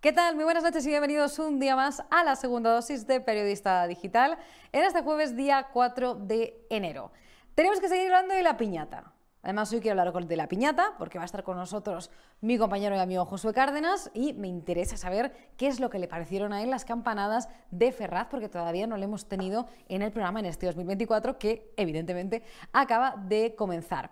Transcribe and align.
¿Qué 0.00 0.12
tal? 0.12 0.36
Muy 0.36 0.44
buenas 0.44 0.62
noches 0.62 0.86
y 0.86 0.88
bienvenidos 0.88 1.38
un 1.38 1.60
día 1.60 1.76
más 1.76 2.02
a 2.10 2.24
la 2.24 2.34
segunda 2.36 2.72
dosis 2.72 3.06
de 3.06 3.20
Periodista 3.20 3.86
Digital 3.86 4.38
en 4.72 4.84
este 4.84 5.02
jueves 5.02 5.36
día 5.36 5.68
4 5.70 6.14
de 6.14 6.64
enero. 6.70 7.12
Tenemos 7.54 7.78
que 7.78 7.90
seguir 7.90 8.06
hablando 8.06 8.34
de 8.34 8.42
la 8.42 8.56
piñata. 8.56 9.12
Además, 9.42 9.72
hoy 9.72 9.80
quiero 9.80 10.00
hablar 10.00 10.26
de 10.26 10.36
la 10.36 10.48
piñata 10.48 10.94
porque 10.98 11.18
va 11.18 11.22
a 11.22 11.26
estar 11.26 11.44
con 11.44 11.56
nosotros 11.56 12.10
mi 12.40 12.58
compañero 12.58 12.96
y 12.96 12.98
amigo 12.98 13.24
Josué 13.24 13.54
Cárdenas 13.54 14.10
y 14.12 14.32
me 14.32 14.48
interesa 14.48 14.96
saber 14.96 15.32
qué 15.56 15.68
es 15.68 15.78
lo 15.78 15.90
que 15.90 16.00
le 16.00 16.08
parecieron 16.08 16.52
a 16.52 16.62
él 16.62 16.70
las 16.70 16.84
campanadas 16.84 17.48
de 17.70 17.92
Ferraz 17.92 18.26
porque 18.30 18.48
todavía 18.48 18.86
no 18.86 18.96
lo 18.96 19.04
hemos 19.04 19.26
tenido 19.26 19.68
en 19.88 20.02
el 20.02 20.10
programa 20.10 20.40
en 20.40 20.46
este 20.46 20.66
2024 20.66 21.38
que 21.38 21.72
evidentemente 21.76 22.42
acaba 22.72 23.14
de 23.16 23.54
comenzar. 23.54 24.10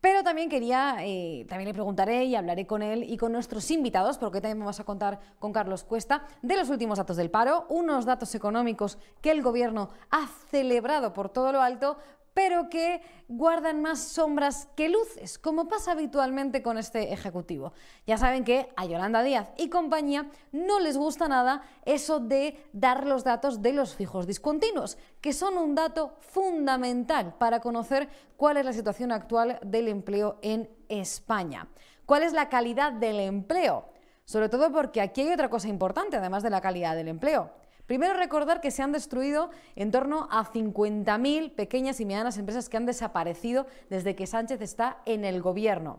Pero 0.00 0.22
también 0.22 0.48
quería, 0.48 0.96
eh, 1.00 1.44
también 1.46 1.68
le 1.68 1.74
preguntaré 1.74 2.24
y 2.24 2.34
hablaré 2.34 2.66
con 2.66 2.80
él 2.80 3.04
y 3.04 3.18
con 3.18 3.32
nuestros 3.32 3.70
invitados, 3.70 4.16
porque 4.16 4.40
también 4.40 4.58
vamos 4.58 4.80
a 4.80 4.84
contar 4.84 5.20
con 5.38 5.52
Carlos 5.52 5.84
Cuesta, 5.84 6.26
de 6.40 6.56
los 6.56 6.70
últimos 6.70 6.96
datos 6.96 7.18
del 7.18 7.30
paro, 7.30 7.66
unos 7.68 8.06
datos 8.06 8.34
económicos 8.34 8.96
que 9.20 9.30
el 9.30 9.42
Gobierno 9.42 9.90
ha 10.10 10.26
celebrado 10.50 11.12
por 11.12 11.28
todo 11.28 11.52
lo 11.52 11.60
alto, 11.60 11.98
pero 12.40 12.70
que 12.70 13.02
guardan 13.28 13.82
más 13.82 13.98
sombras 13.98 14.66
que 14.74 14.88
luces, 14.88 15.38
como 15.38 15.68
pasa 15.68 15.92
habitualmente 15.92 16.62
con 16.62 16.78
este 16.78 17.12
Ejecutivo. 17.12 17.74
Ya 18.06 18.16
saben 18.16 18.44
que 18.44 18.72
a 18.76 18.86
Yolanda 18.86 19.22
Díaz 19.22 19.50
y 19.58 19.68
compañía 19.68 20.30
no 20.50 20.80
les 20.80 20.96
gusta 20.96 21.28
nada 21.28 21.60
eso 21.84 22.18
de 22.18 22.66
dar 22.72 23.06
los 23.06 23.24
datos 23.24 23.60
de 23.60 23.74
los 23.74 23.94
fijos 23.94 24.26
discontinuos, 24.26 24.96
que 25.20 25.34
son 25.34 25.58
un 25.58 25.74
dato 25.74 26.16
fundamental 26.20 27.34
para 27.36 27.60
conocer 27.60 28.08
cuál 28.38 28.56
es 28.56 28.64
la 28.64 28.72
situación 28.72 29.12
actual 29.12 29.60
del 29.62 29.88
empleo 29.88 30.38
en 30.40 30.70
España. 30.88 31.68
¿Cuál 32.06 32.22
es 32.22 32.32
la 32.32 32.48
calidad 32.48 32.90
del 32.94 33.20
empleo? 33.20 33.84
Sobre 34.24 34.48
todo 34.48 34.72
porque 34.72 35.02
aquí 35.02 35.20
hay 35.20 35.32
otra 35.34 35.50
cosa 35.50 35.68
importante, 35.68 36.16
además 36.16 36.42
de 36.42 36.48
la 36.48 36.62
calidad 36.62 36.96
del 36.96 37.08
empleo. 37.08 37.50
Primero 37.90 38.14
recordar 38.14 38.60
que 38.60 38.70
se 38.70 38.84
han 38.84 38.92
destruido 38.92 39.50
en 39.74 39.90
torno 39.90 40.28
a 40.30 40.44
50.000 40.44 41.50
pequeñas 41.56 41.98
y 41.98 42.04
medianas 42.04 42.38
empresas 42.38 42.68
que 42.68 42.76
han 42.76 42.86
desaparecido 42.86 43.66
desde 43.88 44.14
que 44.14 44.28
Sánchez 44.28 44.60
está 44.60 44.98
en 45.06 45.24
el 45.24 45.42
gobierno. 45.42 45.98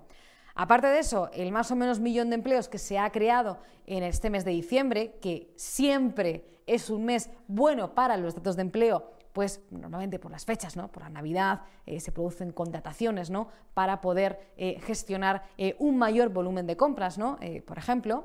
Aparte 0.55 0.87
de 0.87 0.99
eso, 0.99 1.29
el 1.33 1.51
más 1.51 1.69
o 1.69 1.75
menos 1.75 1.99
millón 1.99 2.29
de 2.29 2.35
empleos 2.35 2.69
que 2.69 2.77
se 2.77 2.97
ha 2.97 3.11
creado 3.11 3.57
en 3.87 4.03
este 4.03 4.29
mes 4.29 4.45
de 4.45 4.51
diciembre, 4.51 5.17
que 5.21 5.51
siempre 5.57 6.45
es 6.65 6.89
un 6.89 7.03
mes 7.03 7.29
bueno 7.49 7.93
para 7.93 8.15
los 8.15 8.35
datos 8.35 8.55
de 8.55 8.61
empleo, 8.61 9.11
pues 9.33 9.59
normalmente 9.69 10.17
por 10.17 10.31
las 10.31 10.45
fechas, 10.45 10.77
¿no? 10.77 10.89
por 10.89 11.03
la 11.03 11.09
Navidad, 11.09 11.63
eh, 11.85 11.99
se 11.99 12.13
producen 12.13 12.53
contrataciones 12.53 13.29
¿no? 13.29 13.49
para 13.73 13.99
poder 13.99 14.53
eh, 14.55 14.79
gestionar 14.79 15.43
eh, 15.57 15.75
un 15.77 15.97
mayor 15.97 16.29
volumen 16.29 16.67
de 16.67 16.77
compras, 16.77 17.17
¿no? 17.17 17.37
por 17.65 17.77
ejemplo. 17.77 18.23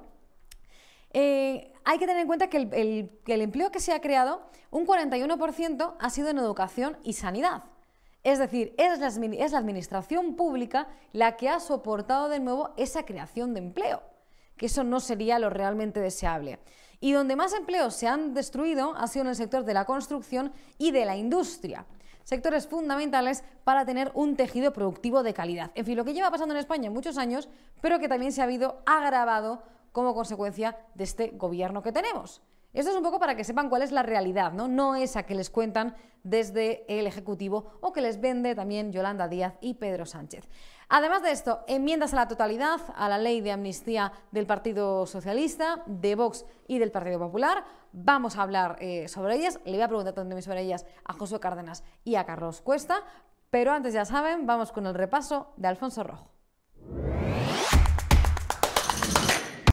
Eh, 1.13 1.73
hay 1.85 1.99
que 1.99 2.07
tener 2.07 2.23
en 2.23 2.27
cuenta 2.27 2.49
que 2.49 2.57
el, 2.59 3.41
empleo 3.41 3.71
que 3.71 3.81
se 3.81 3.93
ha 3.93 4.01
creado, 4.01 4.43
un 4.71 4.87
41% 4.87 5.95
ha 5.99 6.11
sido 6.11 6.29
en 6.29 6.39
educación 6.39 6.97
y 7.05 7.13
sanidad. 7.13 7.65
Es 8.25 8.39
decir, 8.39 8.75
es 8.77 8.99
la, 9.53 9.59
administración 9.59 10.35
pública 10.35 10.89
la 11.13 11.37
que 11.37 11.49
ha 11.49 11.61
soportado 11.61 12.29
de 12.29 12.41
nuevo 12.41 12.75
esa 12.77 13.05
creación 13.05 13.55
de 13.55 13.61
empleo, 13.61 14.03
que 14.57 14.67
eso 14.67 14.83
no 14.83 14.99
sería 14.99 15.39
lo 15.39 15.49
realmente 15.49 16.01
deseable. 16.01 16.59
Y 16.99 17.13
donde 17.13 17.37
más 17.37 17.53
empleos 17.53 17.95
se 17.95 18.09
han 18.09 18.35
destruido 18.35 18.95
ha 18.97 19.07
sido 19.07 19.25
en 19.25 19.29
el 19.29 19.37
sector 19.37 19.65
de 19.65 19.75
la 19.75 19.85
construcción 19.85 20.53
y 20.79 20.91
de 20.91 21.05
la 21.05 21.17
industria 21.17 21.87
sectores 22.27 22.67
fundamentales 22.67 23.45
para 23.63 23.87
tener 23.87 24.11
un 24.15 24.35
tejido 24.35 24.73
productivo 24.73 25.23
de 25.23 25.33
calidad. 25.33 25.71
En 25.77 25.87
fin, 25.87 25.97
lo 25.97 26.05
que 26.05 26.13
lleva 26.13 26.31
pasando 26.31 26.55
en 26.55 26.59
España 26.59 26.91
muchos 26.91 27.19
años, 27.19 27.49
pero 27.81 28.01
que 28.01 28.09
también 28.09 28.33
se 28.33 28.41
ha 28.41 28.45
habido 28.45 28.83
agravado 28.85 29.63
como 29.97 30.13
consecuencia 30.13 30.77
de 30.95 31.05
este 31.05 31.29
gobierno 31.29 31.83
que 31.83 31.91
tenemos. 31.91 32.43
Esto 32.75 32.91
es 32.91 32.97
un 32.99 33.03
poco 33.03 33.19
para 33.19 33.35
que 33.35 33.45
sepan 33.45 33.71
cuál 33.71 33.81
es 33.81 33.93
la 33.93 34.03
realidad, 34.03 34.53
¿no? 34.53 34.69
No 34.69 34.95
esa 34.95 35.23
que 35.23 35.35
les 35.35 35.49
cuentan 35.49 35.97
desde 36.23 36.85
el 36.87 37.07
Ejecutivo 37.07 37.79
o 37.81 37.95
que 37.95 38.03
les 38.03 38.21
vende 38.21 38.55
también 38.55 38.93
Yolanda 38.93 39.27
Díaz 39.27 39.55
y 39.63 39.73
Pedro 39.73 40.05
Sánchez. 40.05 40.51
Además 40.91 41.23
de 41.23 41.31
esto, 41.31 41.65
enmiendas 41.67 42.13
a 42.13 42.17
la 42.17 42.29
totalidad 42.29 42.79
a 42.95 43.09
la 43.09 43.17
ley 43.17 43.41
de 43.41 43.53
amnistía 43.53 44.13
del 44.33 44.47
Partido 44.47 45.07
Socialista, 45.07 45.83
de 45.87 46.15
Vox 46.15 46.45
y 46.69 46.79
del 46.79 46.93
Partido 46.93 47.19
Popular. 47.19 47.65
Vamos 47.95 48.37
a 48.37 48.43
hablar 48.43 48.77
eh, 48.81 49.09
sobre 49.09 49.37
ellas. 49.37 49.61
Le 49.65 49.73
voy 49.73 49.81
a 49.81 49.89
preguntar 49.89 50.13
también 50.13 50.43
sobre 50.43 50.61
ellas 50.61 50.85
a 51.07 51.15
José 51.15 51.41
Cárdenas 51.41 51.85
y 52.05 52.17
a 52.17 52.27
Carlos 52.27 52.61
Cuesta. 52.61 53.03
Pero 53.49 53.73
antes, 53.73 53.95
ya 53.95 54.05
saben, 54.05 54.45
vamos 54.45 54.73
con 54.73 54.85
el 54.85 54.93
repaso 54.93 55.55
de 55.57 55.69
Alfonso 55.69 56.05
Rojo. 56.05 56.37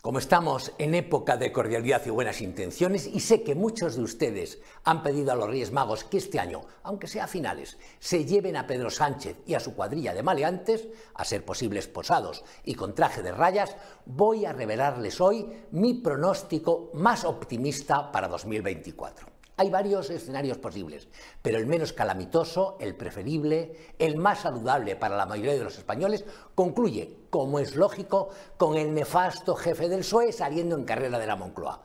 Como 0.04 0.20
estamos 0.20 0.74
en 0.80 0.96
época 0.96 1.38
de 1.38 1.54
cordialidad 1.54 2.06
y 2.06 2.10
buenas 2.10 2.42
intenciones, 2.42 3.08
y 3.08 3.22
sé 3.22 3.42
que 3.42 3.56
muchos 3.56 3.96
de 3.96 4.04
ustedes 4.04 4.60
han 4.84 5.02
pedido 5.02 5.32
a 5.32 5.36
los 5.36 5.48
Reyes 5.48 5.72
Magos 5.72 6.04
que 6.04 6.18
este 6.18 6.42
año, 6.42 6.60
aunque 6.84 7.08
sea 7.08 7.24
a 7.24 7.28
finales, 7.28 7.78
se 8.00 8.26
lleven 8.26 8.58
a 8.58 8.68
Pedro 8.68 8.90
Sánchez 8.90 9.38
y 9.46 9.54
a 9.54 9.62
su 9.62 9.74
cuadrilla 9.74 10.14
de 10.14 10.22
maleantes, 10.22 10.90
a 11.14 11.24
ser 11.24 11.46
posibles 11.46 11.88
posados 11.88 12.44
y 12.66 12.76
con 12.76 12.94
traje 12.94 13.24
de 13.24 13.32
rayas, 13.32 13.78
voy 14.06 14.44
a 14.44 14.52
revelarles 14.52 15.22
hoy 15.22 15.48
mi 15.72 15.94
pronóstico 15.94 16.92
más 16.96 17.24
optimista 17.24 18.12
para 18.12 18.28
2024. 18.28 19.33
Hay 19.56 19.70
varios 19.70 20.10
escenarios 20.10 20.58
posibles, 20.58 21.08
pero 21.44 21.60
el 21.60 21.68
menos 21.68 21.94
calamitoso, 21.94 22.76
el 22.80 22.96
preferible, 22.96 23.94
el 24.00 24.18
más 24.18 24.40
saludable 24.40 24.96
para 24.96 25.16
la 25.16 25.28
mayoría 25.28 25.54
de 25.54 25.64
los 25.64 25.78
españoles, 25.78 26.26
concluye, 26.56 27.18
como 27.30 27.60
es 27.60 27.76
lógico, 27.76 28.30
con 28.58 28.78
el 28.78 28.96
nefasto 28.96 29.56
jefe 29.56 29.90
del 29.90 30.00
PSOE 30.00 30.32
saliendo 30.32 30.76
en 30.76 30.86
carrera 30.86 31.20
de 31.20 31.28
la 31.28 31.36
Moncloa. 31.36 31.84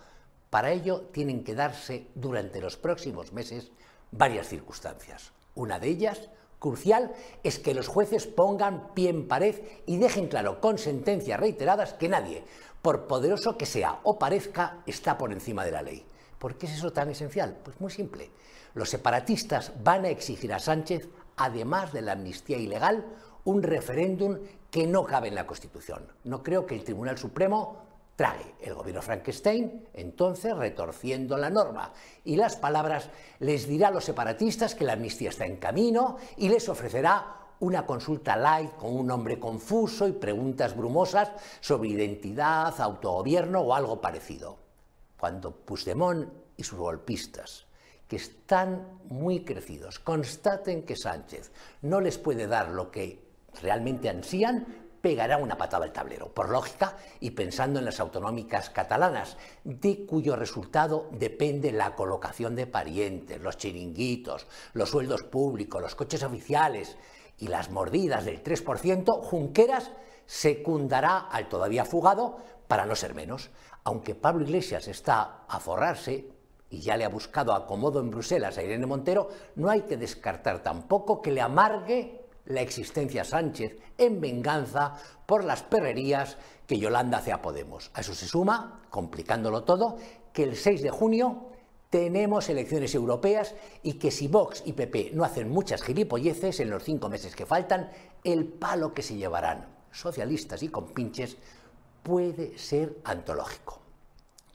Para 0.49 0.73
ello 0.73 1.03
tienen 1.13 1.45
que 1.45 1.55
darse 1.55 2.07
durante 2.15 2.63
los 2.63 2.79
próximos 2.79 3.35
meses 3.35 3.71
varias 4.13 4.49
circunstancias. 4.49 5.33
Una 5.55 5.79
de 5.79 5.89
ellas, 5.89 6.31
crucial, 6.59 7.13
es 7.43 7.59
que 7.59 7.75
los 7.75 7.87
jueces 7.87 8.27
pongan 8.27 8.95
pie 8.95 9.11
en 9.11 9.29
pared 9.29 9.57
y 9.85 9.99
dejen 9.99 10.29
claro 10.29 10.63
con 10.63 10.79
sentencias 10.79 11.39
reiteradas 11.39 11.93
que 11.93 12.09
nadie, 12.09 12.45
por 12.81 13.07
poderoso 13.07 13.59
que 13.59 13.67
sea 13.67 14.01
o 14.05 14.19
parezca, 14.19 14.79
está 14.87 15.19
por 15.19 15.33
encima 15.33 15.67
de 15.67 15.73
la 15.73 15.83
ley. 15.83 16.07
¿Por 16.39 16.57
qué 16.57 16.67
es 16.67 16.75
eso 16.75 16.93
tan 16.93 17.11
esencial? 17.11 17.59
Pues 17.65 17.81
muy 17.81 17.91
simple. 17.91 18.31
Los 18.75 18.91
separatistas 18.91 19.73
van 19.83 20.05
a 20.05 20.09
exigir 20.09 20.53
a 20.53 20.61
Sánchez, 20.61 21.09
además 21.37 21.93
de 21.93 22.03
la 22.03 22.13
amnistía 22.13 22.59
ilegal, 22.59 23.05
un 23.45 23.63
referéndum 23.63 24.39
que 24.71 24.87
no 24.87 25.05
cabe 25.05 25.29
en 25.29 25.35
la 25.35 25.47
Constitución. 25.47 26.07
No 26.25 26.43
creo 26.43 26.67
que 26.67 26.77
el 26.77 26.85
Tribunal 26.85 27.19
Supremo 27.19 27.89
trague 28.15 28.55
el 28.61 28.75
gobierno 28.75 29.03
Frankenstein, 29.03 29.89
entonces 29.95 30.57
retorciendo 30.57 31.37
la 31.37 31.51
norma. 31.51 31.93
Y 32.25 32.37
las 32.37 32.57
palabras 32.57 33.11
les 33.41 33.67
dirá 33.67 33.89
a 33.89 33.93
los 33.93 34.05
separatistas 34.05 34.75
que 34.75 34.85
la 34.85 34.93
amnistía 34.93 35.31
está 35.31 35.47
en 35.47 35.57
camino 35.57 36.19
y 36.37 36.49
les 36.49 36.69
ofrecerá 36.69 37.37
una 37.61 37.87
consulta 37.87 38.37
light 38.37 38.77
con 38.77 38.95
un 38.95 39.07
nombre 39.07 39.41
confuso 39.41 40.07
y 40.07 40.13
preguntas 40.13 40.77
brumosas 40.77 41.33
sobre 41.61 41.89
identidad, 41.89 42.81
autogobierno 42.81 43.61
o 43.61 43.75
algo 43.75 44.01
parecido 44.01 44.68
cuando 45.19 45.55
Puigdemont 45.55 46.29
y 46.57 46.65
sus 46.65 46.79
golpistas, 46.79 47.67
que 48.07 48.17
están 48.17 49.01
muy 49.05 49.45
crecidos, 49.45 49.99
constaten 49.99 50.85
que 50.85 50.97
Sánchez 50.97 51.53
no 51.83 52.01
les 52.01 52.19
puede 52.19 52.47
dar 52.47 52.71
lo 52.71 52.91
que 52.91 53.23
realmente 53.61 54.09
ansían, 54.09 54.89
pegará 55.01 55.37
una 55.39 55.57
patada 55.57 55.85
al 55.85 55.93
tablero, 55.93 56.33
por 56.33 56.49
lógica 56.49 56.97
y 57.21 57.31
pensando 57.31 57.79
en 57.79 57.85
las 57.85 58.01
autonómicas 58.01 58.71
catalanas, 58.71 59.37
de 59.65 60.07
cuyo 60.07 60.37
resultado 60.37 61.09
depende 61.13 61.71
la 61.71 61.95
colocación 61.95 62.57
de 62.57 62.67
parientes, 62.67 63.41
los 63.41 63.57
chiringuitos, 63.57 64.47
los 64.73 64.91
sueldos 64.91 65.23
públicos, 65.23 65.81
los 65.81 65.95
coches 65.95 66.23
oficiales 66.23 66.97
y 67.39 67.49
las 67.49 67.71
mordidas 67.71 68.25
del 68.25 68.43
3%, 68.43 69.23
Junqueras 69.23 69.93
secundará 70.27 71.19
al 71.19 71.49
todavía 71.49 71.85
fugado 71.85 72.39
para 72.67 72.85
no 72.85 72.97
ser 72.97 73.15
menos 73.15 73.51
aunque 73.89 74.15
Pablo 74.15 74.45
Iglesias 74.45 74.87
está 74.87 75.45
a 75.49 75.59
forrarse 75.61 76.29
y 76.69 76.81
ya 76.81 76.99
le 76.99 77.07
ha 77.07 77.09
buscado 77.09 77.55
acomodo 77.55 78.01
en 78.01 78.11
Bruselas 78.11 78.59
a 78.59 78.63
Irene 78.63 78.85
Montero, 78.85 79.31
no 79.57 79.71
hay 79.71 79.81
que 79.83 79.97
descartar 79.97 80.63
tampoco 80.63 81.23
que 81.23 81.33
le 81.33 81.41
amargue 81.41 82.27
la 82.45 82.61
existencia 82.61 83.23
a 83.23 83.25
Sánchez 83.25 83.79
en 83.97 84.21
venganza 84.21 84.95
por 85.25 85.43
las 85.43 85.63
perrerías 85.63 86.37
que 86.67 86.79
Yolanda 86.79 87.17
hace 87.17 87.33
a 87.33 87.41
Podemos. 87.41 87.91
A 87.95 88.03
eso 88.03 88.15
se 88.15 88.27
suma, 88.27 88.83
complicándolo 88.91 89.65
todo, 89.65 89.97
que 90.35 90.43
el 90.43 90.57
6 90.57 90.83
de 90.83 90.91
junio 90.91 91.47
tenemos 91.89 92.51
elecciones 92.51 92.95
europeas 92.95 93.55
y 93.83 93.95
que 93.95 94.11
si 94.11 94.29
Vox 94.29 94.65
y 94.67 94.75
PP 94.75 95.13
no 95.15 95.25
hacen 95.25 95.49
muchas 95.49 95.83
gilipolleces 95.83 96.61
en 96.61 96.69
los 96.69 96.85
cinco 96.85 97.09
meses 97.09 97.35
que 97.35 97.47
faltan, 97.47 97.91
el 98.23 98.45
palo 98.45 98.93
que 98.93 99.01
se 99.01 99.17
llevarán 99.17 99.67
socialistas 99.91 100.63
y 100.63 100.69
compinches 100.69 101.39
puede 102.03 102.57
ser 102.57 102.99
antológico. 103.05 103.78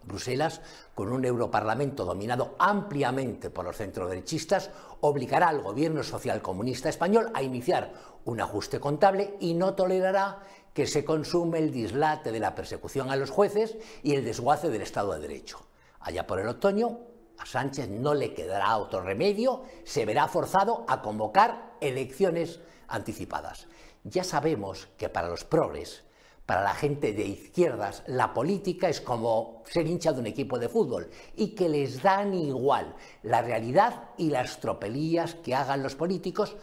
Bruselas, 0.05 0.61
con 0.95 1.11
un 1.11 1.25
Europarlamento 1.25 2.05
dominado 2.05 2.55
ampliamente 2.59 3.49
por 3.49 3.65
los 3.65 3.77
centroderechistas, 3.77 4.69
obligará 5.01 5.49
al 5.49 5.61
gobierno 5.61 6.03
socialcomunista 6.03 6.89
español 6.89 7.31
a 7.33 7.41
iniciar 7.41 7.93
un 8.25 8.41
ajuste 8.41 8.79
contable 8.79 9.35
y 9.39 9.53
no 9.53 9.73
tolerará 9.73 10.39
que 10.73 10.87
se 10.87 11.05
consume 11.05 11.59
el 11.59 11.71
dislate 11.71 12.31
de 12.31 12.39
la 12.39 12.55
persecución 12.55 13.11
a 13.11 13.15
los 13.15 13.29
jueces 13.29 13.77
y 14.01 14.15
el 14.15 14.25
desguace 14.25 14.69
del 14.69 14.81
Estado 14.81 15.13
de 15.13 15.19
Derecho. 15.19 15.59
Allá 15.99 16.25
por 16.25 16.39
el 16.39 16.47
otoño, 16.47 16.99
a 17.37 17.45
Sánchez 17.45 17.89
no 17.89 18.13
le 18.13 18.33
quedará 18.33 18.77
otro 18.77 19.01
remedio, 19.01 19.63
se 19.83 20.05
verá 20.05 20.27
forzado 20.27 20.85
a 20.87 21.01
convocar 21.01 21.73
elecciones 21.81 22.59
anticipadas. 22.87 23.67
Ya 24.03 24.23
sabemos 24.23 24.87
que 24.97 25.09
para 25.09 25.29
los 25.29 25.43
progres, 25.45 26.03
para 26.45 26.63
la 26.63 26.73
gente 26.73 27.13
de 27.13 27.25
izquierdas, 27.25 28.03
la 28.07 28.33
política 28.33 28.89
es 28.89 28.99
como 28.99 29.63
ser 29.65 29.87
hincha 29.87 30.11
de 30.11 30.19
un 30.19 30.27
equipo 30.27 30.59
de 30.59 30.67
fútbol 30.67 31.09
y 31.35 31.55
que 31.55 31.69
les 31.69 32.01
dan 32.01 32.33
igual 32.33 32.95
la 33.23 33.41
realidad 33.41 34.09
y 34.17 34.29
las 34.29 34.59
tropelías 34.59 35.35
que 35.35 35.55
hagan 35.55 35.83
los 35.83 35.95
políticos 35.95 36.55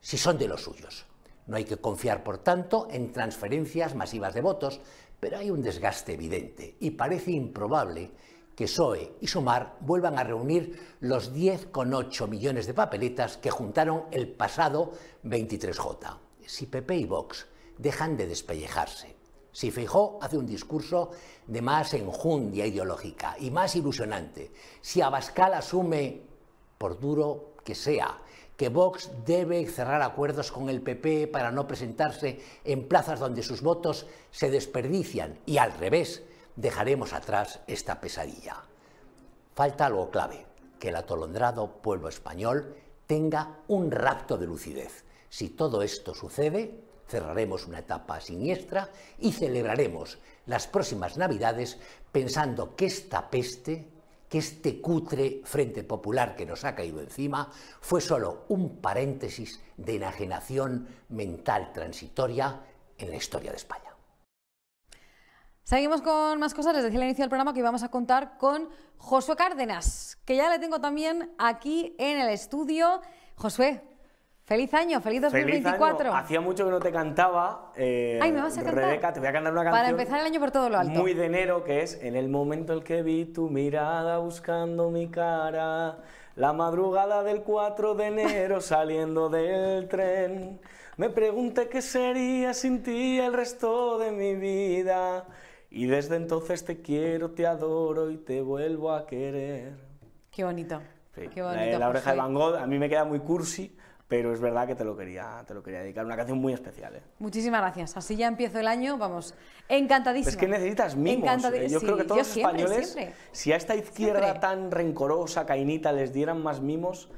si 0.00 0.18
son 0.18 0.38
de 0.38 0.48
los 0.48 0.62
suyos. 0.62 1.06
No 1.46 1.56
hay 1.56 1.64
que 1.64 1.76
confiar, 1.76 2.24
por 2.24 2.38
tanto, 2.38 2.88
en 2.90 3.12
transferencias 3.12 3.94
masivas 3.94 4.34
de 4.34 4.42
votos, 4.42 4.80
pero 5.20 5.38
hay 5.38 5.50
un 5.50 5.62
desgaste 5.62 6.14
evidente 6.14 6.76
y 6.80 6.90
parece 6.90 7.30
improbable 7.30 8.10
que 8.54 8.64
PSOE 8.64 9.14
y 9.20 9.28
Sumar 9.28 9.76
vuelvan 9.80 10.18
a 10.18 10.24
reunir 10.24 10.96
los 11.00 11.32
10,8 11.32 12.26
millones 12.26 12.66
de 12.66 12.74
papeletas 12.74 13.36
que 13.36 13.50
juntaron 13.50 14.06
el 14.10 14.28
pasado 14.28 14.92
23J. 15.24 16.18
Si 16.44 16.66
PP 16.66 16.96
y 16.96 17.04
Vox 17.04 17.46
dejan 17.78 18.16
de 18.16 18.26
despellejarse, 18.26 19.17
si 19.58 19.72
Feijó 19.72 20.20
hace 20.22 20.38
un 20.38 20.46
discurso 20.46 21.10
de 21.48 21.60
más 21.60 21.92
enjundia 21.92 22.64
ideológica 22.64 23.34
y 23.40 23.50
más 23.50 23.74
ilusionante, 23.74 24.52
si 24.80 25.02
Abascal 25.02 25.52
asume, 25.52 26.22
por 26.78 27.00
duro 27.00 27.54
que 27.64 27.74
sea, 27.74 28.22
que 28.56 28.68
Vox 28.68 29.10
debe 29.26 29.66
cerrar 29.66 30.00
acuerdos 30.00 30.52
con 30.52 30.68
el 30.68 30.80
PP 30.80 31.26
para 31.26 31.50
no 31.50 31.66
presentarse 31.66 32.40
en 32.62 32.86
plazas 32.86 33.18
donde 33.18 33.42
sus 33.42 33.60
votos 33.60 34.06
se 34.30 34.48
desperdician 34.48 35.40
y 35.44 35.58
al 35.58 35.72
revés, 35.72 36.22
dejaremos 36.54 37.12
atrás 37.12 37.58
esta 37.66 38.00
pesadilla. 38.00 38.62
Falta 39.56 39.86
algo 39.86 40.08
clave, 40.10 40.46
que 40.78 40.90
el 40.90 40.96
atolondrado 40.96 41.82
pueblo 41.82 42.08
español 42.08 42.76
tenga 43.08 43.56
un 43.66 43.90
rapto 43.90 44.38
de 44.38 44.46
lucidez. 44.46 45.04
Si 45.28 45.48
todo 45.48 45.82
esto 45.82 46.14
sucede, 46.14 46.87
cerraremos 47.08 47.66
una 47.66 47.80
etapa 47.80 48.20
siniestra 48.20 48.88
y 49.18 49.32
celebraremos 49.32 50.18
las 50.46 50.66
próximas 50.66 51.16
Navidades 51.16 51.78
pensando 52.12 52.76
que 52.76 52.86
esta 52.86 53.30
peste, 53.30 53.88
que 54.28 54.38
este 54.38 54.80
cutre 54.80 55.40
Frente 55.44 55.82
Popular 55.82 56.36
que 56.36 56.46
nos 56.46 56.64
ha 56.64 56.74
caído 56.74 57.00
encima, 57.00 57.50
fue 57.80 58.00
solo 58.00 58.44
un 58.48 58.80
paréntesis 58.80 59.60
de 59.76 59.96
enajenación 59.96 60.88
mental 61.08 61.72
transitoria 61.72 62.60
en 62.98 63.10
la 63.10 63.16
historia 63.16 63.50
de 63.50 63.56
España. 63.56 63.88
Seguimos 65.64 66.00
con 66.00 66.38
más 66.38 66.54
cosas. 66.54 66.74
Les 66.74 66.82
decía 66.82 66.98
al 66.98 67.04
inicio 67.04 67.24
del 67.24 67.28
programa 67.28 67.52
que 67.52 67.60
íbamos 67.60 67.82
a 67.82 67.90
contar 67.90 68.38
con 68.38 68.70
Josué 68.96 69.36
Cárdenas, 69.36 70.16
que 70.24 70.34
ya 70.34 70.48
le 70.48 70.58
tengo 70.58 70.80
también 70.80 71.34
aquí 71.36 71.94
en 71.98 72.18
el 72.18 72.30
estudio. 72.30 73.02
Josué, 73.36 73.82
feliz 74.48 74.72
año, 74.72 75.00
feliz 75.02 75.20
2024. 75.20 76.14
Hacía 76.14 76.40
mucho 76.40 76.64
que 76.64 76.70
no 76.70 76.80
te 76.80 76.90
cantaba. 76.90 77.70
Eh, 77.76 78.18
Ay, 78.20 78.32
me 78.32 78.40
vas 78.40 78.56
a 78.56 78.64
cantar. 78.64 78.82
Rebeca, 78.82 79.12
te 79.12 79.20
voy 79.20 79.28
a 79.28 79.32
cantar 79.32 79.52
una 79.52 79.62
canción. 79.62 79.78
Para 79.78 79.90
empezar 79.90 80.20
el 80.20 80.26
año 80.26 80.40
por 80.40 80.50
todo 80.50 80.70
lo 80.70 80.78
alto. 80.78 80.98
Muy 80.98 81.12
de 81.12 81.26
enero, 81.26 81.62
que 81.64 81.82
es 81.82 82.02
En 82.02 82.16
el 82.16 82.30
momento 82.30 82.72
en 82.72 82.82
que 82.82 83.02
vi 83.02 83.26
tu 83.26 83.50
mirada 83.50 84.18
buscando 84.18 84.90
mi 84.90 85.08
cara. 85.08 85.98
La 86.34 86.52
madrugada 86.54 87.22
del 87.22 87.42
4 87.42 87.94
de 87.94 88.06
enero 88.06 88.60
saliendo 88.62 89.28
del 89.28 89.86
tren. 89.86 90.60
Me 90.96 91.10
pregunté 91.10 91.68
qué 91.68 91.82
sería 91.82 92.54
sin 92.54 92.82
ti 92.82 93.18
el 93.18 93.34
resto 93.34 93.98
de 93.98 94.12
mi 94.12 94.34
vida. 94.34 95.26
Y 95.70 95.86
desde 95.86 96.16
entonces 96.16 96.64
te 96.64 96.80
quiero, 96.80 97.32
te 97.32 97.46
adoro 97.46 98.10
y 98.10 98.16
te 98.16 98.40
vuelvo 98.40 98.92
a 98.92 99.06
querer. 99.06 99.74
Qué 100.30 100.42
bonito. 100.42 100.80
Qué 101.14 101.42
bonito 101.42 101.72
la, 101.72 101.78
la 101.78 101.88
oreja 101.88 102.12
de 102.12 102.16
Van 102.16 102.32
Gogh 102.32 102.56
a 102.56 102.66
mí 102.66 102.78
me 102.78 102.88
queda 102.88 103.04
muy 103.04 103.18
cursi, 103.20 103.76
pero 104.08 104.32
es 104.32 104.40
verdad 104.40 104.66
que 104.66 104.74
te 104.74 104.84
lo 104.84 104.96
quería, 104.96 105.44
te 105.46 105.52
lo 105.52 105.62
quería 105.62 105.80
dedicar. 105.80 106.04
Una 106.04 106.16
canción 106.16 106.38
muy 106.38 106.54
especial. 106.54 106.96
¿eh? 106.96 107.02
Muchísimas 107.18 107.60
gracias. 107.60 107.96
Así 107.96 108.16
ya 108.16 108.26
empiezo 108.26 108.58
el 108.58 108.66
año, 108.66 108.96
vamos, 108.96 109.34
encantadísima. 109.68 110.30
Es 110.30 110.36
que 110.36 110.48
necesitas 110.48 110.96
mimos. 110.96 111.44
¿eh? 111.52 111.68
Yo 111.68 111.80
creo 111.80 111.96
que 111.98 112.04
todos 112.04 112.18
los 112.18 112.36
españoles, 112.36 112.96
si 113.32 113.52
a 113.52 113.56
esta 113.56 113.76
izquierda 113.76 114.40
tan 114.40 114.70
rencorosa, 114.70 115.44
cainita, 115.44 115.92
les 115.92 116.14
dieran 116.14 116.42
más 116.42 116.62
mimos, 116.62 117.10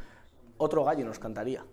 otro 0.59 0.85
gallo 0.85 1.05
nos 1.05 1.21
cantaría. 1.21 1.65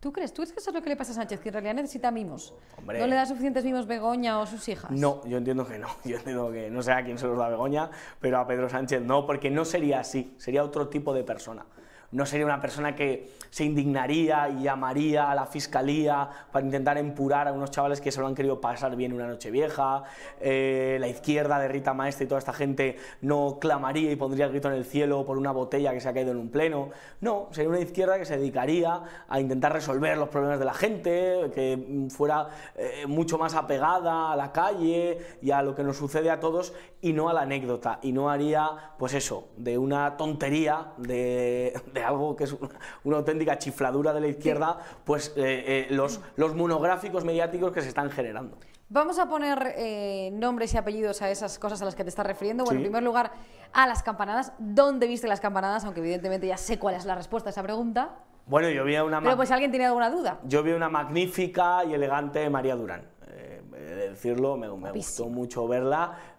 ¿Tú 0.00 0.12
crees? 0.12 0.32
¿Tú 0.32 0.42
crees 0.42 0.52
que 0.52 0.60
eso 0.60 0.70
es 0.70 0.74
lo 0.74 0.82
que 0.82 0.90
le 0.90 0.96
pasa 0.96 1.12
a 1.12 1.14
Sánchez? 1.14 1.40
Que 1.40 1.48
en 1.48 1.54
realidad 1.54 1.74
necesita 1.74 2.10
mimos. 2.10 2.54
¿No 2.82 3.06
le 3.06 3.14
da 3.14 3.26
suficientes 3.26 3.64
mimos 3.64 3.86
Begoña 3.86 4.40
o 4.40 4.46
sus 4.46 4.68
hijas? 4.68 4.90
No, 4.90 5.26
yo 5.26 5.36
entiendo 5.36 5.66
que 5.66 5.78
no. 5.78 5.88
Yo 6.04 6.16
entiendo 6.16 6.50
que 6.50 6.70
no 6.70 6.82
sé 6.82 6.92
a 6.92 7.04
quién 7.04 7.18
se 7.18 7.26
los 7.26 7.36
da 7.36 7.48
Begoña, 7.48 7.90
pero 8.20 8.38
a 8.38 8.46
Pedro 8.46 8.68
Sánchez 8.68 9.02
no, 9.02 9.26
porque 9.26 9.50
no 9.50 9.64
sería 9.64 10.00
así. 10.00 10.34
Sería 10.38 10.62
otro 10.64 10.88
tipo 10.88 11.12
de 11.12 11.24
persona 11.24 11.66
no 12.16 12.24
sería 12.24 12.46
una 12.46 12.62
persona 12.62 12.96
que 12.96 13.28
se 13.50 13.64
indignaría 13.64 14.48
y 14.48 14.62
llamaría 14.62 15.30
a 15.30 15.34
la 15.34 15.44
fiscalía 15.44 16.26
para 16.50 16.64
intentar 16.64 16.96
empurar 16.96 17.46
a 17.46 17.52
unos 17.52 17.70
chavales 17.70 18.00
que 18.00 18.10
se 18.10 18.22
lo 18.22 18.26
han 18.26 18.34
querido 18.34 18.58
pasar 18.58 18.96
bien 18.96 19.12
una 19.12 19.26
noche 19.26 19.50
vieja, 19.50 20.02
eh, 20.40 20.96
la 20.98 21.08
izquierda 21.08 21.58
de 21.58 21.68
Rita 21.68 21.92
Maestre 21.92 22.24
y 22.24 22.28
toda 22.28 22.38
esta 22.38 22.54
gente 22.54 22.96
no 23.20 23.58
clamaría 23.60 24.10
y 24.10 24.16
pondría 24.16 24.46
el 24.46 24.52
grito 24.52 24.68
en 24.68 24.76
el 24.76 24.86
cielo 24.86 25.26
por 25.26 25.36
una 25.36 25.52
botella 25.52 25.92
que 25.92 26.00
se 26.00 26.08
ha 26.08 26.14
caído 26.14 26.30
en 26.30 26.38
un 26.38 26.48
pleno, 26.48 26.88
no, 27.20 27.48
sería 27.50 27.68
una 27.68 27.80
izquierda 27.80 28.18
que 28.18 28.24
se 28.24 28.38
dedicaría 28.38 29.02
a 29.28 29.38
intentar 29.38 29.74
resolver 29.74 30.16
los 30.16 30.30
problemas 30.30 30.58
de 30.58 30.64
la 30.64 30.74
gente, 30.74 31.50
que 31.54 32.08
fuera 32.08 32.48
eh, 32.76 33.04
mucho 33.06 33.36
más 33.36 33.54
apegada 33.54 34.32
a 34.32 34.36
la 34.36 34.52
calle 34.52 35.18
y 35.42 35.50
a 35.50 35.60
lo 35.60 35.74
que 35.74 35.84
nos 35.84 35.98
sucede 35.98 36.30
a 36.30 36.40
todos 36.40 36.72
y 37.06 37.12
no 37.12 37.28
a 37.28 37.32
la 37.32 37.42
anécdota, 37.42 38.00
y 38.02 38.12
no 38.12 38.30
haría, 38.30 38.68
pues 38.98 39.14
eso, 39.14 39.48
de 39.56 39.78
una 39.78 40.16
tontería, 40.16 40.92
de 40.96 41.72
de 41.92 42.04
algo 42.04 42.36
que 42.36 42.44
es 42.44 42.56
una, 43.04 43.16
auténtica 43.16 43.58
chifladura 43.58 44.12
de 44.12 44.20
la 44.20 44.28
izquierda, 44.28 44.78
pues 45.04 45.32
eh, 45.36 45.64
eh, 45.66 45.86
los, 45.90 46.20
los 46.36 46.54
monográficos 46.54 47.24
mediáticos 47.24 47.72
que 47.72 47.82
se 47.82 47.88
están 47.88 48.10
generando. 48.10 48.58
Vamos 48.88 49.18
a 49.18 49.28
poner 49.28 49.74
eh, 49.76 50.30
nombres 50.32 50.74
y 50.74 50.76
apellidos 50.76 51.20
a 51.22 51.30
esas 51.30 51.58
cosas 51.58 51.82
a 51.82 51.84
las 51.84 51.94
que 51.94 52.04
te 52.04 52.10
estás 52.10 52.26
refiriendo. 52.26 52.64
Bueno, 52.64 52.78
en 52.78 52.84
primer 52.84 53.02
lugar, 53.02 53.32
a 53.72 53.86
las 53.86 54.02
campanadas. 54.02 54.52
¿Dónde 54.58 55.08
viste 55.08 55.26
las 55.26 55.40
campanadas? 55.40 55.84
Aunque 55.84 56.00
evidentemente 56.00 56.46
ya 56.46 56.56
sé 56.56 56.78
cuál 56.78 56.94
es 56.94 57.04
la 57.04 57.16
respuesta 57.16 57.48
a 57.48 57.52
esa 57.52 57.64
pregunta. 57.64 58.14
Bueno, 58.46 58.68
yo 58.70 58.84
vi 58.84 58.96
una... 58.96 59.20
Pero 59.20 59.36
pues 59.36 59.50
alguien 59.50 59.72
tiene 59.72 59.86
alguna 59.86 60.08
duda. 60.08 60.38
Yo 60.44 60.62
vi 60.62 60.70
una 60.70 60.88
magnífica 60.88 61.84
y 61.84 61.94
elegante 61.94 62.48
María 62.48 62.76
Durán. 62.76 63.08
de 63.26 64.10
decirlo, 64.10 64.56
me, 64.56 64.68
me 64.68 64.92
gustó 64.92 65.28
mucho 65.28 65.66
verla. 65.66 66.35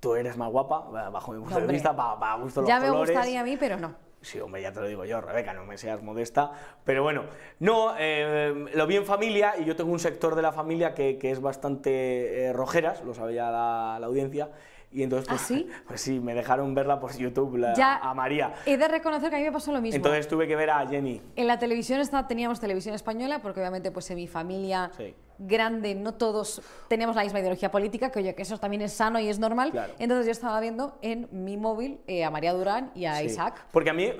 Tú 0.00 0.14
eres 0.14 0.36
más 0.36 0.50
guapa, 0.50 1.10
bajo 1.10 1.32
mi 1.32 1.40
punto 1.40 1.60
de 1.60 1.66
vista, 1.66 1.94
para, 1.94 2.36
gusto 2.36 2.60
los 2.60 2.68
Ya 2.68 2.78
me 2.80 2.90
gustaría 2.90 3.40
a 3.40 3.44
mí, 3.44 3.56
pero 3.56 3.78
no. 3.78 3.94
Sí, 4.20 4.40
hombre, 4.40 4.62
ya 4.62 4.72
te 4.72 4.80
lo 4.80 4.86
digo 4.88 5.04
yo, 5.04 5.20
Rebeca, 5.20 5.52
no 5.54 5.64
me 5.64 5.78
seas 5.78 6.02
modesta. 6.02 6.50
Pero 6.84 7.02
bueno, 7.02 7.24
no, 7.60 7.94
eh, 7.98 8.66
lo 8.74 8.86
vi 8.86 8.96
en 8.96 9.04
familia 9.04 9.54
y 9.58 9.64
yo 9.64 9.76
tengo 9.76 9.92
un 9.92 10.00
sector 10.00 10.34
de 10.34 10.42
la 10.42 10.52
familia 10.52 10.92
que, 10.94 11.18
es 11.22 11.40
bastante 11.40 12.46
eh, 12.46 12.52
rojeras, 12.52 13.02
lo 13.04 13.14
sabía 13.14 13.50
la, 13.50 13.98
la 14.00 14.06
audiencia. 14.06 14.50
Y 14.90 15.02
entonces, 15.02 15.28
¿Ah, 15.28 15.34
pues, 15.34 15.42
sí? 15.42 15.68
pues 15.86 16.00
sí, 16.00 16.20
me 16.20 16.34
dejaron 16.34 16.74
verla 16.74 16.98
por 16.98 17.16
YouTube 17.16 17.62
a 17.76 18.14
María. 18.14 18.54
He 18.66 18.76
de 18.76 18.88
reconocer 18.88 19.30
que 19.30 19.36
a 19.36 19.38
mí 19.38 19.44
me 19.44 19.52
pasó 19.52 19.72
lo 19.72 19.80
mismo. 19.80 19.96
Entonces 19.96 20.26
tuve 20.28 20.46
que 20.46 20.56
ver 20.56 20.70
a 20.70 20.86
Jenny. 20.86 21.20
En 21.36 21.46
la 21.46 21.58
televisión 21.58 22.00
está, 22.00 22.26
teníamos 22.26 22.60
televisión 22.60 22.94
española, 22.94 23.40
porque 23.40 23.60
obviamente 23.60 23.90
pues 23.90 24.10
en 24.10 24.16
mi 24.16 24.26
familia 24.26 24.90
grande, 25.38 25.94
no 25.94 26.14
todos 26.14 26.60
tenemos 26.88 27.14
la 27.16 27.22
misma 27.22 27.40
ideología 27.40 27.70
política, 27.70 28.10
que 28.10 28.18
oye, 28.18 28.34
que 28.34 28.42
eso 28.42 28.58
también 28.58 28.82
es 28.82 28.92
sano 28.92 29.18
y 29.20 29.28
es 29.28 29.38
normal. 29.38 29.72
Entonces 29.98 30.26
yo 30.26 30.32
estaba 30.32 30.60
viendo 30.60 30.98
en 31.02 31.28
mi 31.30 31.56
móvil 31.56 32.00
eh, 32.06 32.24
a 32.24 32.30
María 32.30 32.52
Durán 32.52 32.90
y 32.94 33.04
a 33.04 33.22
Isaac. 33.22 33.66
Porque 33.72 33.90
a 33.90 33.92
mí, 33.92 34.04
eh, 34.04 34.16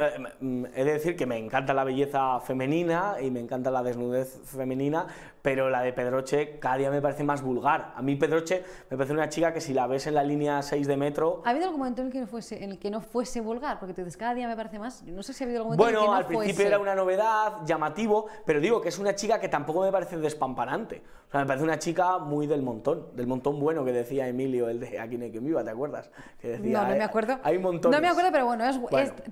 he 0.75 0.85
de 0.85 0.93
decir 0.93 1.17
que 1.17 1.27
me 1.27 1.37
encanta 1.37 1.75
la 1.75 1.85
belleza 1.85 2.41
femenina 2.41 3.17
y 3.21 3.31
me 3.31 3.41
encanta 3.41 3.71
la 3.71 3.83
desnudez 3.83 4.41
femenina, 4.45 5.07
pero 5.43 5.71
la 5.71 5.83
de 5.83 5.93
Pedroche 5.93 6.59
cada 6.59 6.77
día 6.77 6.91
me 6.91 7.01
parece 7.01 7.25
más 7.25 7.43
vulgar. 7.43 7.93
A 7.97 8.03
mí 8.03 8.17
Pedroche 8.17 8.65
me 8.91 8.97
parece 8.97 9.13
una 9.13 9.29
chica 9.29 9.53
que 9.53 9.61
si 9.61 9.73
la 9.73 9.87
ves 9.87 10.07
en 10.07 10.15
la 10.15 10.23
línea 10.23 10.63
6 10.63 10.87
de 10.87 10.97
metro... 10.97 11.43
¿Ha 11.45 11.51
habido 11.51 11.67
algún 11.67 11.81
momento 11.81 12.03
en 12.03 12.09
el 12.09 12.13
que 12.13 12.21
no 12.21 12.27
fuese, 12.27 12.63
en 12.63 12.71
el 12.71 12.79
que 12.79 12.91
no 12.91 13.01
fuese 13.01 13.41
vulgar? 13.41 13.79
Porque 13.79 13.95
tú 13.95 14.03
dices, 14.03 14.17
cada 14.17 14.35
día 14.35 14.47
me 14.47 14.57
parece 14.57 14.79
más... 14.79 15.03
No 15.05 15.23
sé 15.23 15.33
si 15.33 15.45
ha 15.45 15.47
habido 15.47 15.63
algún 15.63 15.77
momento 15.77 15.89
en 15.89 15.95
el 15.97 16.01
que 16.01 16.11
no 16.11 16.15
al 16.15 16.27
principio 16.27 16.67
era 16.67 16.79
una 16.79 16.95
novedad, 16.95 17.65
llamativo, 17.65 18.27
pero 18.45 18.61
digo 18.61 18.81
que 18.81 18.89
es 18.89 18.99
una 18.99 19.15
chica 19.15 19.41
que 19.41 19.49
tampoco 19.49 19.83
me 19.83 19.93
parece 19.93 20.19
despampanante. 20.19 21.03
O 21.29 21.31
sea, 21.31 21.41
me 21.41 21.47
parece 21.47 21.65
una 21.65 21.79
chica 21.79 22.19
muy 22.19 22.47
del 22.47 22.63
montón, 22.63 23.15
del 23.15 23.27
montón 23.27 23.61
bueno 23.61 23.85
que 23.85 23.93
decía 23.93 24.27
Emilio, 24.29 24.69
el 24.69 24.81
de 24.81 24.99
Aquí 24.99 25.19
no 25.19 25.25
hay 25.25 25.31
quien 25.31 25.45
viva, 25.45 25.63
¿te 25.63 25.71
acuerdas? 25.71 26.11
Que 26.41 26.49
decía, 26.49 26.83
no, 26.83 26.89
no 26.89 26.97
me 26.97 27.05
acuerdo. 27.05 27.39
Hay 27.43 27.59
montones. 27.59 27.99
No 27.99 28.03
me 28.03 28.09
acuerdo, 28.09 28.33
pero 28.33 28.47
bueno, 28.47 28.65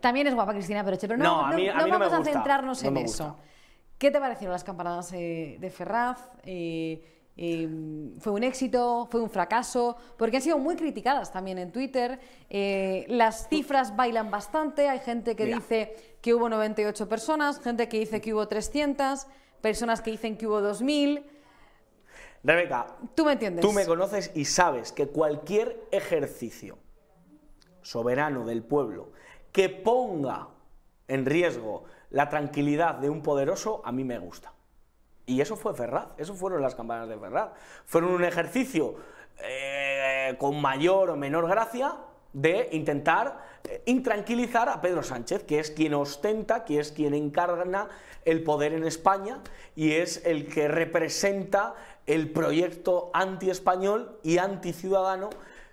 también 0.00 0.26
es 0.26 0.34
guapa 0.34 0.52
Cristina 0.52 0.84
Peroche, 0.84 1.08
pero 1.08 1.22
no, 1.22 1.42
vamos 1.42 2.12
a 2.12 2.22
centrarnos 2.22 2.82
en 2.84 2.96
eso. 2.98 3.36
¿Qué 3.96 4.10
te 4.10 4.20
parecieron 4.20 4.52
las 4.52 4.62
campanadas 4.62 5.10
eh, 5.14 5.56
de 5.58 5.70
Ferraz? 5.70 6.28
Eh, 6.44 7.02
eh, 7.38 7.68
fue 8.18 8.32
un 8.32 8.44
éxito, 8.44 9.06
fue 9.10 9.20
un 9.20 9.28
fracaso, 9.28 9.96
porque 10.16 10.36
han 10.36 10.42
sido 10.42 10.58
muy 10.58 10.74
criticadas 10.74 11.30
también 11.30 11.58
en 11.58 11.70
Twitter. 11.70 12.18
Eh, 12.48 13.04
las 13.08 13.48
cifras 13.48 13.94
bailan 13.94 14.30
bastante, 14.30 14.88
hay 14.88 15.00
gente 15.00 15.36
que 15.36 15.44
Mira. 15.44 15.56
dice 15.56 16.16
que 16.22 16.32
hubo 16.32 16.48
98 16.48 17.08
personas, 17.08 17.60
gente 17.60 17.88
que 17.88 17.98
dice 17.98 18.20
que 18.20 18.32
hubo 18.32 18.48
300, 18.48 19.26
personas 19.60 20.00
que 20.00 20.10
dicen 20.10 20.38
que 20.38 20.46
hubo 20.46 20.62
2000. 20.62 21.24
Rebeca, 22.46 22.86
¿Tú 23.16 23.24
me 23.24 23.32
entiendes? 23.32 23.60
Tú 23.60 23.72
me 23.72 23.84
conoces 23.84 24.30
y 24.34 24.44
sabes 24.44 24.92
que 24.92 25.08
cualquier 25.08 25.84
ejercicio 25.90 26.78
soberano 27.82 28.46
del 28.46 28.62
pueblo 28.62 29.10
que 29.50 29.68
ponga 29.68 30.48
en 31.08 31.26
riesgo 31.26 31.84
la 32.10 32.28
tranquilidad 32.28 32.94
de 32.94 33.10
un 33.10 33.22
poderoso, 33.22 33.82
a 33.84 33.90
mí 33.90 34.04
me 34.04 34.18
gusta. 34.20 34.52
Y 35.26 35.40
eso 35.40 35.56
fue 35.56 35.74
Ferraz, 35.74 36.06
eso 36.18 36.34
fueron 36.34 36.62
las 36.62 36.76
campanas 36.76 37.08
de 37.08 37.18
Ferraz. 37.18 37.50
Fueron 37.84 38.12
un 38.12 38.22
ejercicio 38.22 38.94
eh, 39.42 40.36
con 40.38 40.60
mayor 40.62 41.10
o 41.10 41.16
menor 41.16 41.48
gracia 41.48 41.96
de 42.32 42.68
intentar 42.70 43.40
intranquilizar 43.86 44.68
a 44.68 44.80
Pedro 44.80 45.02
Sánchez, 45.02 45.44
que 45.44 45.58
es 45.58 45.70
quien 45.70 45.94
ostenta, 45.94 46.64
que 46.64 46.80
es 46.80 46.92
quien 46.92 47.14
encarna 47.14 47.88
el 48.24 48.42
poder 48.42 48.72
en 48.72 48.84
España 48.84 49.40
y 49.74 49.92
es 49.92 50.24
el 50.24 50.48
que 50.48 50.68
representa 50.68 51.74
el 52.06 52.30
proyecto 52.30 53.10
anti-español 53.14 54.18
y 54.22 54.38
anti-ciudadano 54.38 55.30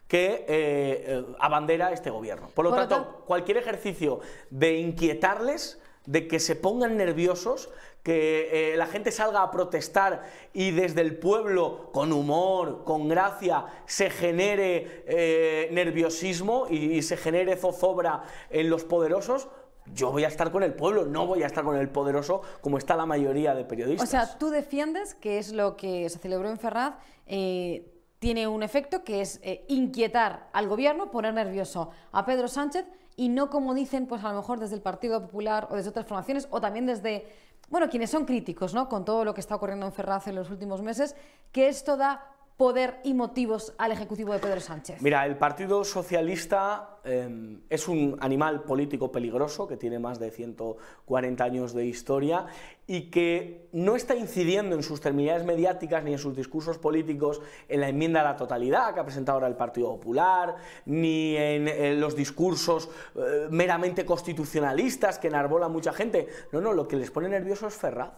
que 0.08 0.26
eh, 0.26 0.46
eh, 0.48 1.26
abandera 1.40 1.92
este 1.92 2.10
gobierno. 2.10 2.50
Por 2.54 2.66
lo 2.66 2.72
Por 2.72 2.88
tanto- 2.88 3.24
cualquier 3.26 3.58
ejercicio 3.58 4.20
de 4.50 4.78
inquietarles, 4.78 5.80
de 6.06 6.28
que 6.28 6.40
se 6.40 6.56
pongan 6.56 6.98
nerviosos, 6.98 7.70
que 8.04 8.74
eh, 8.74 8.78
la 8.78 8.86
gente 8.86 9.12
salga 9.12 9.42
a 9.42 9.50
protestar 9.50 10.24
y 10.52 10.72
desde 10.72 11.02
el 11.02 11.18
pueblo, 11.18 11.90
con 11.94 12.12
humor, 12.12 12.84
con 12.84 13.08
gracia, 13.08 13.66
se 13.86 14.10
genere 14.10 15.06
eh, 15.08 15.70
nerviosismo 15.72 16.68
y, 16.70 17.02
se 17.02 17.16
genere 17.16 17.56
zozobra 17.56 18.24
en 18.50 18.70
los 18.70 18.84
poderosos, 18.84 19.48
yo 19.94 20.12
voy 20.12 20.26
a 20.26 20.28
estar 20.28 20.52
con 20.52 20.64
el 20.64 20.74
pueblo, 20.74 21.06
no 21.06 21.26
voy 21.28 21.44
a 21.44 21.48
estar 21.48 21.64
con 21.64 21.78
el 21.78 21.90
poderoso 21.90 22.42
como 22.62 22.78
está 22.78 22.96
la 22.96 23.06
mayoría 23.06 23.56
de 23.56 23.64
O 23.64 23.68
periodistas. 23.68 24.10
sea, 24.10 24.38
tú 24.38 24.50
defiendes 24.50 25.16
que 25.16 25.38
es 25.38 25.52
lo 25.52 25.76
que 25.76 26.10
se 26.10 26.20
celebró 26.20 26.50
en 26.50 26.58
Ferraz, 26.58 26.96
eh, 27.26 27.90
tiene 28.20 28.48
un 28.48 28.64
efecto 28.64 29.04
que 29.04 29.20
es 29.22 29.42
inquietar 29.68 30.50
al 30.54 30.70
gobierno, 30.70 31.12
poner 31.12 31.34
nervioso 31.34 31.90
a 32.14 32.26
Pedro 32.26 32.48
Sánchez 32.48 32.86
y 33.16 33.30
no 33.30 33.50
como 33.50 33.74
dicen, 33.74 34.08
pues 34.08 34.24
a 34.24 34.30
lo 34.30 34.38
mejor 34.38 34.60
desde 34.60 34.76
el 34.76 34.82
Partido 34.82 35.22
Popular 35.22 35.68
o 35.70 35.76
desde 35.76 35.90
otras 35.90 36.06
formaciones 36.06 36.48
o 36.50 36.62
también 36.62 36.86
desde, 36.86 37.28
bueno, 37.70 37.90
quienes 37.90 38.10
son 38.10 38.26
críticos, 38.26 38.74
¿no? 38.74 38.90
Con 38.90 39.06
todo 39.06 39.26
lo 39.26 39.34
que 39.34 39.42
está 39.42 39.56
ocurriendo 39.56 39.86
en 39.86 39.94
Ferraz 39.94 40.28
en 40.28 40.36
los 40.36 40.50
últimos 40.50 40.82
meses, 40.82 41.16
que 41.52 41.68
esto 41.68 41.98
da 41.98 42.33
poder 42.58 43.00
y 43.04 43.14
motivos 43.14 43.74
al 43.78 43.92
Ejecutivo 43.92 44.34
de 44.34 44.40
Pedro 44.40 44.60
Sánchez. 44.60 45.02
Mira, 45.02 45.26
el 45.26 45.38
Partido 45.38 45.84
Socialista 45.84 47.00
eh, 47.04 47.58
es 47.70 47.88
un 47.88 48.18
animal 48.20 48.64
político 48.64 49.12
peligroso 49.12 49.68
que 49.68 49.76
tiene 49.76 50.00
más 50.00 50.20
de 50.20 50.30
140 50.30 51.44
años 51.44 51.74
de 51.74 51.86
historia 51.86 52.46
y 52.86 53.10
que 53.10 53.70
no 53.72 53.96
está 53.96 54.16
incidiendo 54.16 54.76
en 54.76 54.84
sus 54.84 55.02
terminalidades 55.02 55.46
mediáticas 55.46 56.04
ni 56.04 56.14
en 56.14 56.20
sus 56.20 56.36
discursos 56.36 56.78
políticos 56.78 57.42
en 57.68 57.82
la 57.82 57.90
enmienda 57.90 58.22
a 58.22 58.24
la 58.24 58.36
totalidad 58.36 58.94
que 58.94 59.00
ha 59.00 59.06
presentado 59.06 59.38
ahora 59.38 59.48
el 59.48 59.56
Partido 59.56 59.90
Popular, 59.90 60.56
ni 60.86 61.36
en, 61.36 61.68
en 61.68 62.00
los 62.00 62.16
discursos 62.16 62.90
eh, 63.16 63.48
meramente 63.50 64.06
constitucionalistas 64.06 65.18
que 65.18 65.28
enarbola 65.28 65.70
mucha 65.70 65.92
gente. 65.92 66.28
No, 66.52 66.62
no, 66.62 66.74
lo 66.74 66.88
que 66.88 66.98
les 66.98 67.10
pone 67.10 67.30
nervioso 67.30 67.68
es 67.68 67.76
Ferraz. 67.76 68.12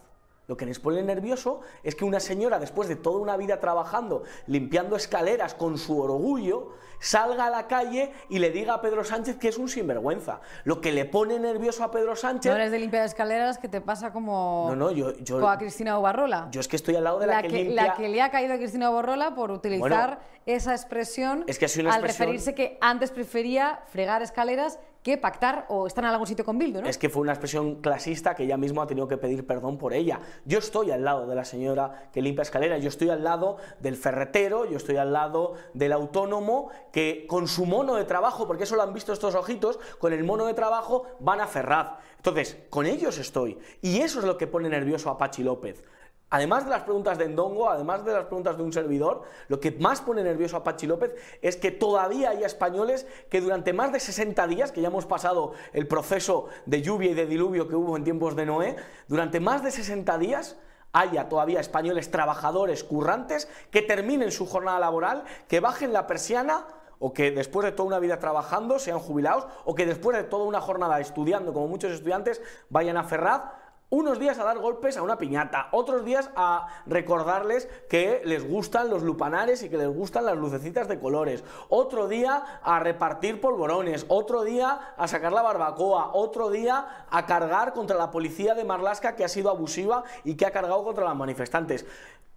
Lo 0.48 0.56
que 0.56 0.64
les 0.64 0.78
pone 0.78 1.02
nervioso 1.02 1.60
es 1.82 1.96
que 1.96 2.04
una 2.04 2.20
señora, 2.20 2.58
después 2.60 2.88
de 2.88 2.94
toda 2.94 3.18
una 3.18 3.36
vida 3.36 3.58
trabajando, 3.58 4.22
limpiando 4.46 4.94
escaleras 4.94 5.54
con 5.54 5.76
su 5.76 5.98
orgullo, 6.00 6.72
salga 7.00 7.46
a 7.46 7.50
la 7.50 7.66
calle 7.66 8.12
y 8.28 8.38
le 8.38 8.50
diga 8.50 8.74
a 8.74 8.80
Pedro 8.80 9.02
Sánchez 9.02 9.38
que 9.38 9.48
es 9.48 9.58
un 9.58 9.68
sinvergüenza. 9.68 10.40
Lo 10.62 10.80
que 10.80 10.92
le 10.92 11.04
pone 11.04 11.40
nervioso 11.40 11.82
a 11.82 11.90
Pedro 11.90 12.14
Sánchez... 12.14 12.50
No 12.52 12.56
eres 12.56 12.70
de 12.70 12.78
limpiar 12.78 13.04
escaleras 13.04 13.58
que 13.58 13.68
te 13.68 13.80
pasa 13.80 14.12
como, 14.12 14.66
No, 14.70 14.76
no, 14.76 14.90
yo- 14.92 15.16
yo- 15.18 15.46
a 15.48 15.58
Cristina 15.58 15.98
Obarrola. 15.98 16.46
Yo 16.52 16.60
es 16.60 16.68
que 16.68 16.76
estoy 16.76 16.94
al 16.94 17.02
lado 17.04 17.18
de 17.18 17.26
la, 17.26 17.34
la, 17.34 17.42
que, 17.42 17.48
que, 17.48 17.64
limpia... 17.64 17.86
la 17.88 17.94
que 17.94 18.08
le 18.08 18.22
ha 18.22 18.30
caído 18.30 18.54
a 18.54 18.56
Cristina 18.56 18.88
Borrola 18.90 19.34
por 19.34 19.50
utilizar 19.50 19.80
Bueno, 20.18 20.18
esa 20.46 20.72
expresión 20.74 21.42
es 21.48 21.58
que 21.58 21.64
ha 21.64 21.68
sido 21.68 21.86
una 21.88 21.94
al 21.96 22.02
expresión- 22.04 22.26
referirse 22.28 22.54
que 22.54 22.78
antes 22.80 23.10
prefería 23.10 23.80
fregar 23.88 24.22
escaleras 24.22 24.78
que 25.06 25.16
pactar 25.18 25.66
o 25.68 25.86
estar 25.86 26.02
en 26.02 26.10
algún 26.10 26.26
sitio 26.26 26.44
con 26.44 26.58
Bildu. 26.58 26.80
Es 26.84 26.98
que 26.98 27.08
fue 27.08 27.22
una 27.22 27.30
expresión 27.30 27.76
clasista 27.76 28.34
que 28.34 28.42
ella 28.42 28.56
misma 28.56 28.82
ha 28.82 28.86
tenido 28.88 29.06
que 29.06 29.16
pedir 29.16 29.46
perdón 29.46 29.78
por 29.78 29.94
ella. 29.94 30.18
Yo 30.44 30.58
estoy 30.58 30.90
al 30.90 31.04
lado 31.04 31.28
de 31.28 31.36
la 31.36 31.44
señora 31.44 32.10
que 32.12 32.20
limpia 32.20 32.42
escaleras, 32.42 32.82
yo 32.82 32.88
estoy 32.88 33.10
al 33.10 33.22
lado 33.22 33.56
del 33.78 33.94
ferretero, 33.94 34.64
yo 34.64 34.76
estoy 34.76 34.96
al 34.96 35.12
lado 35.12 35.54
del 35.74 35.92
autónomo 35.92 36.70
que 36.90 37.24
con 37.28 37.46
su 37.46 37.66
mono 37.66 37.94
de 37.94 38.02
trabajo, 38.02 38.48
porque 38.48 38.64
eso 38.64 38.74
lo 38.74 38.82
han 38.82 38.92
visto 38.92 39.12
estos 39.12 39.36
ojitos, 39.36 39.78
con 40.00 40.12
el 40.12 40.24
mono 40.24 40.44
de 40.44 40.54
trabajo 40.54 41.04
van 41.20 41.40
a 41.40 41.46
Ferraz. 41.46 42.00
Entonces, 42.16 42.56
con 42.68 42.84
ellos 42.84 43.16
estoy. 43.18 43.56
Y 43.82 44.00
eso 44.00 44.18
es 44.18 44.24
lo 44.24 44.36
que 44.36 44.48
pone 44.48 44.68
nervioso 44.68 45.08
a 45.08 45.18
Pachi 45.18 45.44
López. 45.44 45.84
Además 46.28 46.64
de 46.64 46.70
las 46.70 46.82
preguntas 46.82 47.18
de 47.18 47.26
Endongo, 47.26 47.70
además 47.70 48.04
de 48.04 48.12
las 48.12 48.24
preguntas 48.24 48.56
de 48.56 48.62
un 48.64 48.72
servidor, 48.72 49.22
lo 49.46 49.60
que 49.60 49.70
más 49.70 50.00
pone 50.00 50.24
nervioso 50.24 50.56
a 50.56 50.64
Pachi 50.64 50.88
López 50.88 51.14
es 51.40 51.56
que 51.56 51.70
todavía 51.70 52.30
hay 52.30 52.42
españoles 52.42 53.06
que 53.30 53.40
durante 53.40 53.72
más 53.72 53.92
de 53.92 54.00
60 54.00 54.44
días, 54.48 54.72
que 54.72 54.80
ya 54.80 54.88
hemos 54.88 55.06
pasado 55.06 55.52
el 55.72 55.86
proceso 55.86 56.48
de 56.66 56.82
lluvia 56.82 57.12
y 57.12 57.14
de 57.14 57.26
diluvio 57.26 57.68
que 57.68 57.76
hubo 57.76 57.96
en 57.96 58.02
tiempos 58.02 58.34
de 58.34 58.44
Noé, 58.44 58.76
durante 59.06 59.38
más 59.38 59.62
de 59.62 59.70
60 59.70 60.18
días 60.18 60.56
haya 60.92 61.28
todavía 61.28 61.60
españoles 61.60 62.10
trabajadores, 62.10 62.82
currantes, 62.82 63.48
que 63.70 63.82
terminen 63.82 64.32
su 64.32 64.46
jornada 64.46 64.80
laboral, 64.80 65.24
que 65.46 65.60
bajen 65.60 65.92
la 65.92 66.08
persiana 66.08 66.66
o 66.98 67.12
que 67.12 67.30
después 67.30 67.64
de 67.64 67.72
toda 67.72 67.86
una 67.86 67.98
vida 67.98 68.18
trabajando 68.18 68.78
sean 68.78 68.98
jubilados, 68.98 69.46
o 69.64 69.74
que 69.74 69.86
después 69.86 70.16
de 70.16 70.24
toda 70.24 70.44
una 70.44 70.60
jornada 70.60 70.98
estudiando, 70.98 71.52
como 71.52 71.68
muchos 71.68 71.92
estudiantes, 71.92 72.40
vayan 72.70 72.96
a 72.96 73.04
Ferraz 73.04 73.42
unos 73.90 74.18
días 74.18 74.38
a 74.38 74.44
dar 74.44 74.58
golpes 74.58 74.96
a 74.96 75.02
una 75.02 75.16
piñata, 75.16 75.68
otros 75.70 76.04
días 76.04 76.30
a 76.34 76.66
recordarles 76.86 77.68
que 77.88 78.22
les 78.24 78.46
gustan 78.46 78.90
los 78.90 79.02
lupanares 79.02 79.62
y 79.62 79.68
que 79.68 79.78
les 79.78 79.88
gustan 79.88 80.24
las 80.26 80.36
lucecitas 80.36 80.88
de 80.88 80.98
colores, 80.98 81.44
otro 81.68 82.08
día 82.08 82.60
a 82.62 82.80
repartir 82.80 83.40
polvorones, 83.40 84.04
otro 84.08 84.42
día 84.42 84.94
a 84.96 85.06
sacar 85.06 85.32
la 85.32 85.42
barbacoa, 85.42 86.10
otro 86.14 86.50
día 86.50 87.06
a 87.10 87.26
cargar 87.26 87.74
contra 87.74 87.96
la 87.96 88.10
policía 88.10 88.54
de 88.54 88.64
Marlasca 88.64 89.14
que 89.14 89.24
ha 89.24 89.28
sido 89.28 89.50
abusiva 89.50 90.02
y 90.24 90.34
que 90.34 90.46
ha 90.46 90.50
cargado 90.50 90.82
contra 90.84 91.04
los 91.04 91.16
manifestantes. 91.16 91.86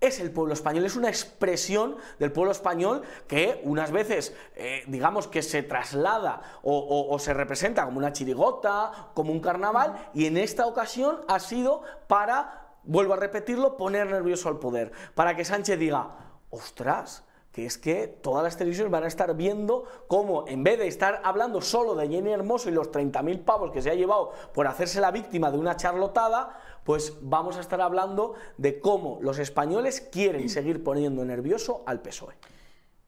Es 0.01 0.22
el 0.22 0.32
pueblo 0.32 0.53
español, 0.53 0.86
es 0.86 0.96
una 0.96 1.10
expresión 1.10 1.98
del 2.20 2.32
pueblo 2.32 2.51
español 2.53 3.01
que 3.27 3.60
unas 3.65 3.91
veces, 3.91 4.34
eh, 4.56 4.84
digamos 4.88 5.27
que 5.27 5.41
se 5.41 5.62
traslada 5.62 6.41
o, 6.63 6.77
o- 6.77 7.13
o 7.13 7.20
se 7.20 7.34
representa 7.34 7.84
como 7.84 7.98
una 7.98 8.13
chirigota, 8.13 9.10
como 9.13 9.34
un 9.34 9.41
carnaval, 9.41 9.96
y 10.13 10.25
en 10.25 10.38
esta 10.38 10.65
ocasión 10.68 11.20
ha 11.27 11.39
sido 11.39 11.84
para, 12.08 12.70
vuelvo 12.84 13.13
a 13.13 13.18
repetirlo, 13.18 13.75
poner 13.75 14.08
nervioso 14.08 14.48
al 14.48 14.58
poder, 14.60 14.94
para 15.15 15.36
que 15.36 15.44
Sánchez 15.44 15.77
diga, 15.77 16.12
ostras, 16.50 17.25
que 17.59 17.65
es 17.65 17.77
que 17.77 18.07
todas 18.07 18.41
las 18.41 18.55
televisiones 18.55 18.89
van 18.89 19.03
a 19.03 19.07
estar 19.07 19.35
viendo 19.35 19.83
cómo 20.07 20.45
en 20.47 20.63
vez 20.63 20.79
de 20.79 20.87
estar 20.87 21.21
hablando 21.25 21.59
solo 21.59 21.93
de 21.93 22.07
Jenny 22.07 22.31
Hermoso 22.31 22.69
y 22.69 22.71
los 22.71 22.89
30.000 22.89 23.43
pavos 23.43 23.71
que 23.71 23.81
se 23.81 23.89
ha 23.89 23.95
llevado 23.95 24.31
por 24.53 24.65
hacerse 24.65 25.01
la 25.01 25.11
víctima 25.11 25.51
de 25.51 25.57
una 25.57 25.75
charlotada, 25.75 26.57
pues 26.85 27.17
vamos 27.21 27.57
a 27.57 27.59
estar 27.59 27.81
hablando 27.81 28.35
de 28.57 28.79
cómo 28.79 29.19
los 29.21 29.39
españoles 29.39 29.99
quieren 29.99 30.47
seguir 30.47 30.85
poniendo 30.85 31.25
nervioso 31.25 31.83
al 31.85 32.01
PSOE. 32.01 32.35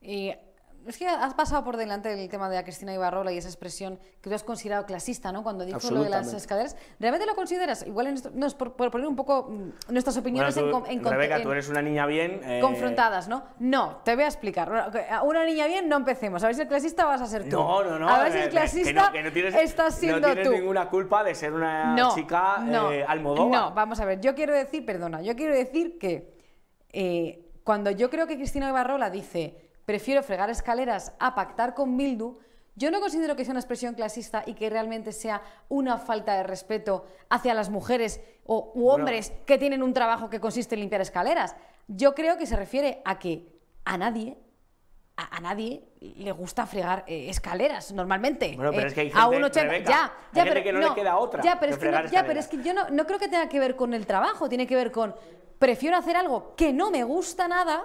Y 0.02 0.34
es 0.86 0.96
que 0.98 1.06
has 1.06 1.34
pasado 1.34 1.64
por 1.64 1.76
delante 1.76 2.12
el 2.12 2.28
tema 2.28 2.48
de 2.48 2.58
a 2.58 2.64
Cristina 2.64 2.92
Ibarrola 2.94 3.32
y 3.32 3.38
esa 3.38 3.48
expresión 3.48 3.98
que 4.20 4.28
tú 4.30 4.34
has 4.34 4.42
considerado 4.42 4.84
clasista, 4.86 5.32
¿no? 5.32 5.42
Cuando 5.42 5.64
dijo 5.64 5.78
lo 5.90 6.02
de 6.04 6.10
las 6.10 6.32
escaleras. 6.32 6.76
¿Realmente 6.98 7.26
lo 7.26 7.34
consideras? 7.34 7.86
Igual 7.86 8.08
en 8.08 8.14
esto- 8.14 8.30
no, 8.34 8.46
es 8.46 8.54
por, 8.54 8.74
por 8.74 8.90
poner 8.90 9.06
un 9.06 9.16
poco 9.16 9.48
mm, 9.50 9.92
nuestras 9.92 10.16
opiniones 10.16 10.54
Bueno, 10.54 10.78
en, 10.78 10.84
tú, 10.84 10.90
en, 10.90 10.98
conte- 11.02 11.10
Rebeca, 11.10 11.36
en- 11.36 11.42
tú 11.42 11.52
eres 11.52 11.68
una 11.68 11.82
niña 11.82 12.06
bien. 12.06 12.40
eh, 12.44 12.58
confrontadas, 12.60 13.28
¿no? 13.28 13.44
No, 13.58 14.00
te 14.04 14.14
voy 14.14 14.24
a 14.24 14.28
explicar. 14.28 14.90
Que 14.92 15.06
Una 15.24 15.44
niña 15.44 15.66
bien, 15.66 15.88
no 15.88 15.96
empecemos. 15.96 16.42
A 16.42 16.46
ver 16.46 16.54
si 16.56 16.62
el 16.62 16.68
clasista 16.68 17.04
vas 17.04 17.20
a 17.20 17.26
ser 17.26 17.44
tú. 17.48 17.56
No, 17.56 17.82
no, 17.84 17.98
no. 17.98 18.08
A 18.08 18.24
ver 18.24 18.32
si 18.32 18.38
eh, 18.38 18.40
el 18.42 18.46
que 18.48 18.50
clasista 18.52 18.92
no- 19.06 19.12
que 19.12 19.22
no 19.22 19.32
tienes, 19.32 19.54
estás 19.54 19.94
siendo 19.98 20.20
no 20.20 20.26
tienes 20.26 20.46
tú. 20.48 20.52
ninguna 20.54 20.88
culpa 20.88 21.22
de 21.24 21.34
ser 21.34 21.52
una 21.52 21.96
chica 22.14 22.64
eh, 22.92 23.04
Almodóvar. 23.06 23.50
No, 23.60 23.70
vamos 23.74 24.00
a 24.00 24.04
ver. 24.04 24.20
Yo 24.20 24.34
quiero 24.34 24.54
decir, 24.54 24.84
perdona, 24.84 25.22
yo 25.22 25.36
quiero 25.36 25.54
decir 25.54 25.98
que 25.98 26.32
eh, 26.92 27.48
cuando 27.64 27.90
yo 27.90 28.10
creo 28.10 28.26
que 28.26 28.36
Cristina 28.36 28.68
Ibarrola 28.68 29.08
dice 29.10 29.61
prefiero 29.84 30.22
fregar 30.22 30.50
escaleras 30.50 31.14
a 31.18 31.34
pactar 31.34 31.74
con 31.74 31.96
Bildu, 31.96 32.38
yo 32.74 32.90
no 32.90 33.00
considero 33.00 33.36
que 33.36 33.44
sea 33.44 33.52
una 33.52 33.60
expresión 33.60 33.94
clasista 33.94 34.44
y 34.46 34.54
que 34.54 34.70
realmente 34.70 35.12
sea 35.12 35.42
una 35.68 35.98
falta 35.98 36.34
de 36.34 36.42
respeto 36.42 37.04
hacia 37.28 37.52
las 37.52 37.68
mujeres 37.68 38.20
o, 38.44 38.72
u 38.74 38.82
Bueno. 38.84 38.94
hombres 38.94 39.32
que 39.44 39.58
tienen 39.58 39.82
un 39.82 39.92
trabajo 39.92 40.30
que 40.30 40.40
consiste 40.40 40.74
en 40.74 40.80
limpiar 40.80 41.02
escaleras. 41.02 41.54
Yo 41.88 42.14
creo 42.14 42.38
que 42.38 42.46
se 42.46 42.56
refiere 42.56 43.02
a 43.04 43.18
que 43.18 43.60
a 43.84 43.98
nadie 43.98 44.38
a, 45.14 45.36
a 45.36 45.40
nadie 45.40 45.84
le 46.00 46.32
gusta 46.32 46.64
fregar 46.64 47.04
eh, 47.06 47.28
escaleras 47.28 47.92
normalmente. 47.92 48.54
Bueno, 48.56 48.70
pero 48.70 48.84
Eh, 48.84 48.88
es 48.88 48.94
que 48.94 49.00
hay 49.02 49.10
a 49.14 49.20
gente, 49.24 49.36
un 49.36 49.44
80, 49.44 49.70
Rebeca, 49.70 49.90
ya, 49.90 50.04
hay 50.04 50.10
ya, 50.32 50.42
gente 50.44 50.50
pero 50.54 50.64
que 50.64 50.72
no 50.72 50.88
le 50.88 50.94
queda 50.94 51.18
otra 51.18 51.42
Ya, 51.42 51.60
pero 51.60 51.68
que 51.68 51.74
es 51.74 51.78
que, 51.78 51.90
no, 52.02 52.08
ya, 52.10 52.24
pero 52.26 52.40
es 52.40 52.48
que 52.48 52.62
yo 52.62 52.72
no, 52.72 52.88
no 52.88 53.06
creo 53.06 53.18
que 53.18 53.28
tenga 53.28 53.46
que 53.50 53.60
ver 53.60 53.76
con 53.76 53.92
el 53.92 54.06
trabajo, 54.06 54.48
tiene 54.48 54.66
que 54.66 54.74
ver 54.74 54.90
con 54.90 55.14
prefiero 55.58 55.98
hacer 55.98 56.16
algo 56.16 56.54
que 56.56 56.72
no 56.72 56.90
me 56.90 57.04
gusta 57.04 57.46
nada, 57.46 57.84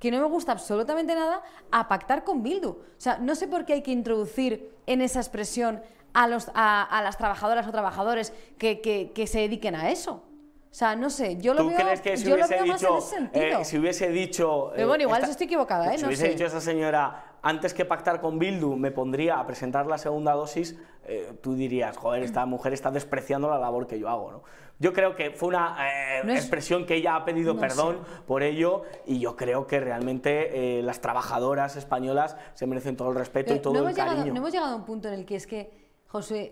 que 0.00 0.10
no 0.10 0.18
me 0.20 0.26
gusta 0.26 0.50
absolutamente 0.52 1.14
nada, 1.14 1.42
a 1.70 1.86
pactar 1.86 2.24
con 2.24 2.42
Bildu. 2.42 2.70
O 2.70 2.76
sea, 2.96 3.18
no 3.18 3.34
sé 3.36 3.46
por 3.46 3.64
qué 3.66 3.74
hay 3.74 3.82
que 3.82 3.92
introducir 3.92 4.74
en 4.86 5.00
esa 5.02 5.20
expresión 5.20 5.80
a, 6.14 6.26
los, 6.26 6.50
a, 6.54 7.00
las 7.04 7.16
trabajadoras 7.18 7.68
o 7.68 7.70
trabajadores 7.70 8.32
que, 8.58 8.80
que 9.14 9.26
se 9.28 9.40
dediquen 9.40 9.76
a 9.76 9.90
eso. 9.90 10.24
O 10.70 10.72
sea, 10.74 10.94
no 10.94 11.10
sé, 11.10 11.36
yo 11.38 11.52
lo 11.52 11.62
¿Tú 11.64 11.68
veo, 11.70 11.78
crees 11.78 12.00
que 12.00 12.16
si 12.16 12.24
yo 12.28 12.34
hubiese 12.34 12.56
lo 12.56 12.64
veo 12.64 12.74
dicho, 12.74 12.92
más 12.92 13.12
en 13.12 13.24
ese 13.24 13.30
sentido. 13.34 13.60
eh, 13.60 13.64
si 13.64 13.78
hubiese 13.78 14.08
dicho... 14.10 14.70
Pero 14.76 14.86
bueno, 14.86 15.02
eh, 15.02 15.06
igual 15.06 15.20
esta- 15.22 15.32
estoy 15.32 15.46
equivocada, 15.46 15.92
¿eh? 15.92 15.96
Si 15.96 16.02
No 16.02 16.06
hubiese 16.08 16.26
sé. 16.26 16.30
dicho 16.30 16.46
esa 16.46 16.60
señora, 16.60 17.24
antes 17.42 17.74
que 17.74 17.84
pactar 17.84 18.20
con 18.20 18.38
Bildu, 18.38 18.76
me 18.76 18.92
pondría 18.92 19.40
a 19.40 19.46
presentar 19.48 19.86
la 19.86 19.98
segunda 19.98 20.32
dosis, 20.32 20.76
eh, 21.06 21.32
tú 21.42 21.56
dirías, 21.56 21.96
joder, 21.96 22.22
esta 22.22 22.46
mujer 22.46 22.72
está 22.72 22.92
despreciando 22.92 23.50
la 23.50 23.58
labor 23.58 23.88
que 23.88 23.98
yo 23.98 24.08
hago, 24.08 24.30
¿no? 24.30 24.42
Yo 24.80 24.92
creo 24.94 25.14
que 25.14 25.30
fue 25.30 25.48
una 25.50 25.76
eh, 25.78 26.22
No 26.24 26.32
es- 26.32 26.40
expresión 26.40 26.86
que 26.86 26.94
ella 26.96 27.14
ha 27.14 27.24
pedido 27.24 27.54
No 27.54 27.60
perdón 27.60 27.98
por 28.26 28.42
ello 28.42 28.82
y 29.06 29.20
yo 29.20 29.36
creo 29.36 29.66
que 29.66 29.78
realmente 29.78 30.78
eh, 30.78 30.82
las 30.82 31.00
trabajadoras 31.02 31.76
españolas 31.76 32.34
se 32.54 32.66
merecen 32.66 32.96
todo 32.96 33.10
el 33.10 33.14
respeto 33.16 33.54
y 33.54 33.60
todo 33.60 33.74
no, 33.74 33.80
el 33.80 33.84
hemos 33.84 33.94
llegado, 33.96 34.16
cariño. 34.16 34.32
no 34.34 34.38
hemos 34.40 34.52
llegado 34.52 34.72
a 34.72 34.76
un 34.76 34.84
punto 34.84 35.08
en 35.08 35.14
el 35.14 35.26
que 35.26 35.36
es 35.36 35.46
que, 35.46 35.70
José, 36.08 36.50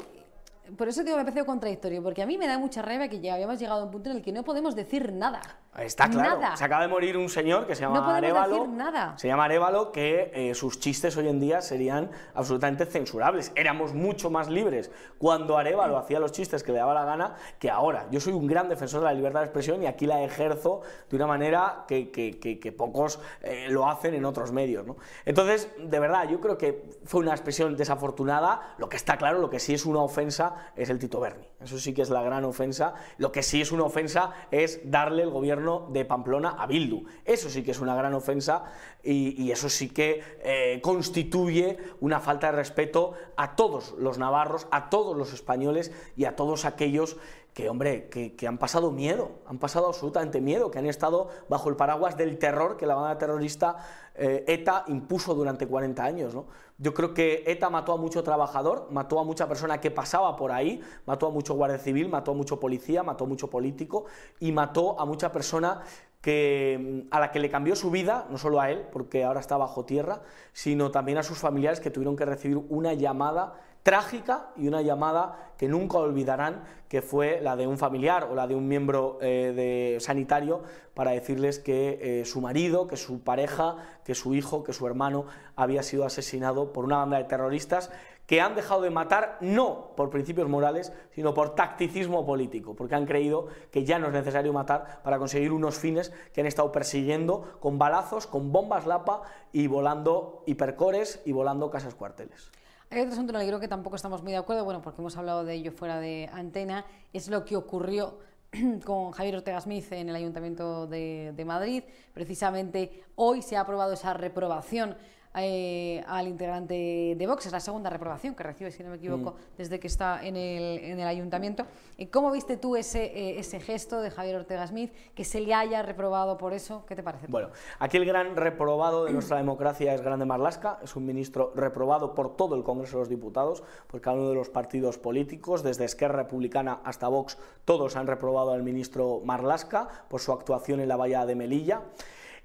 por 0.76 0.88
eso 0.88 1.02
digo, 1.04 1.16
me 1.16 1.25
parece 1.25 1.44
contradictorio, 1.44 2.02
porque 2.02 2.22
a 2.22 2.26
mí 2.26 2.37
me 2.38 2.46
da 2.46 2.58
mucha 2.58 2.82
rabia 2.82 3.08
que 3.08 3.20
ya 3.20 3.34
habíamos 3.34 3.58
llegado 3.58 3.80
a 3.80 3.84
un 3.84 3.90
punto 3.90 4.10
en 4.10 4.16
el 4.16 4.22
que 4.22 4.32
no 4.32 4.42
podemos 4.44 4.75
decir 4.76 5.12
nada. 5.12 5.40
Está 5.78 6.08
claro. 6.10 6.40
Nada. 6.40 6.56
Se 6.56 6.64
acaba 6.64 6.82
de 6.82 6.88
morir 6.88 7.16
un 7.16 7.28
señor 7.28 7.66
que 7.68 7.76
se 7.76 7.82
llama 7.82 7.98
No 8.00 8.04
podemos 8.06 8.18
Arevalo. 8.25 8.54
decir 8.56 8.68
nada. 8.70 9.16
Se 9.16 9.28
llama 9.28 9.44
Arevalo, 9.44 9.92
que 9.92 10.32
eh, 10.34 10.54
sus 10.56 10.80
chistes 10.80 11.16
hoy 11.16 11.28
en 11.28 11.38
día 11.38 11.60
serían 11.60 12.10
absolutamente 12.34 12.84
censurables. 12.84 13.52
Éramos 13.54 13.94
mucho 13.94 14.28
más 14.28 14.48
libres 14.48 14.90
cuando 15.18 15.56
Arevalo 15.56 15.96
hacía 15.96 16.18
los 16.18 16.32
chistes 16.32 16.64
que 16.64 16.72
le 16.72 16.78
daba 16.78 16.94
la 16.94 17.04
gana 17.04 17.37
que 17.60 17.70
ahora. 17.70 18.08
Yo 18.10 18.18
soy 18.18 18.32
un 18.32 18.48
gran 18.48 18.68
defensor 18.68 19.00
de 19.00 19.06
la 19.06 19.12
libertad 19.14 19.40
de 19.40 19.46
expresión 19.46 19.80
y 19.82 19.87
aquí 19.87 20.06
la 20.06 20.20
ejerzo 20.22 20.80
de 21.08 21.14
una 21.16 21.28
manera 21.28 21.84
que, 21.87 22.10
que- 22.10 22.40
que- 22.40 22.58
que 22.58 22.72
pocos 22.72 23.20
eh, 23.42 23.66
lo 23.70 23.88
hacen 23.88 24.14
en 24.14 24.25
otros 24.25 24.50
medios. 24.50 24.84
¿no? 24.84 24.96
Entonces, 25.26 25.70
de 25.78 26.00
verdad, 26.00 26.28
yo 26.28 26.40
creo 26.40 26.58
que 26.58 26.90
fue 27.04 27.20
una 27.20 27.30
expresión 27.30 27.76
desafortunada. 27.76 28.75
Lo 28.78 28.88
que 28.88 28.96
está 28.96 29.16
claro, 29.16 29.38
lo 29.38 29.48
que 29.48 29.60
sí 29.60 29.75
es 29.75 29.87
una 29.87 30.00
ofensa 30.00 30.56
es 30.76 30.90
el 30.90 30.98
Tito 30.98 31.20
Berni. 31.20 31.46
Eso 31.60 31.78
sí 31.78 31.92
que 31.92 32.02
es 32.02 32.10
la 32.10 32.22
gran 32.22 32.44
ofensa. 32.44 32.94
Lo 33.18 33.32
que 33.32 33.42
sí 33.42 33.60
es 33.60 33.72
una 33.72 33.84
ofensa 33.84 34.32
es 34.50 34.80
darle 34.84 35.22
el 35.22 35.30
gobierno 35.30 35.88
de 35.90 36.04
Pamplona 36.04 36.50
a 36.50 36.66
Bildu. 36.66 37.04
Eso 37.24 37.50
sí 37.50 37.62
que 37.62 37.72
es 37.72 37.80
una 37.80 37.94
gran 37.94 38.14
ofensa 38.14 38.64
y, 39.02 39.50
eso 39.50 39.68
sí 39.68 39.88
que 39.88 40.22
eh, 40.42 40.80
constituye 40.82 41.78
una 42.00 42.20
falta 42.20 42.50
de 42.50 42.56
respeto 42.56 43.14
a 43.36 43.56
todos 43.56 43.94
los 43.98 44.18
navarros, 44.18 44.66
a 44.70 44.90
todos 44.90 45.16
los 45.16 45.32
españoles 45.32 45.92
y 46.16 46.26
a 46.26 46.36
todos 46.36 46.64
aquellos 46.64 47.16
que, 47.58 47.68
hombre, 47.68 48.08
que, 48.08 48.46
han 48.46 48.56
pasado 48.56 48.92
miedo, 48.92 49.32
han 49.44 49.58
pasado 49.58 49.88
absolutamente 49.88 50.40
miedo, 50.40 50.70
que 50.70 50.78
han 50.78 50.86
estado 50.86 51.28
bajo 51.48 51.68
el 51.68 51.74
paraguas 51.74 52.16
del 52.16 52.38
terror 52.38 52.76
que 52.76 52.86
la 52.86 52.94
banda 52.94 53.18
terrorista 53.18 53.78
eh, 54.14 54.44
ETA 54.46 54.84
impuso 54.86 55.34
durante 55.34 55.66
40 55.66 56.04
años. 56.04 56.36
¿no? 56.36 56.46
Yo 56.78 56.94
creo 56.94 57.14
que 57.14 57.42
ETA 57.48 57.68
mató 57.68 57.94
a 57.94 57.96
mucho 57.96 58.22
trabajador, 58.22 58.86
mató 58.92 59.18
a 59.18 59.24
mucha 59.24 59.48
persona 59.48 59.80
que 59.80 59.90
pasaba 59.90 60.36
por 60.36 60.52
ahí, 60.52 60.80
mató 61.04 61.26
a 61.26 61.30
mucho 61.30 61.54
guardia 61.54 61.78
civil, 61.78 62.08
mató 62.08 62.30
a 62.30 62.34
mucho 62.34 62.60
policía, 62.60 63.02
mató 63.02 63.24
a 63.24 63.26
mucho 63.26 63.50
político 63.50 64.04
y 64.38 64.52
mató 64.52 65.00
a 65.00 65.04
mucha 65.04 65.32
persona 65.32 65.82
que, 66.20 67.06
mm, 67.08 67.08
a 67.12 67.18
la 67.18 67.32
que 67.32 67.40
le 67.40 67.50
cambió 67.50 67.74
su 67.74 67.90
vida, 67.90 68.28
no 68.30 68.38
solo 68.38 68.60
a 68.60 68.70
él, 68.70 68.86
porque 68.92 69.24
ahora 69.24 69.40
está 69.40 69.56
bajo 69.56 69.84
tierra, 69.84 70.22
sino 70.52 70.92
también 70.92 71.18
a 71.18 71.24
sus 71.24 71.38
familiares 71.38 71.80
que 71.80 71.90
tuvieron 71.90 72.14
que 72.14 72.24
recibir 72.24 72.62
una 72.68 72.94
llamada 72.94 73.54
trágica 73.82 74.50
y 74.56 74.68
una 74.68 74.82
llamada 74.82 75.52
que 75.56 75.68
nunca 75.68 75.99
olvidarán, 75.99 76.64
que 76.88 77.02
fue 77.02 77.40
la 77.42 77.56
de 77.56 77.66
un 77.66 77.78
familiar 77.78 78.28
o 78.30 78.35
la 78.35 78.47
de 78.47 78.54
un 78.54 78.68
miembro 78.68 79.18
eh, 79.20 79.52
de 79.54 80.00
sanitario 80.00 80.62
para 80.94 81.11
decirles 81.12 81.58
que 81.58 81.99
eh, 82.00 82.25
su 82.25 82.40
marido, 82.40 82.87
que 82.87 82.97
su 82.97 83.20
pareja, 83.20 83.76
que 84.04 84.14
su 84.14 84.35
hijo, 84.35 84.64
que 84.64 84.73
su 84.73 84.87
hermano 84.87 85.26
había 85.56 85.82
sido 85.82 86.04
asesinado 86.04 86.73
por 86.73 86.85
una 86.85 86.99
banda 86.99 87.18
de 87.18 87.25
terroristas 87.25 87.90
que 88.28 88.42
han 88.42 88.54
dejado 88.54 88.82
de 88.82 88.90
matar 88.90 89.38
no 89.40 89.94
por 89.97 90.11
principios 90.11 90.50
morales, 90.50 90.92
sino 91.14 91.32
por 91.32 91.54
tacticismo 91.54 92.26
político, 92.26 92.76
porque 92.76 92.94
han 92.94 93.06
creído 93.06 93.49
que 93.70 93.87
ya 93.87 93.99
no 93.99 94.08
es 94.08 94.12
necesario 94.12 94.52
matar 94.52 95.00
para 95.02 95.18
conseguir 95.18 95.50
unos 95.50 95.78
fines 95.78 96.12
que 96.35 96.42
han 96.42 96.47
estado 96.47 96.70
persiguiendo 96.70 97.56
con 97.58 97.78
balazos, 97.78 98.26
con 98.26 98.52
bombas 98.52 98.87
lapa 98.87 99.22
y 99.50 99.66
volando 99.66 100.42
hipercores 100.44 101.22
y 101.24 101.33
volando 101.33 101.70
casas 101.70 101.94
cuarteles. 101.94 102.52
Hay 102.90 103.01
otro 103.01 103.12
asunto 103.12 103.33
en 103.33 103.37
el 103.37 103.42
que 103.42 103.48
creo 103.48 103.61
que 103.61 103.68
tampoco 103.68 103.96
estamos 103.96 104.22
muy 104.22 104.33
de 104.33 104.38
acuerdo, 104.38 104.64
bueno, 104.64 104.81
porque 104.81 105.03
hemos 105.03 105.14
hablado 105.18 105.44
de 105.44 105.53
ello 105.53 105.72
fuera 105.72 106.01
de 106.01 106.31
antena, 106.33 106.87
es 107.12 107.29
lo 107.29 107.44
que 107.44 107.55
ocurrió 107.55 108.18
con 108.87 109.11
Javier 109.11 109.37
Ortega 109.37 109.61
Smith 109.61 109.92
en 109.92 110.09
el 110.09 110.16
Ayuntamiento 110.16 110.87
de, 110.87 111.35
de 111.37 111.44
Madrid. 111.44 111.83
Precisamente 112.14 113.05
hoy 113.14 113.42
se 113.42 113.59
ha 113.59 113.61
aprobado 113.61 113.92
esa 113.92 114.14
reprobación 114.14 114.96
eh, 115.34 116.02
al 116.06 116.26
integrante 116.26 117.14
de 117.16 117.26
Vox, 117.26 117.46
es 117.46 117.52
la 117.52 117.60
segunda 117.60 117.90
reprobación 117.90 118.34
que 118.34 118.42
recibe, 118.42 118.70
si 118.70 118.82
no 118.82 118.90
me 118.90 118.96
equivoco, 118.96 119.36
desde 119.56 119.78
que 119.78 119.86
está 119.86 120.24
en 120.24 120.36
el, 120.36 120.78
en 120.78 121.00
el 121.00 121.06
ayuntamiento. 121.06 121.64
¿Y 121.96 122.06
¿Cómo 122.06 122.30
viste 122.30 122.56
tú 122.56 122.76
ese, 122.76 123.04
eh, 123.04 123.38
ese 123.38 123.60
gesto 123.60 124.00
de 124.00 124.10
Javier 124.10 124.36
Ortega 124.36 124.66
Smith, 124.66 124.92
que 125.14 125.24
se 125.24 125.40
le 125.40 125.54
haya 125.54 125.82
reprobado 125.82 126.38
por 126.38 126.52
eso? 126.52 126.84
¿Qué 126.86 126.96
te 126.96 127.02
parece? 127.02 127.26
Bueno, 127.28 127.50
aquí 127.78 127.96
el 127.96 128.04
gran 128.04 128.36
reprobado 128.36 129.04
de 129.04 129.12
nuestra 129.12 129.36
democracia 129.36 129.94
es 129.94 130.00
Grande 130.00 130.24
Marlasca, 130.24 130.78
es 130.82 130.96
un 130.96 131.06
ministro 131.06 131.52
reprobado 131.54 132.14
por 132.14 132.36
todo 132.36 132.54
el 132.54 132.62
Congreso 132.62 132.96
de 132.96 133.02
los 133.02 133.08
Diputados, 133.08 133.62
por 133.86 134.00
cada 134.00 134.16
uno 134.16 134.28
de 134.30 134.34
los 134.34 134.48
partidos 134.48 134.98
políticos, 134.98 135.62
desde 135.62 135.84
Esquerra 135.84 136.16
Republicana 136.16 136.80
hasta 136.84 137.08
Vox, 137.08 137.38
todos 137.64 137.96
han 137.96 138.06
reprobado 138.06 138.52
al 138.52 138.62
ministro 138.62 139.20
Marlasca 139.24 139.88
por 140.08 140.20
su 140.20 140.32
actuación 140.32 140.80
en 140.80 140.88
la 140.88 140.96
valla 140.96 141.26
de 141.26 141.34
Melilla. 141.34 141.82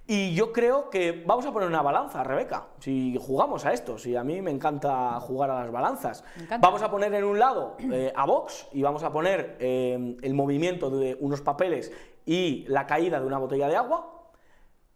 Y 0.06 0.36
yo 0.36 0.52
creo 0.52 0.90
que 0.90 1.24
vamos 1.26 1.46
a 1.46 1.54
poner 1.54 1.70
una 1.70 1.82
balanza, 1.82 2.24
Rebeca, 2.26 2.68
si 2.80 3.18
jugamos 3.22 3.66
a 3.66 3.72
esto, 3.72 3.98
si 3.98 4.18
a 4.18 4.24
mí 4.24 4.42
me 4.42 4.52
encanta 4.52 5.18
jugar 5.22 5.50
a 5.50 5.62
las 5.62 5.72
balanzas. 5.72 6.26
Vamos 6.60 6.82
a 6.82 6.92
poner 6.92 7.14
en 7.14 7.24
un 7.24 7.40
lado 7.40 7.78
eh, 7.80 8.12
a 8.14 8.26
Vox 8.26 8.68
y 8.74 8.82
vamos 8.82 9.04
a 9.04 9.14
poner 9.14 9.56
eh, 9.60 10.18
el 10.22 10.34
movimiento 10.34 10.90
de 10.90 11.16
unos 11.22 11.40
papeles 11.40 11.94
y 12.26 12.66
la 12.68 12.86
caída 12.86 13.22
de 13.22 13.26
una 13.26 13.38
botella 13.38 13.70
de 13.70 13.78
agua. 13.78 14.30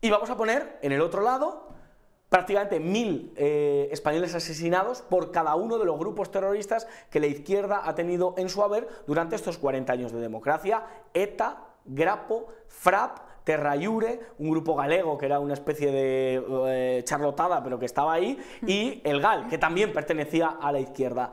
Y 0.02 0.10
vamos 0.10 0.30
a 0.30 0.36
poner 0.36 0.78
en 0.82 0.92
el 0.92 1.00
otro 1.00 1.22
lado 1.22 1.70
prácticamente 2.28 2.82
mil 2.82 3.34
eh, 3.38 3.88
españoles 3.94 4.36
asesinados 4.36 5.02
por 5.02 5.32
cada 5.32 5.56
uno 5.56 5.78
de 5.78 5.86
los 5.86 5.98
grupos 5.98 6.32
terroristas 6.32 6.86
que 7.10 7.22
la 7.22 7.28
izquierda 7.28 7.82
ha 7.86 7.96
tenido 7.96 8.36
en 8.38 8.50
su 8.50 8.62
haber 8.62 8.90
durante 9.08 9.38
estos 9.38 9.58
40 9.58 9.94
años 9.94 10.12
de 10.12 10.20
democracia. 10.20 10.84
ETA, 11.14 11.64
Grapo, 11.86 12.48
FRAP, 12.68 13.20
Terrayure, 13.48 14.20
un 14.40 14.50
grupo 14.50 14.76
galego 14.76 15.18
que 15.18 15.26
era 15.26 15.40
una 15.40 15.54
especie 15.54 15.90
de 15.90 16.44
eh, 16.68 17.02
charlotada 17.06 17.64
pero 17.64 17.80
que 17.80 17.86
estaba 17.86 18.12
ahí, 18.12 18.38
y 18.68 19.00
el 19.06 19.22
GAL, 19.22 19.48
que 19.48 19.58
también 19.58 19.94
pertenecía 19.94 20.58
a 20.62 20.70
la 20.74 20.82
izquierda. 20.82 21.32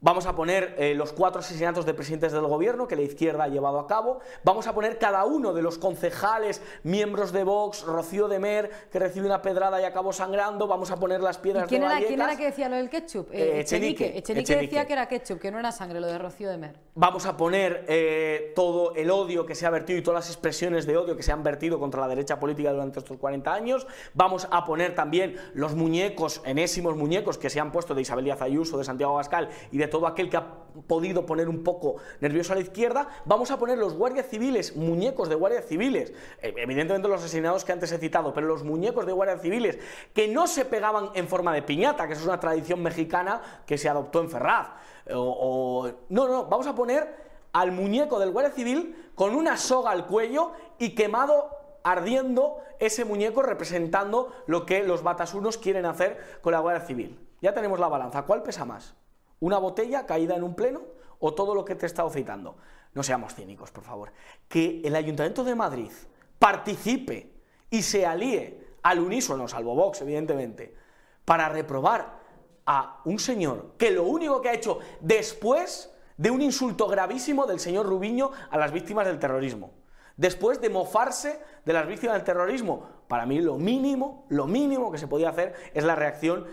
Vamos 0.00 0.26
a 0.26 0.36
poner 0.36 0.74
eh, 0.76 0.94
los 0.94 1.14
cuatro 1.14 1.40
asesinatos 1.40 1.86
de 1.86 1.94
presidentes 1.94 2.30
del 2.30 2.46
gobierno 2.46 2.86
que 2.86 2.96
la 2.96 3.02
izquierda 3.02 3.44
ha 3.44 3.48
llevado 3.48 3.78
a 3.80 3.86
cabo. 3.86 4.20
Vamos 4.44 4.66
a 4.66 4.74
poner 4.74 4.98
cada 4.98 5.24
uno 5.24 5.54
de 5.54 5.62
los 5.62 5.78
concejales, 5.78 6.60
miembros 6.82 7.32
de 7.32 7.44
Vox, 7.44 7.82
Rocío 7.82 8.28
de 8.28 8.38
Mer, 8.38 8.70
que 8.92 8.98
recibe 8.98 9.24
una 9.24 9.40
pedrada 9.40 9.80
y 9.80 9.84
acabó 9.84 10.12
sangrando. 10.12 10.66
Vamos 10.66 10.90
a 10.90 10.96
poner 10.96 11.22
las 11.22 11.38
¿Y 11.38 11.40
piedras 11.40 11.66
quién 11.66 11.80
de 11.80 11.86
era, 11.86 12.06
quién 12.06 12.20
era 12.20 12.36
que 12.36 12.44
decía 12.44 12.68
lo 12.68 12.76
del 12.76 12.90
ketchup? 12.90 13.28
Eh, 13.32 13.60
Echenique. 13.60 13.60
Echenique, 13.60 14.18
Echenique 14.18 14.42
Echenique. 14.42 14.66
decía 14.66 14.86
que 14.86 14.92
era 14.92 15.08
ketchup, 15.08 15.40
que 15.40 15.50
no 15.50 15.58
era 15.58 15.72
sangre, 15.72 15.98
lo 15.98 16.08
de 16.08 16.18
Rocío 16.18 16.50
de 16.50 16.58
Mer. 16.58 16.76
Vamos 16.94 17.24
a 17.24 17.38
poner 17.38 17.86
eh, 17.88 18.52
todo 18.54 18.94
el 18.96 19.10
odio 19.10 19.46
que 19.46 19.54
se 19.54 19.64
ha 19.64 19.70
vertido 19.70 19.98
y 19.98 20.02
todas 20.02 20.26
las 20.26 20.30
expresiones 20.30 20.84
de 20.84 20.98
odio 20.98 21.16
que 21.16 21.22
se 21.22 21.32
han 21.32 21.42
vertido 21.42 21.80
contra 21.80 22.02
la 22.02 22.08
derecha 22.08 22.38
política 22.38 22.70
durante 22.70 22.98
estos 22.98 23.16
40 23.16 23.50
años. 23.50 23.86
Vamos 24.12 24.46
a 24.50 24.66
poner 24.66 24.94
también 24.94 25.36
los 25.54 25.74
muñecos, 25.74 26.42
enésimos 26.44 26.96
muñecos 26.96 27.38
que 27.38 27.48
se 27.48 27.60
han 27.60 27.72
puesto 27.72 27.94
de 27.94 28.02
Isabel 28.02 28.26
Díaz 28.26 28.42
Ayuso, 28.42 28.76
de 28.76 28.84
Santiago 28.84 29.14
Abascal 29.14 29.48
y 29.72 29.78
de 29.78 29.85
todo 29.88 30.06
aquel 30.06 30.28
que 30.30 30.36
ha 30.36 30.46
podido 30.86 31.24
poner 31.24 31.48
un 31.48 31.64
poco 31.64 31.96
nervioso 32.20 32.52
a 32.52 32.56
la 32.56 32.62
izquierda. 32.62 33.08
Vamos 33.24 33.50
a 33.50 33.58
poner 33.58 33.78
los 33.78 33.94
guardias 33.94 34.26
civiles, 34.28 34.76
muñecos 34.76 35.28
de 35.28 35.34
guardias 35.34 35.64
civiles, 35.66 36.12
eh, 36.42 36.54
evidentemente 36.56 37.08
los 37.08 37.20
asesinados 37.22 37.64
que 37.64 37.72
antes 37.72 37.90
he 37.92 37.98
citado, 37.98 38.34
pero 38.34 38.46
los 38.46 38.62
muñecos 38.64 39.06
de 39.06 39.12
guardias 39.12 39.40
civiles 39.40 39.78
que 40.12 40.28
no 40.28 40.46
se 40.46 40.64
pegaban 40.64 41.10
en 41.14 41.28
forma 41.28 41.54
de 41.54 41.62
piñata, 41.62 42.06
que 42.06 42.12
es 42.14 42.24
una 42.24 42.38
tradición 42.40 42.82
mexicana 42.82 43.40
que 43.66 43.78
se 43.78 43.88
adoptó 43.88 44.20
en 44.20 44.28
Ferraz. 44.30 44.68
O, 45.14 45.18
o- 45.18 45.90
no, 46.08 46.28
no, 46.28 46.44
vamos 46.46 46.66
a 46.66 46.74
poner 46.74 47.26
al 47.52 47.72
muñeco 47.72 48.18
del 48.18 48.32
guardia 48.32 48.52
civil 48.52 49.10
con 49.14 49.34
una 49.34 49.56
soga 49.56 49.92
al 49.92 50.06
cuello 50.06 50.52
y 50.78 50.94
quemado 50.94 51.48
ardiendo 51.84 52.58
ese 52.80 53.04
muñeco 53.04 53.40
representando 53.42 54.32
lo 54.46 54.66
que 54.66 54.82
los 54.82 55.02
batasunos 55.02 55.56
quieren 55.56 55.86
hacer 55.86 56.18
con 56.42 56.52
la 56.52 56.58
Guardia 56.58 56.84
Civil. 56.84 57.18
Ya 57.40 57.54
tenemos 57.54 57.78
la 57.78 57.86
balanza. 57.88 58.22
¿Cuál 58.22 58.42
pesa 58.42 58.64
más? 58.64 58.94
¿Una 59.40 59.58
botella 59.58 60.06
caída 60.06 60.36
en 60.36 60.42
un 60.42 60.54
pleno 60.54 60.82
o 61.18 61.34
todo 61.34 61.54
lo 61.54 61.64
que 61.64 61.74
te 61.74 61.86
he 61.86 61.88
estado 61.88 62.10
citando? 62.10 62.56
No 62.94 63.02
seamos 63.02 63.34
cínicos, 63.34 63.70
por 63.70 63.84
favor. 63.84 64.12
Que 64.48 64.80
el 64.84 64.96
Ayuntamiento 64.96 65.44
de 65.44 65.54
Madrid 65.54 65.90
participe 66.38 67.32
y 67.70 67.82
se 67.82 68.06
alíe 68.06 68.76
al 68.82 69.00
unísono, 69.00 69.48
salvo 69.48 69.74
Vox, 69.74 70.00
evidentemente, 70.00 70.74
para 71.24 71.48
reprobar 71.48 72.20
a 72.64 73.00
un 73.04 73.18
señor 73.18 73.72
que 73.76 73.90
lo 73.90 74.04
único 74.04 74.40
que 74.40 74.48
ha 74.48 74.54
hecho 74.54 74.78
después 75.00 75.92
de 76.16 76.30
un 76.30 76.40
insulto 76.40 76.88
gravísimo 76.88 77.46
del 77.46 77.60
señor 77.60 77.86
Rubiño 77.86 78.30
a 78.50 78.56
las 78.56 78.72
víctimas 78.72 79.06
del 79.06 79.18
terrorismo. 79.18 79.72
Después 80.16 80.60
de 80.60 80.70
mofarse 80.70 81.38
de 81.64 81.72
las 81.74 81.86
víctimas 81.86 82.16
del 82.16 82.24
terrorismo, 82.24 82.86
para 83.06 83.26
mí 83.26 83.40
lo 83.40 83.58
mínimo, 83.58 84.24
lo 84.30 84.46
mínimo 84.46 84.90
que 84.90 84.98
se 84.98 85.08
podía 85.08 85.28
hacer 85.28 85.54
es 85.74 85.84
la 85.84 85.94
reacción 85.94 86.46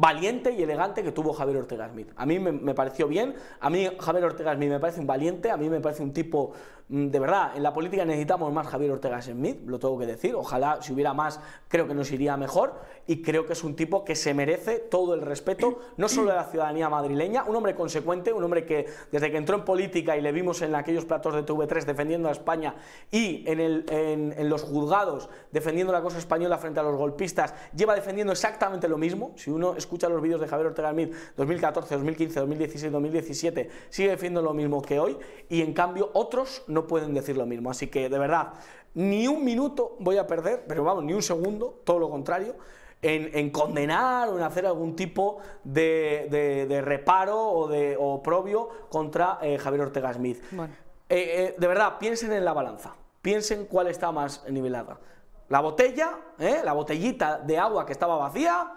valiente 0.00 0.52
y 0.52 0.62
elegante 0.62 1.02
que 1.02 1.12
tuvo 1.12 1.34
Javier 1.34 1.58
Ortega 1.58 1.88
Smith. 1.90 2.08
A 2.16 2.24
mí 2.24 2.38
me, 2.38 2.74
pareció 2.74 3.06
bien, 3.06 3.34
a 3.60 3.68
mí 3.68 3.86
Javier 3.98 4.24
Ortega 4.24 4.54
Smith 4.54 4.70
me 4.70 4.80
parece 4.80 4.98
un 4.98 5.06
valiente, 5.06 5.50
a 5.50 5.58
mí 5.58 5.68
me 5.68 5.80
parece 5.80 6.02
un 6.02 6.14
tipo, 6.14 6.52
de 6.92 7.20
verdad, 7.20 7.52
en 7.54 7.62
la 7.62 7.72
política 7.72 8.04
necesitamos 8.04 8.52
más 8.52 8.66
Javier 8.66 8.90
Ortega 8.90 9.22
Smith, 9.22 9.60
lo 9.64 9.78
tengo 9.78 9.96
que 9.96 10.06
decir, 10.06 10.34
ojalá 10.34 10.82
si 10.82 10.92
hubiera 10.92 11.14
más 11.14 11.40
creo 11.68 11.86
que 11.86 11.94
nos 11.94 12.10
iría 12.10 12.36
mejor. 12.36 12.74
Y 13.06 13.22
creo 13.22 13.46
que 13.46 13.54
es 13.54 13.64
un 13.64 13.76
tipo 13.76 14.04
que 14.04 14.14
se 14.14 14.34
merece 14.34 14.78
todo 14.78 15.14
el 15.14 15.20
respeto, 15.20 15.78
no 15.96 16.08
solo 16.08 16.30
de 16.30 16.36
la 16.36 16.44
ciudadanía 16.44 16.88
madrileña, 16.88 17.44
un 17.44 17.56
hombre 17.56 17.74
consecuente, 17.74 18.32
un 18.32 18.42
hombre 18.42 18.64
que 18.66 18.86
desde 19.10 19.30
que 19.30 19.36
entró 19.36 19.56
en 19.56 19.64
política 19.64 20.16
y 20.16 20.20
le 20.20 20.32
vimos 20.32 20.62
en 20.62 20.74
aquellos 20.74 21.04
platos 21.04 21.34
de 21.34 21.44
TV3 21.44 21.84
defendiendo 21.84 22.28
a 22.28 22.32
España 22.32 22.74
y 23.10 23.44
en, 23.46 23.60
el, 23.60 23.84
en 23.88 24.48
los 24.48 24.62
juzgados 24.62 25.28
defendiendo 25.52 25.92
la 25.92 26.02
cosa 26.02 26.18
española 26.18 26.58
frente 26.58 26.80
a 26.80 26.82
los 26.82 26.96
golpistas, 26.96 27.54
lleva 27.74 27.94
defendiendo 27.94 28.32
exactamente 28.32 28.88
lo 28.88 28.98
mismo, 28.98 29.32
si 29.36 29.50
uno 29.50 29.76
escucha 29.76 30.08
los 30.08 30.20
vídeos 30.20 30.40
de 30.40 30.48
Javier 30.48 30.68
Ortega 30.68 30.90
Smith 30.92 31.14
2014, 31.36 31.94
2015, 31.94 32.40
2016, 32.40 32.92
2017, 32.92 33.70
sigue 33.88 34.08
defendiendo 34.10 34.42
lo 34.42 34.54
mismo 34.54 34.82
que 34.82 34.98
hoy. 34.98 35.16
Y 35.48 35.62
en 35.62 35.72
cambio 35.72 36.10
otros 36.14 36.62
no 36.68 36.79
pueden 36.86 37.14
decir 37.14 37.36
lo 37.36 37.46
mismo. 37.46 37.70
Así 37.70 37.88
que 37.88 38.08
de 38.08 38.18
verdad, 38.18 38.52
ni 38.94 39.28
un 39.28 39.44
minuto 39.44 39.96
voy 40.00 40.18
a 40.18 40.26
perder, 40.26 40.64
pero 40.66 40.84
vamos, 40.84 41.04
ni 41.04 41.12
un 41.12 41.22
segundo, 41.22 41.80
todo 41.84 41.98
lo 41.98 42.10
contrario. 42.10 42.56
En, 43.02 43.48
condenar 43.48 44.28
o 44.28 44.36
en 44.36 44.42
hacer 44.42 44.66
algún 44.66 44.94
tipo 44.94 45.38
de, 45.64 46.82
reparo 46.84 47.40
o 47.40 47.66
de 47.66 47.96
oprobio 47.98 48.68
contra 48.90 49.38
eh, 49.40 49.56
Javier 49.56 49.84
Ortega 49.84 50.12
Smith. 50.12 50.42
Eh, 50.52 50.68
eh, 51.08 51.54
de 51.56 51.66
verdad, 51.66 51.96
piensen 51.98 52.30
en 52.32 52.44
la 52.44 52.52
balanza, 52.52 52.94
piensen 53.22 53.64
cuál 53.64 53.86
está 53.86 54.12
más 54.12 54.44
nivelada. 54.50 55.00
La 55.48 55.60
botella, 55.60 56.18
la 56.62 56.72
botellita 56.74 57.38
de 57.38 57.58
agua 57.58 57.86
que 57.86 57.92
estaba 57.92 58.16
vacía 58.16 58.70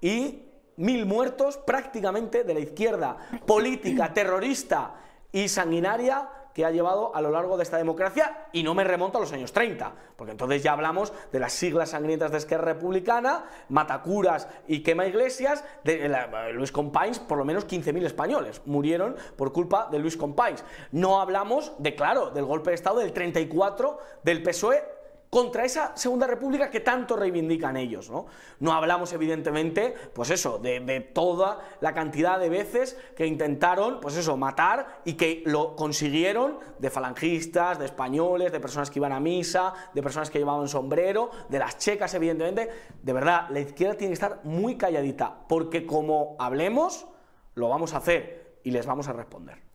y 0.00 0.48
mil 0.78 1.04
muertos 1.04 1.58
prácticamente 1.58 2.44
de 2.44 2.54
la 2.54 2.60
izquierda 2.60 3.18
política, 3.46 4.14
terrorista 4.14 4.94
y 5.30 5.48
sanguinaria 5.48 6.28
que 6.58 6.64
ha 6.64 6.72
llevado 6.72 7.14
a 7.14 7.22
lo 7.22 7.30
largo 7.30 7.56
de 7.56 7.62
esta 7.62 7.76
democracia 7.76 8.48
y 8.50 8.64
no 8.64 8.74
me 8.74 8.82
remonto 8.82 9.18
a 9.18 9.20
los 9.20 9.32
años 9.32 9.52
30, 9.52 9.92
porque 10.16 10.32
entonces 10.32 10.60
ya 10.60 10.72
hablamos 10.72 11.12
de 11.30 11.38
las 11.38 11.52
siglas 11.52 11.90
sangrientas 11.90 12.32
de 12.32 12.38
Esquerra 12.38 12.64
Republicana, 12.64 13.44
Matacuras 13.68 14.48
y 14.66 14.82
Quema 14.82 15.06
Iglesias, 15.06 15.62
de 15.84 16.12
Luis 16.54 16.72
Companys, 16.72 17.20
por 17.20 17.38
lo 17.38 17.44
menos 17.44 17.64
15.000 17.64 18.06
españoles 18.06 18.60
murieron 18.66 19.14
por 19.36 19.52
culpa 19.52 19.86
de 19.88 20.00
Luis 20.00 20.16
Companys. 20.16 20.64
No 20.90 21.20
hablamos 21.20 21.74
de, 21.78 21.94
claro, 21.94 22.30
del 22.30 22.44
golpe 22.44 22.70
de 22.70 22.74
Estado 22.74 22.98
del 22.98 23.12
34 23.12 23.96
del 24.24 24.42
PSOE 24.42 24.97
contra 25.30 25.64
esa 25.64 25.96
Segunda 25.96 26.26
República 26.26 26.70
que 26.70 26.80
tanto 26.80 27.16
reivindican 27.16 27.76
ellos. 27.76 28.10
No, 28.10 28.26
no 28.60 28.72
hablamos 28.72 29.12
evidentemente, 29.12 29.94
pues 30.14 30.30
eso, 30.30 30.58
de, 30.58 31.00
toda 31.12 31.60
la 31.80 31.94
cantidad 31.94 32.38
de 32.38 32.48
veces 32.48 32.98
que 33.16 33.26
intentaron, 33.26 34.00
pues 34.00 34.16
eso, 34.16 34.36
matar 34.36 35.00
y 35.04 35.14
que 35.14 35.42
lo 35.46 35.76
consiguieron 35.76 36.58
de 36.78 36.90
falangistas, 36.90 37.78
de 37.78 37.86
españoles, 37.86 38.52
de 38.52 38.60
personas 38.60 38.90
que 38.90 38.98
iban 38.98 39.12
a 39.12 39.20
misa, 39.20 39.74
de 39.94 40.02
personas 40.02 40.30
que 40.30 40.38
llevaban 40.38 40.68
sombrero, 40.68 41.30
de 41.48 41.58
las 41.58 41.78
checas 41.78 42.14
evidentemente. 42.14 42.70
De 43.02 43.12
verdad, 43.12 43.48
la 43.50 43.60
izquierda 43.60 43.96
tiene 43.96 44.10
que 44.10 44.14
estar 44.14 44.40
muy 44.44 44.76
calladita, 44.76 45.46
porque 45.48 45.86
como 45.86 46.36
hablemos, 46.38 47.06
lo 47.54 47.68
vamos 47.68 47.94
a 47.94 47.98
hacer 47.98 48.60
y 48.64 48.70
les 48.70 48.86
vamos 48.86 49.08
a 49.08 49.12
responder. 49.12 49.67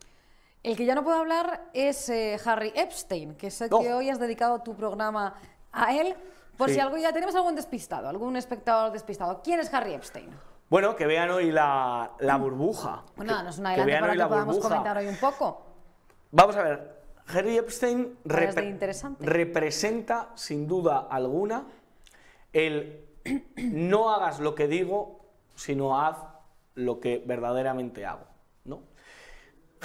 El 0.63 0.78
que 0.78 0.86
ya 0.86 0.95
no 0.95 1.04
puedo 1.04 1.17
hablar 1.17 1.65
es 1.73 2.08
eh, 2.08 2.39
Harry 2.45 2.71
Epstein, 2.73 3.36
que 3.36 3.52
sé 3.52 3.69
que 3.69 3.93
hoy 3.93 4.10
has 4.10 4.17
dedicado 4.17 4.62
tu 4.62 4.76
programa 4.76 5.36
a 5.73 5.93
él. 5.93 6.15
Por 6.58 6.69
si 6.69 6.80
algo 6.80 6.97
ya 6.97 7.12
tenemos 7.12 7.36
algún 7.36 7.56
despistado, 7.56 8.08
algún 8.08 8.38
espectador 8.38 8.93
despistado. 8.93 9.41
¿Quién 9.43 9.60
es 9.60 9.73
Harry 9.73 9.93
Epstein? 9.93 10.30
Bueno, 10.69 10.95
que 10.95 11.06
vean 11.06 11.32
hoy 11.32 11.52
la, 11.52 12.12
burbuja. 12.39 13.04
Bueno, 13.17 13.38
que, 13.38 13.43
nos 13.43 13.60
una 13.60 13.71
adelante 13.71 13.99
para 13.99 14.13
que 14.13 14.26
podamos 14.26 14.60
comentar 14.60 14.97
hoy 14.97 15.08
un 15.08 15.17
poco. 15.17 15.65
Vamos 16.32 16.56
a 16.56 16.63
ver, 16.63 17.04
Harry 17.28 17.58
Epstein 17.58 18.17
representa 18.23 20.30
sin 20.36 20.67
duda 20.67 21.08
alguna 21.10 21.65
el 22.54 23.06
no 23.58 24.13
hagas 24.13 24.39
lo 24.39 24.56
que 24.56 24.67
digo, 24.67 25.26
sino 25.56 25.99
haz 25.99 26.17
lo 26.76 27.02
que 27.02 27.21
verdaderamente 27.26 28.06
hago. 28.06 28.32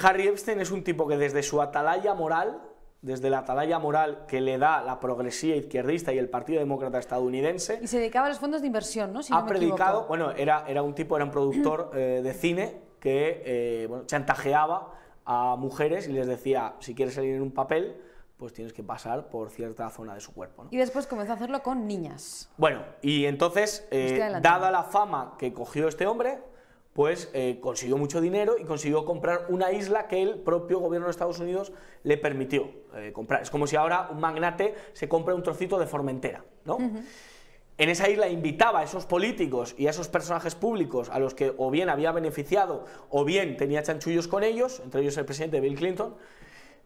Harry 0.02 0.26
Epstein 0.26 0.60
es 0.60 0.70
un 0.70 0.84
tipo 0.84 1.06
que 1.06 1.16
desde 1.16 1.42
su 1.42 1.60
atalaya 1.60 2.14
moral, 2.14 2.60
desde 3.02 3.30
la 3.30 3.38
atalaya 3.38 3.78
moral 3.78 4.24
que 4.26 4.40
le 4.40 4.58
da 4.58 4.82
la 4.82 4.98
progresía 5.00 5.56
izquierdista 5.56 6.12
y 6.12 6.18
el 6.18 6.28
Partido 6.28 6.60
Demócrata 6.60 6.98
estadounidense... 6.98 7.78
Y 7.82 7.86
se 7.86 7.98
dedicaba 7.98 8.26
a 8.26 8.28
los 8.30 8.38
fondos 8.38 8.60
de 8.60 8.66
inversión, 8.66 9.12
¿no? 9.12 9.20
ha 9.30 9.46
predicado, 9.46 10.06
bueno, 10.06 10.32
era, 10.32 10.64
era 10.66 10.82
un 10.82 10.94
tipo, 10.94 11.16
era 11.16 11.24
un 11.24 11.30
productor 11.30 11.90
eh, 11.94 12.20
de 12.22 12.34
cine 12.34 12.80
que 13.00 13.42
eh, 13.44 13.88
chantajeaba 14.06 14.94
a 15.24 15.56
mujeres 15.56 16.08
y 16.08 16.12
les 16.12 16.26
decía, 16.26 16.74
si 16.80 16.94
quieres 16.94 17.14
salir 17.14 17.34
en 17.34 17.42
un 17.42 17.52
papel, 17.52 18.00
pues 18.38 18.52
tienes 18.52 18.72
que 18.72 18.82
pasar 18.82 19.28
por 19.28 19.50
cierta 19.50 19.90
zona 19.90 20.14
de 20.14 20.20
su 20.20 20.32
cuerpo. 20.32 20.66
Y 20.70 20.76
después 20.76 21.06
comenzó 21.06 21.32
a 21.32 21.34
hacerlo 21.34 21.62
con 21.62 21.86
niñas. 21.86 22.48
Bueno, 22.56 22.82
y 23.02 23.26
entonces, 23.26 23.86
eh, 23.90 24.38
dada 24.40 24.70
la 24.70 24.84
fama 24.84 25.34
que 25.38 25.52
cogió 25.52 25.88
este 25.88 26.06
hombre, 26.06 26.38
pues 26.98 27.30
eh, 27.32 27.58
consiguió 27.60 27.96
mucho 27.96 28.20
dinero 28.20 28.56
y 28.58 28.64
consiguió 28.64 29.04
comprar 29.04 29.46
una 29.50 29.70
isla 29.70 30.08
que 30.08 30.20
el 30.20 30.34
propio 30.40 30.80
gobierno 30.80 31.06
de 31.06 31.12
Estados 31.12 31.38
Unidos 31.38 31.72
le 32.02 32.16
permitió 32.16 32.72
eh, 32.96 33.12
comprar. 33.12 33.40
Es 33.40 33.50
como 33.50 33.68
si 33.68 33.76
ahora 33.76 34.08
un 34.10 34.18
magnate 34.18 34.74
se 34.94 35.08
compre 35.08 35.32
un 35.32 35.44
trocito 35.44 35.78
de 35.78 35.86
Formentera, 35.86 36.42
¿no? 36.64 36.76
En 37.78 37.88
esa 37.88 38.08
isla 38.08 38.28
invitaba 38.28 38.80
a 38.80 38.82
esos 38.82 39.06
políticos 39.06 39.76
y 39.78 39.86
a 39.86 39.90
esos 39.90 40.08
personajes 40.08 40.56
públicos 40.56 41.08
a 41.08 41.20
los 41.20 41.34
que 41.34 41.54
o 41.56 41.70
bien 41.70 41.88
había 41.88 42.10
beneficiado 42.10 42.84
o 43.10 43.24
bien 43.24 43.56
tenía 43.56 43.80
chanchullos 43.84 44.26
con 44.26 44.42
ellos, 44.42 44.80
entre 44.84 45.02
ellos 45.02 45.16
el 45.18 45.24
presidente 45.24 45.60
Bill 45.60 45.76
Clinton, 45.76 46.16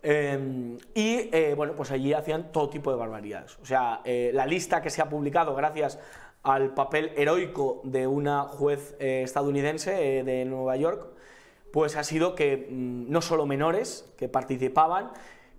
em, 0.03 0.77
y 0.94 1.31
eh, 1.33 1.55
bueno, 1.57 1.72
pues 1.75 1.90
allí 1.90 2.12
hacían 2.12 2.53
todo 2.53 2.68
tipo 2.68 2.90
de 2.90 2.98
barbaridades. 2.98 3.57
O 3.62 3.64
sea, 3.64 4.03
la 4.05 4.44
lista 4.44 4.83
que 4.83 4.90
se 4.90 5.01
ha 5.01 5.09
publicado 5.09 5.55
gracias 5.55 5.98
al 6.43 6.75
papel 6.75 7.13
heroico 7.17 7.81
de 7.85 8.07
una 8.07 8.43
juez 8.45 8.97
eh, 8.99 9.23
estadounidense 9.25 10.19
eh, 10.19 10.25
de 10.25 10.45
Nueva 10.45 10.77
York, 10.77 11.07
pues 11.73 11.97
ha 11.97 12.05
sido 12.05 12.35
que 12.35 12.69
mm, 12.71 13.11
no 13.11 13.23
solo 13.23 13.47
menores 13.47 14.13
que 14.17 14.29
participaban 14.29 15.13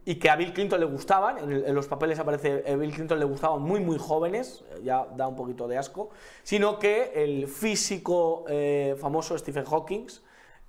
y 0.05 0.15
que 0.15 0.29
a 0.29 0.35
Bill 0.35 0.53
Clinton 0.53 0.81
le 0.81 0.85
gustaban, 0.85 1.37
en, 1.39 1.73
los 1.73 1.87
papeles 1.87 2.19
aparece 2.19 2.63
a 2.67 2.75
Bill 2.75 2.93
Clinton 2.93 3.19
le 3.19 3.25
gustaban 3.25 3.61
muy 3.61 3.79
muy 3.79 3.97
jóvenes, 3.97 4.65
ya 4.83 5.07
da 5.15 5.27
un 5.27 5.35
poquito 5.35 5.67
de 5.67 5.77
asco, 5.77 6.09
sino 6.43 6.77
que 6.77 7.13
el 7.15 7.47
físico 7.47 8.43
eh, 8.49 8.97
famoso 8.99 9.37
Stephen 9.37 9.63
Hawking, 9.63 10.07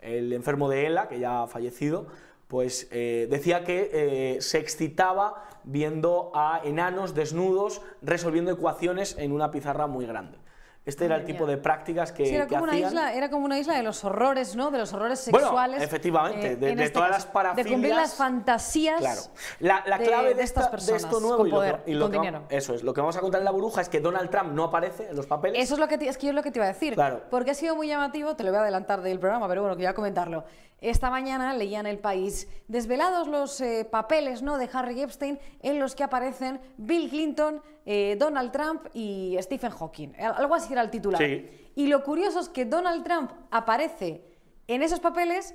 el 0.01 0.33
enfermo 0.33 0.69
de 0.69 0.87
ELA, 0.87 1.09
que 1.09 1.19
ya 1.19 1.43
ha 1.43 1.47
fallecido, 1.49 2.07
pues 2.49 2.89
eh, 2.91 3.27
decía 3.31 3.65
que 3.65 3.91
eh, 3.93 4.41
se 4.41 4.59
excitaba 4.59 5.49
viendo 5.65 6.31
a 6.35 6.61
enanos 6.65 7.15
desnudos 7.15 7.81
resolviendo 8.03 8.51
ecuaciones 8.51 9.17
en 9.19 9.33
una 9.33 9.51
pizarra 9.51 9.87
muy 9.87 10.07
grande. 10.07 10.39
Este 10.85 11.07
era 11.07 11.17
el 11.17 11.25
tipo 11.25 11.47
de 11.47 11.57
prácticas 11.57 12.13
que, 12.13 12.35
era 12.35 12.47
como 12.47 12.65
una 12.65 12.77
Isla, 12.77 13.15
era 13.15 13.31
como 13.31 13.47
una 13.47 13.59
isla 13.59 13.75
de 13.75 13.83
los 13.83 14.05
horrores, 14.05 14.55
¿no? 14.55 14.71
De 14.71 14.77
los 14.77 14.93
horrores 14.93 15.19
sexuales. 15.19 15.51
Bueno, 15.53 15.83
efectivamente, 15.83 16.53
eh, 16.53 16.57
de, 16.57 16.73
este 16.73 16.91
todas 16.91 17.11
las 17.11 17.25
parafilias. 17.25 17.65
De 17.65 17.73
cumplir 17.73 17.95
las 17.95 18.15
fantasías 18.15 19.01
claro. 19.01 19.21
La, 19.61 19.83
clave 19.99 20.35
de, 20.35 20.43
estas 20.43 20.69
personas, 20.69 21.03
de 21.03 21.09
esto 21.09 21.21
nuevo 21.21 21.47
y, 21.87 21.95
lo 21.95 22.09
dinero. 22.11 22.43
eso 22.51 22.75
es, 22.75 22.83
lo 22.83 22.93
que 22.93 23.01
vamos 23.01 23.17
a 23.17 23.21
contar 23.21 23.41
en 23.41 23.47
la 23.47 23.51
burbuja 23.51 23.81
es 23.81 23.89
que 23.89 24.01
Donald 24.01 24.29
Trump 24.29 24.53
no 24.53 24.65
aparece 24.65 25.09
en 25.09 25.17
los 25.17 25.27
papeles. 25.27 25.63
Eso 25.63 25.75
es 25.75 25.81
lo 25.81 25.89
que, 25.89 25.95
es 25.95 26.19
que 26.19 26.27
yo 26.27 26.31
es 26.31 26.37
lo 26.37 26.43
que 26.43 26.51
te 26.51 26.59
iba 26.59 26.67
a 26.67 26.73
decir. 26.73 26.95
Claro. 26.95 27.23
Porque 27.31 27.53
ha 27.53 27.55
sido 27.55 27.75
muy 27.75 27.89
llamativo, 27.89 28.37
te 28.37 28.45
lo 28.45 28.51
voy 28.51 28.59
a 28.59 28.63
adelantar 28.63 29.01
del 29.01 29.19
programa, 29.19 29.49
pero 29.49 29.63
bueno, 29.63 29.77
quería 29.77 29.95
comentarlo. 29.95 30.45
Esta 30.85 31.09
mañana 31.09 31.55
leía 31.55 31.81
en 31.81 31.87
El 31.87 31.99
País 31.99 32.47
desvelados 32.69 33.27
los 33.27 33.59
eh, 33.63 33.89
papeles 33.91 34.43
¿no? 34.43 34.59
de 34.59 34.69
Harry 34.71 35.01
Epstein 35.01 35.39
en 35.63 35.79
los 35.79 35.95
que 35.95 36.03
aparecen 36.03 36.61
Bill 36.77 37.09
Clinton, 37.09 37.63
eh, 37.87 38.17
Donald 38.19 38.51
Trump 38.53 38.87
y 38.95 39.37
Stephen 39.41 39.71
Hawking. 39.71 40.13
Algo 40.19 40.55
así 40.55 40.73
era 40.73 40.83
el 40.83 40.91
titular. 40.91 41.23
Y 41.23 41.87
lo 41.87 42.03
curioso 42.03 42.41
es 42.41 42.49
que 42.49 42.65
Donald 42.65 43.05
Trump 43.05 43.31
aparece 43.51 44.25
en 44.67 44.83
esos 44.83 45.01
papeles 45.01 45.55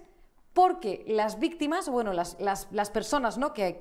porque 0.54 1.04
las 1.08 1.40
víctimas, 1.40 1.90
bueno, 1.90 2.14
las, 2.14 2.38
las, 2.40 2.90
personas 2.90 3.38
¿no? 3.38 3.54
que, 3.54 3.80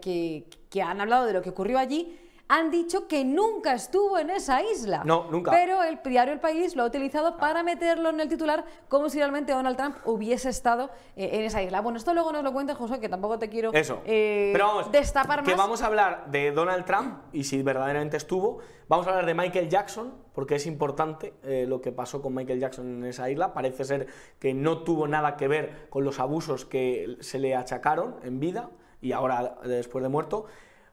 que 0.70 0.82
han 0.82 1.00
hablado 1.00 1.26
de 1.26 1.32
lo 1.32 1.42
que 1.42 1.50
ocurrió 1.50 1.78
allí, 1.78 2.16
han 2.48 2.70
dicho 2.70 3.06
que 3.06 3.24
nunca 3.24 3.74
estuvo 3.74 4.18
en 4.18 4.30
esa 4.30 4.62
isla. 4.62 5.02
No, 5.04 5.30
nunca. 5.30 5.50
Pero 5.50 5.82
el 5.82 6.00
diario 6.02 6.32
El 6.32 6.40
País 6.40 6.74
lo 6.74 6.82
ha 6.82 6.87
utilizado 6.87 7.37
para 7.37 7.62
meterlo 7.62 8.08
en 8.08 8.20
el 8.20 8.28
titular 8.28 8.64
como 8.88 9.11
si 9.11 9.18
realmente 9.18 9.52
Donald 9.52 9.76
Trump 9.76 9.96
hubiese 10.06 10.48
estado 10.48 10.90
eh, 11.14 11.28
en 11.32 11.42
esa 11.42 11.62
isla. 11.62 11.82
Bueno, 11.82 11.98
esto 11.98 12.14
luego 12.14 12.32
nos 12.32 12.42
lo 12.42 12.52
cuenta 12.52 12.74
José, 12.74 13.00
que 13.00 13.08
tampoco 13.08 13.38
te 13.38 13.50
quiero 13.50 13.72
Eso. 13.74 14.00
Eh, 14.06 14.50
Pero 14.54 14.66
vamos, 14.66 14.90
destapar 14.90 15.40
más. 15.40 15.48
Que 15.48 15.54
vamos 15.54 15.82
a 15.82 15.87
hablar 15.87 16.30
de 16.30 16.50
Donald 16.52 16.87
Trump 16.87 17.18
y 17.32 17.44
si 17.44 17.62
verdaderamente 17.62 18.16
estuvo. 18.16 18.58
Vamos 18.88 19.06
a 19.06 19.11
hablar 19.11 19.26
de 19.26 19.34
Michael 19.34 19.68
Jackson, 19.68 20.14
porque 20.32 20.54
es 20.54 20.64
importante 20.64 21.34
eh, 21.42 21.66
lo 21.68 21.82
que 21.82 21.92
pasó 21.92 22.22
con 22.22 22.34
Michael 22.34 22.61
Jackson 22.61 22.87
en 22.87 23.04
esa 23.04 23.28
isla. 23.28 23.52
Parece 23.52 23.84
ser 23.84 24.06
que 24.38 24.54
no 24.54 24.82
tuvo 24.82 25.06
nada 25.06 25.37
que 25.37 25.46
ver 25.46 25.88
con 25.90 26.04
los 26.04 26.18
abusos 26.18 26.64
que 26.64 27.18
se 27.20 27.38
le 27.38 27.54
achacaron 27.54 28.16
en 28.22 28.40
vida 28.40 28.70
y 29.02 29.12
ahora 29.12 29.58
después 29.64 30.02
de 30.02 30.08
muerto. 30.08 30.46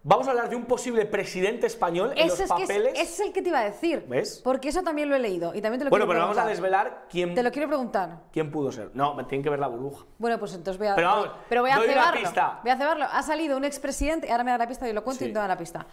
Vamos 0.07 0.27
a 0.27 0.29
hablar 0.31 0.49
de 0.49 0.55
un 0.55 0.65
posible 0.65 1.03
presidente 1.07 1.65
español 1.65 2.11
en 2.11 2.19
Ese 2.19 2.27
los 2.27 2.39
es, 2.41 2.51
que 2.51 2.61
es- 2.63 2.69
papeles. 2.69 2.93
ese 2.93 3.01
es 3.01 3.19
el 3.21 3.33
que 3.33 3.41
te 3.41 3.49
iba 3.49 3.59
a 3.59 3.63
decir. 3.63 4.05
¿Ves? 4.07 4.39
Porque 4.43 4.69
eso 4.69 4.83
también 4.83 5.09
lo 5.09 5.15
he 5.15 5.19
leído 5.19 5.55
y 5.55 5.61
también 5.61 5.79
te 5.79 5.85
lo 5.85 5.89
Bueno, 5.89 6.05
quiero 6.05 6.19
pero 6.19 6.27
vamos 6.27 6.37
a 6.37 6.45
desvelar 6.47 7.07
quién, 7.09 7.33
Te 7.33 7.41
lo 7.41 7.51
quiero 7.51 7.67
preguntar. 7.67 8.19
quién 8.31 8.51
pudo 8.51 8.71
ser. 8.71 8.91
No, 8.93 9.15
me 9.15 9.23
tienen 9.23 9.43
que 9.43 9.49
ver 9.49 9.57
la 9.57 9.65
burbuja. 9.67 10.05
Bueno, 10.19 10.37
pues 10.37 10.53
entonces 10.53 10.77
voy 10.77 10.89
a, 10.89 10.95
Pero 10.95 11.07
vamos, 11.07 11.31
pero 11.49 11.61
voy 11.61 11.71
a 11.71 11.77
doy 11.77 11.85
una 11.85 11.93
cebarlo. 11.95 12.21
pista. 12.21 12.59
Voy 12.61 12.71
a 12.71 12.77
cebarlo. 12.77 13.05
Ha 13.11 13.23
salido 13.23 13.57
un 13.57 13.65
expresidente, 13.65 14.31
ahora 14.31 14.43
me 14.43 14.51
da 14.51 14.59
la 14.59 14.67
pista 14.67 14.87
y 14.87 14.93
lo 14.93 15.03
cuento 15.03 15.23
Sí. 15.23 15.31
y 15.31 15.33
te 15.33 15.39
da 15.39 15.47
la 15.47 15.57
pista. 15.57 15.87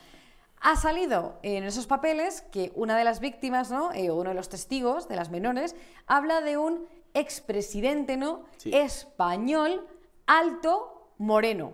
Ha 0.61 0.77
salido 0.77 1.39
en 1.43 1.65
esos 1.65 1.87
papeles 1.87 2.43
que 2.53 2.71
una 2.75 2.99
de 2.99 3.05
las 3.05 3.19
víctimas, 3.19 3.71
¿no? 3.71 3.93
Eh, 3.95 4.11
uno 4.11 4.29
de 4.29 4.37
los 4.37 4.51
testigos 4.51 5.09
de 5.09 5.17
las 5.17 5.31
menores, 5.31 5.75
habla 6.07 6.43
de 6.43 6.59
un 6.59 6.87
expresidente, 7.15 8.19
¿no? 8.19 8.43
Sí. 8.59 8.73
Español, 8.75 9.87
alto, 10.27 11.09
moreno. 11.17 11.73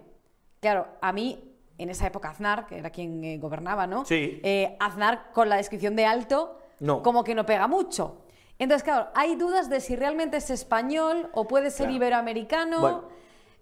Claro, 0.60 0.86
a 1.00 1.12
mí, 1.12 1.47
en 1.78 1.90
esa 1.90 2.06
época 2.06 2.30
Aznar, 2.30 2.66
que 2.66 2.78
era 2.78 2.90
quien 2.90 3.24
eh, 3.24 3.38
gobernaba, 3.38 3.86
¿no? 3.86 4.04
Sí. 4.04 4.40
Eh, 4.42 4.76
Aznar, 4.80 5.30
con 5.32 5.48
la 5.48 5.56
descripción 5.56 5.96
de 5.96 6.04
alto, 6.06 6.58
No. 6.80 7.02
como 7.02 7.24
que 7.24 7.34
no 7.34 7.46
pega 7.46 7.66
mucho. 7.68 8.22
Entonces, 8.58 8.82
claro, 8.82 9.08
hay 9.14 9.36
dudas 9.36 9.70
de 9.70 9.80
si 9.80 9.94
realmente 9.96 10.36
es 10.38 10.50
español 10.50 11.30
o 11.32 11.46
puede 11.46 11.70
ser 11.70 11.86
Claro. 11.86 11.96
iberoamericano. 11.96 12.80
Bueno. 12.80 13.04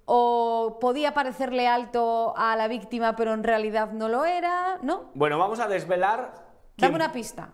O 0.07 0.79
podía 0.81 1.13
parecerle 1.15 1.67
alto 1.67 2.33
a 2.37 2.55
la 2.57 2.69
víctima, 2.69 3.17
pero 3.17 3.35
en 3.35 3.43
realidad 3.43 3.91
no 3.93 4.09
lo 4.09 4.25
era, 4.25 4.79
¿no? 4.83 5.11
Bueno, 5.15 5.39
vamos 5.39 5.59
a 5.61 5.67
desvelar. 5.69 6.33
quién- 6.77 6.93
Dame 6.93 6.95
una 7.05 7.13
pista. 7.13 7.53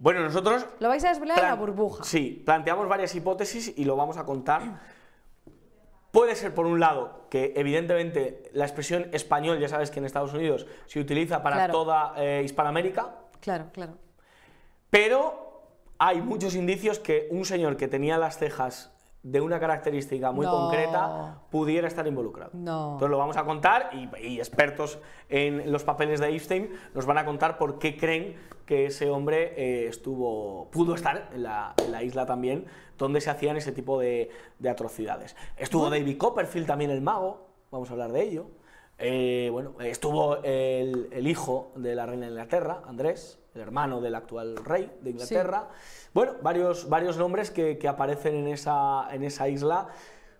Bueno, 0.00 0.20
nosotros. 0.20 0.66
Lo 0.80 0.88
vais 0.88 1.04
a 1.04 1.08
desvelar 1.10 1.38
en 1.38 1.44
la 1.44 1.54
burbuja. 1.54 2.04
Sí, 2.04 2.42
planteamos 2.44 2.88
varias 2.88 3.14
hipótesis 3.14 3.72
y 3.76 3.84
lo 3.84 3.96
vamos 3.96 4.16
a 4.16 4.24
contar. 4.24 4.62
Puede 6.10 6.34
ser, 6.36 6.54
por 6.54 6.66
un 6.66 6.80
lado, 6.80 7.26
que 7.30 7.52
evidentemente 7.56 8.42
la 8.54 8.64
expresión 8.64 9.08
español, 9.12 9.58
ya 9.60 9.68
sabes 9.68 9.90
que 9.90 9.98
en 9.98 10.06
Estados 10.06 10.32
Unidos 10.32 10.66
se 10.86 11.00
utiliza 11.00 11.42
para 11.42 11.56
Claro. 11.56 11.72
toda 11.72 12.14
eh, 12.16 12.42
Hispanoamérica, 12.44 13.14
Claro, 13.40 13.66
claro. 13.72 13.92
pero 14.90 15.62
hay 15.98 16.20
muchos 16.22 16.54
indicios 16.54 16.98
que 16.98 17.28
un 17.30 17.44
señor 17.44 17.76
que 17.76 17.88
tenía 17.88 18.16
las 18.18 18.38
cejas 18.38 18.90
de 19.22 19.40
una 19.40 19.58
característica 19.58 20.30
muy 20.32 20.46
No. 20.46 20.52
concreta 20.52 21.42
pudiera 21.50 21.88
estar 21.88 22.06
involucrado. 22.06 22.50
No. 22.54 22.92
Entonces 22.92 23.10
lo 23.10 23.18
vamos 23.18 23.36
a 23.36 23.44
contar 23.44 23.90
y, 23.92 24.08
y 24.26 24.38
expertos 24.38 24.98
en 25.28 25.70
los 25.72 25.82
papeles 25.84 26.20
de 26.20 26.34
Epstein 26.34 26.70
nos 26.94 27.04
van 27.04 27.18
a 27.18 27.24
contar 27.24 27.58
por 27.58 27.78
qué 27.78 27.96
creen 27.96 28.36
que 28.64 28.86
ese 28.86 29.10
hombre 29.10 29.54
eh, 29.56 29.88
estuvo, 29.88 30.70
pudo 30.70 30.94
estar 30.94 31.30
en 31.34 31.42
la, 31.42 31.74
en 31.84 31.90
la 31.90 32.02
isla 32.02 32.26
también, 32.26 32.66
donde 32.96 33.20
se 33.20 33.30
hacían 33.30 33.56
ese 33.56 33.72
tipo 33.72 33.98
de, 33.98 34.30
de 34.58 34.68
atrocidades. 34.70 35.36
Estuvo 35.56 35.88
David 35.90 36.16
Copperfield 36.18 36.66
también 36.66 36.90
el 36.90 37.00
mago, 37.00 37.48
vamos 37.70 37.88
a 37.90 37.92
hablar 37.94 38.12
de 38.12 38.22
ello. 38.22 38.46
Eh, 38.98 39.48
bueno, 39.52 39.74
estuvo 39.80 40.36
el, 40.42 41.08
el 41.12 41.26
hijo 41.28 41.72
de 41.76 41.94
la 41.94 42.04
reina 42.06 42.26
de 42.26 42.32
Inglaterra, 42.32 42.82
Andrés, 42.86 43.38
el 43.58 43.62
hermano 43.62 44.00
del 44.00 44.14
actual 44.14 44.56
rey 44.56 44.90
de 45.02 45.10
Inglaterra. 45.10 45.68
Bueno, 46.14 46.36
varios, 46.42 46.88
varios 46.88 47.18
nombres 47.18 47.50
que, 47.50 47.76
que 47.76 47.88
aparecen 47.88 48.36
en 48.36 48.48
esa, 48.48 49.08
en 49.12 49.24
esa 49.24 49.48
isla. 49.48 49.88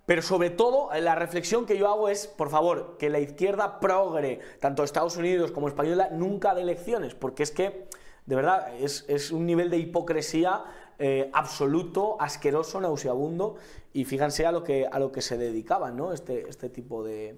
Pero 0.06 0.22
sobre 0.22 0.50
todo, 0.50 0.92
eh, 0.92 1.02
la 1.02 1.16
reflexión 1.16 1.66
que 1.66 1.76
yo 1.76 1.88
hago 1.88 2.08
es, 2.08 2.28
por 2.28 2.48
favor, 2.48 2.96
que 2.96 3.10
la 3.10 3.18
izquierda 3.18 3.80
progre, 3.80 4.40
tanto 4.60 4.82
Estados 4.82 5.16
Unidos 5.16 5.50
como 5.50 5.68
española, 5.68 6.08
nunca 6.12 6.54
de 6.54 6.62
elecciones, 6.62 7.14
porque 7.14 7.42
es 7.42 7.50
que, 7.50 7.88
de 8.24 8.36
verdad, 8.36 8.74
es, 8.78 9.04
es 9.08 9.32
un 9.32 9.44
nivel 9.44 9.68
de 9.68 9.78
hipocresía 9.78 10.64
eh, 10.98 11.28
absoluto, 11.34 12.16
asqueroso, 12.20 12.80
nauseabundo, 12.80 13.56
y 13.92 14.04
fíjense 14.04 14.46
a 14.46 14.52
lo 14.52 14.64
que, 14.64 14.86
a 14.86 14.98
lo 14.98 15.12
que 15.12 15.20
se 15.20 15.36
dedicaban, 15.36 15.96
¿no? 15.96 16.12
Este, 16.12 16.48
este 16.48 16.70
tipo 16.70 17.04
de, 17.04 17.36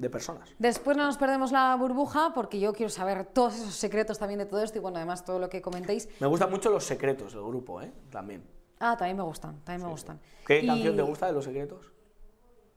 de 0.00 0.08
personas. 0.08 0.48
Después 0.58 0.96
no 0.96 1.04
nos 1.04 1.18
perdemos 1.18 1.52
la 1.52 1.76
burbuja 1.76 2.32
porque 2.34 2.58
yo 2.58 2.72
quiero 2.72 2.88
saber 2.90 3.26
todos 3.26 3.54
esos 3.56 3.74
secretos 3.74 4.18
también 4.18 4.38
de 4.38 4.46
todo 4.46 4.62
esto 4.62 4.78
y 4.78 4.80
bueno, 4.80 4.96
además 4.96 5.24
todo 5.24 5.38
lo 5.38 5.50
que 5.50 5.60
comentéis. 5.60 6.08
Me 6.20 6.26
gustan 6.26 6.50
mucho 6.50 6.70
los 6.70 6.84
secretos 6.84 7.34
del 7.34 7.42
grupo, 7.42 7.82
¿eh? 7.82 7.92
También. 8.10 8.42
Ah, 8.80 8.96
también 8.96 9.18
me 9.18 9.22
gustan, 9.22 9.60
también 9.62 9.86
me 9.86 9.92
gustan. 9.92 10.18
¿Qué 10.46 10.60
Y, 10.60 10.66
canción 10.66 10.96
te 10.96 11.02
gusta 11.02 11.26
de 11.26 11.32
los 11.34 11.44
secretos? 11.44 11.92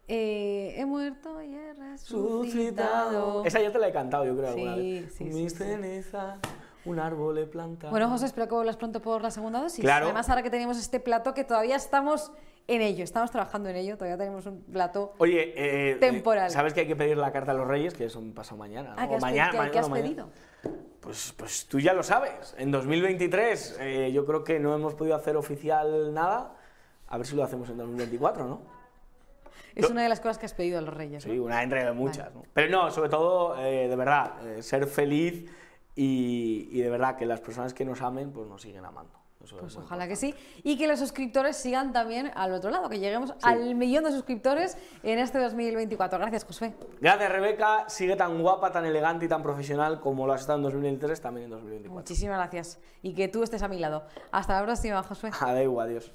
eh, 0.09 0.73
he 0.77 0.85
muerto 0.85 1.41
y 1.41 1.55
he 1.55 1.73
resucitado. 1.73 3.45
Esa 3.45 3.61
ya 3.61 3.71
te 3.71 3.79
la 3.79 3.87
he 3.87 3.93
cantado, 3.93 4.25
yo 4.25 4.35
creo, 4.35 4.49
alguna 4.49 4.75
Sí, 4.75 4.99
vez. 5.01 5.13
sí, 5.13 5.23
Mis 5.23 5.35
sí, 5.53 5.57
sí. 5.59 5.63
cenizas, 5.63 6.39
un 6.83 6.99
árbol 6.99 7.37
he 7.37 7.45
plantado. 7.45 7.91
Bueno, 7.91 8.09
José, 8.09 8.25
espero 8.25 8.49
que 8.49 8.55
vuelvas 8.55 8.75
pronto 8.75 9.01
por 9.01 9.21
la 9.21 9.31
segunda 9.31 9.61
dosis. 9.61 9.79
Claro. 9.81 10.05
Además, 10.07 10.27
ahora 10.29 10.43
que 10.43 10.49
tenemos 10.49 10.77
este 10.77 10.99
plato 10.99 11.33
que 11.33 11.45
todavía 11.45 11.77
estamos 11.77 12.33
en 12.67 12.81
ello, 12.81 13.03
estamos 13.03 13.29
trabajando 13.31 13.69
en 13.69 13.75
ello, 13.75 13.97
todavía 13.97 14.17
tenemos 14.17 14.45
un 14.45 14.61
plato. 14.63 15.13
Oye, 15.17 15.53
eh, 15.55 15.95
Temporal. 15.95 16.49
¿sabes 16.51 16.73
que 16.73 16.81
hay 16.81 16.87
que 16.87 16.95
pedir 16.95 17.17
la 17.17 17.31
carta 17.31 17.51
a 17.51 17.55
los 17.55 17.67
reyes? 17.67 17.93
Que 17.93 18.05
es 18.05 18.15
un 18.15 18.33
paso 18.33 18.55
mañana. 18.57 18.93
Ah, 18.97 19.03
¿no? 19.03 19.09
¿qué 19.09 19.15
has, 19.15 19.21
mañana, 19.21 19.51
pe- 19.51 19.51
qué- 19.51 19.57
mañana, 19.57 19.71
qué 19.71 19.79
has 19.79 19.89
mañana. 19.89 20.07
pedido? 20.09 20.29
Pues, 21.01 21.33
pues 21.37 21.65
tú 21.67 21.79
ya 21.79 21.93
lo 21.93 22.03
sabes. 22.03 22.55
En 22.57 22.71
2023 22.71 23.77
eh, 23.81 24.11
yo 24.13 24.25
creo 24.25 24.43
que 24.45 24.59
no 24.59 24.73
hemos 24.73 24.93
podido 24.95 25.15
hacer 25.15 25.35
oficial 25.35 26.13
nada. 26.13 26.55
A 27.09 27.17
ver 27.17 27.27
si 27.27 27.35
lo 27.35 27.43
hacemos 27.43 27.69
en 27.69 27.77
2024, 27.77 28.47
¿no? 28.47 28.61
Es 29.75 29.83
Yo- 29.87 29.91
una 29.91 30.03
de 30.03 30.09
las 30.09 30.19
cosas 30.21 30.37
que 30.37 30.45
has 30.45 30.53
pedido 30.53 30.77
a 30.77 30.81
los 30.81 30.93
reyes. 30.93 31.25
¿no? 31.27 31.33
Sí, 31.33 31.39
una 31.39 31.61
entre 31.63 31.91
muchas. 31.91 32.33
¿no? 32.33 32.43
Pero 32.53 32.69
no, 32.71 32.89
sobre 32.91 33.09
todo, 33.09 33.59
eh, 33.59 33.87
de 33.89 33.95
verdad, 33.95 34.47
eh, 34.47 34.63
ser 34.63 34.87
feliz 34.87 35.51
y, 35.95 36.69
y 36.71 36.81
de 36.81 36.89
verdad 36.89 37.17
que 37.17 37.25
las 37.25 37.41
personas 37.41 37.73
que 37.73 37.83
nos 37.83 38.01
amen, 38.01 38.31
pues 38.31 38.47
nos 38.47 38.61
siguen 38.61 38.85
amando. 38.85 39.19
Pues 39.49 39.75
muy 39.75 39.83
ojalá 39.83 40.07
que 40.07 40.15
sí. 40.15 40.33
Y 40.63 40.77
que 40.77 40.87
los 40.87 40.99
suscriptores 40.99 41.57
sigan 41.57 41.91
también 41.91 42.31
al 42.35 42.53
otro 42.53 42.71
lado, 42.71 42.87
que 42.89 42.97
lleguemos 42.99 43.31
Sí. 43.31 43.35
al 43.41 43.75
millón 43.75 44.05
de 44.05 44.11
suscriptores 44.11 44.77
en 45.03 45.19
este 45.19 45.37
2024. 45.37 46.17
Gracias, 46.17 46.45
Josué. 46.45 46.73
Gracias, 47.01 47.29
Rebeca. 47.29 47.83
Sigue 47.89 48.15
tan 48.15 48.41
guapa, 48.41 48.71
tan 48.71 48.85
elegante 48.85 49.25
y 49.25 49.27
tan 49.27 49.43
profesional 49.43 49.99
como 49.99 50.25
lo 50.25 50.31
has 50.33 50.41
estado 50.41 50.59
en 50.59 50.63
2023, 50.63 51.19
también 51.19 51.45
en 51.45 51.51
2024. 51.51 51.93
Muchísimas 51.99 52.37
gracias. 52.37 52.79
Y 53.01 53.13
que 53.13 53.27
tú 53.27 53.43
estés 53.43 53.61
a 53.63 53.67
mi 53.67 53.79
lado. 53.79 54.03
Hasta 54.31 54.57
la 54.59 54.65
próxima, 54.65 55.03
Josué. 55.03 55.31
Adeu, 55.39 55.79
adiós. 55.81 56.11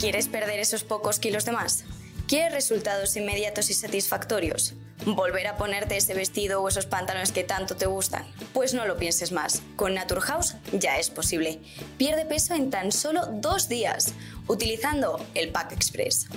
¿Quieres 0.00 0.28
perder 0.28 0.58
esos 0.60 0.82
pocos 0.82 1.18
kilos 1.20 1.44
de 1.44 1.52
más? 1.52 1.84
¿Quieres 2.26 2.52
resultados 2.52 3.16
inmediatos 3.16 3.68
y 3.70 3.74
satisfactorios? 3.74 4.74
¿Volver 5.04 5.48
a 5.48 5.56
ponerte 5.56 5.96
ese 5.96 6.14
vestido 6.14 6.62
o 6.62 6.68
esos 6.68 6.86
pantalones 6.86 7.32
que 7.32 7.44
tanto 7.44 7.76
te 7.76 7.86
gustan? 7.86 8.24
Pues 8.52 8.72
no 8.72 8.86
lo 8.86 8.96
pienses 8.96 9.32
más. 9.32 9.62
Con 9.76 9.94
Naturhaus 9.94 10.54
ya 10.72 10.98
es 10.98 11.10
posible. 11.10 11.60
Pierde 11.98 12.24
peso 12.24 12.54
en 12.54 12.70
tan 12.70 12.92
solo 12.92 13.26
dos 13.26 13.68
días 13.68 14.14
utilizando 14.46 15.24
el 15.34 15.50
Pack 15.50 15.72
Express. 15.72 16.28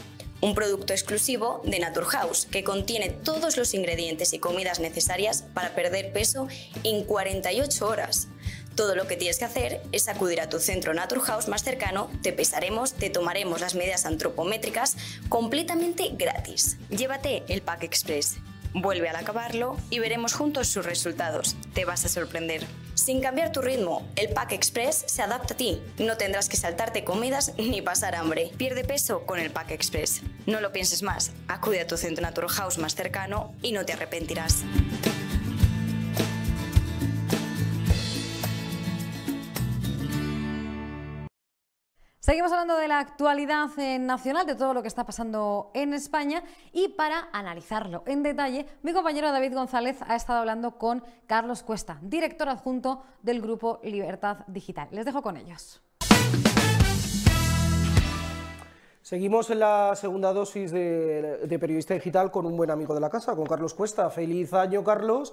Un 0.41 0.54
producto 0.54 0.93
exclusivo 0.93 1.62
de 1.63 1.80
Naturhaus 1.80 2.45
que 2.48 2.63
contiene 2.63 3.10
todos 3.10 3.56
los 3.56 3.74
ingredientes 3.74 4.34
y 4.34 4.39
comidas 4.39 4.80
necesarias 4.80 5.43
para 5.54 5.76
perder 5.76 6.12
peso 6.12 6.48
en 6.84 7.04
48 7.04 7.88
horas. 7.88 8.28
Todo 8.75 8.93
lo 8.95 9.07
que 9.07 9.15
tienes 9.15 9.39
que 9.39 9.45
hacer 9.45 9.81
es 9.93 10.09
acudir 10.09 10.41
a 10.41 10.49
tu 10.49 10.59
centro 10.59 10.93
Naturhaus 10.93 11.47
más 11.47 11.63
cercano, 11.63 12.09
te 12.21 12.33
pesaremos, 12.33 12.93
te 12.93 13.09
tomaremos 13.09 13.61
las 13.61 13.73
medidas 13.73 14.05
antropométricas 14.05 14.97
completamente 15.29 16.09
gratis. 16.11 16.77
Llévate 16.89 17.43
el 17.47 17.61
Pack 17.61 17.83
Express. 17.83 18.38
Vuelve 18.73 19.07
al 19.07 19.15
acabarlo 19.15 19.77
y 19.89 19.99
veremos 19.99 20.33
juntos 20.33 20.67
sus 20.67 20.85
resultados. 20.85 21.55
Te 21.73 21.85
vas 21.85 22.03
a 22.03 22.09
sorprender. 22.09 22.67
Sin 22.95 23.21
cambiar 23.21 23.53
tu 23.53 23.61
ritmo, 23.61 24.05
el 24.17 24.33
Pack 24.33 24.51
Express 24.51 25.05
se 25.07 25.21
adapta 25.21 25.53
a 25.53 25.57
ti. 25.57 25.81
No 25.97 26.17
tendrás 26.17 26.49
que 26.49 26.57
saltarte 26.57 27.05
comidas 27.05 27.53
ni 27.57 27.81
pasar 27.81 28.15
hambre. 28.15 28.51
Pierde 28.57 28.83
peso 28.83 29.25
con 29.25 29.39
el 29.39 29.51
Pack 29.51 29.71
Express. 29.71 30.21
No 30.45 30.59
lo 30.59 30.73
pienses 30.73 31.01
más. 31.01 31.31
Acude 31.47 31.79
a 31.79 31.88
tu 31.88 31.95
centro 31.95 32.21
Naturhaus 32.21 32.77
más 32.77 32.95
cercano 32.95 33.55
y 33.61 33.71
no 33.71 33.85
te 33.85 33.93
arrepentirás. 33.93 34.65
Seguimos 42.25 42.51
hablando 42.51 42.77
de 42.77 42.88
la 42.88 42.97
actualidad 42.97 43.69
eh, 43.77 43.99
nacional, 43.99 44.47
de 44.47 44.55
todo 44.55 44.73
lo 44.73 44.81
que 44.81 44.88
está 44.88 45.05
pasando 45.05 45.69
en 45.75 45.93
España 45.93 46.41
y 46.73 46.88
para 46.88 47.29
analizarlo 47.31 48.01
en 48.07 48.23
detalle, 48.23 48.65
mi 48.81 48.93
compañero 48.93 49.31
David 49.31 49.53
González 49.53 49.99
ha 50.01 50.15
estado 50.15 50.39
hablando 50.39 50.79
con 50.79 51.03
Carlos 51.27 51.61
Cuesta, 51.61 51.99
director 52.01 52.49
adjunto 52.49 53.03
del 53.21 53.43
grupo 53.43 53.79
Libertad 53.83 54.38
Digital. 54.47 54.88
Les 54.89 55.05
dejo 55.05 55.21
con 55.21 55.38
ellos. 55.38 55.83
Seguimos 59.05 59.51
en 59.51 59.59
la 59.59 59.95
segunda 59.95 60.33
dosis 60.33 60.71
de, 60.71 61.45
de 61.45 61.59
Periodista 61.59 61.93
Digital 61.93 62.31
con 62.31 62.47
un 62.47 62.57
buen 62.57 62.71
amigo 62.71 62.95
de 62.95 62.99
la 62.99 63.11
casa, 63.11 63.35
con 63.35 63.45
Carlos 63.45 63.75
Cuesta. 63.75 64.09
Feliz 64.09 64.51
año, 64.51 64.83
Carlos. 64.83 65.31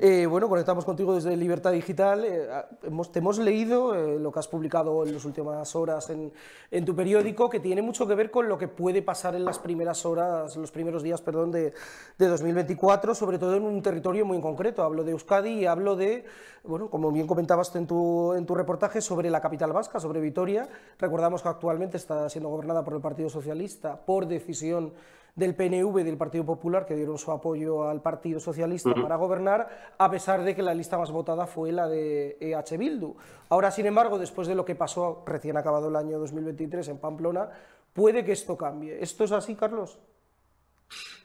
Eh, 0.00 0.26
bueno, 0.26 0.48
conectamos 0.48 0.84
contigo 0.84 1.14
desde 1.14 1.36
Libertad 1.36 1.70
Digital. 1.70 2.24
Eh, 2.24 2.48
hemos, 2.82 3.12
te 3.12 3.20
hemos 3.20 3.38
leído 3.38 3.94
eh, 3.94 4.18
lo 4.18 4.32
que 4.32 4.40
has 4.40 4.48
publicado 4.48 5.06
en 5.06 5.14
las 5.14 5.24
últimas 5.24 5.76
horas 5.76 6.10
en, 6.10 6.32
en, 6.72 6.84
tu 6.84 6.96
periódico, 6.96 7.48
que 7.48 7.60
tiene 7.60 7.80
mucho 7.80 8.08
que 8.08 8.16
ver 8.16 8.28
con 8.28 8.48
lo 8.48 8.58
que 8.58 8.66
puede 8.66 9.02
pasar 9.02 9.36
en 9.36 9.44
las 9.44 9.60
primeras 9.60 10.04
horas, 10.04 10.56
los 10.56 10.72
primeros 10.72 11.04
días, 11.04 11.22
perdón, 11.22 11.52
de, 11.52 11.74
de 12.18 12.26
2024, 12.26 13.14
sobre 13.14 13.38
todo 13.38 13.54
en 13.54 13.62
un 13.62 13.80
territorio 13.82 14.26
muy 14.26 14.40
concreto. 14.40 14.82
Hablo 14.82 15.04
de 15.04 15.12
Euskadi 15.12 15.60
y 15.60 15.66
hablo 15.66 15.94
de, 15.94 16.24
bueno, 16.64 16.90
como 16.90 17.12
bien 17.12 17.28
comentabas 17.28 17.72
en 17.76 17.86
tu, 17.86 18.32
en 18.32 18.46
tu 18.46 18.56
reportaje, 18.56 19.00
sobre 19.00 19.30
la 19.30 19.40
capital 19.40 19.72
vasca, 19.72 20.00
sobre 20.00 20.20
Vitoria. 20.20 20.68
Recordamos 20.98 21.40
que 21.40 21.48
actualmente 21.50 21.98
está 21.98 22.28
siendo 22.28 22.48
gobernada 22.48 22.82
por 22.82 22.94
el 22.94 23.00
Partido 23.00 23.11
Partido 23.12 23.28
Socialista 23.28 24.06
por 24.06 24.26
decisión 24.26 24.94
del 25.34 25.54
PNV 25.54 26.00
y 26.00 26.02
del 26.02 26.16
Partido 26.16 26.44
Popular, 26.44 26.86
que 26.86 26.94
dieron 26.94 27.18
su 27.18 27.30
apoyo 27.30 27.88
al 27.88 28.00
Partido 28.00 28.40
Socialista 28.40 28.94
para 28.94 29.16
gobernar, 29.16 29.94
a 29.98 30.10
pesar 30.10 30.42
de 30.44 30.54
que 30.54 30.62
la 30.62 30.72
lista 30.72 30.96
más 30.96 31.10
votada 31.10 31.46
fue 31.46 31.72
la 31.72 31.88
de 31.88 32.38
EH 32.40 32.78
Bildu. 32.78 33.14
Ahora, 33.50 33.70
sin 33.70 33.84
embargo, 33.84 34.18
después 34.18 34.48
de 34.48 34.54
lo 34.54 34.64
que 34.64 34.74
pasó 34.74 35.22
recién 35.26 35.58
acabado 35.58 35.88
el 35.88 35.96
año 35.96 36.18
2023 36.18 36.88
en 36.88 36.98
Pamplona, 36.98 37.50
puede 37.92 38.24
que 38.24 38.32
esto 38.32 38.56
cambie. 38.56 39.02
¿Esto 39.02 39.24
es 39.24 39.32
así, 39.32 39.54
Carlos? 39.56 39.98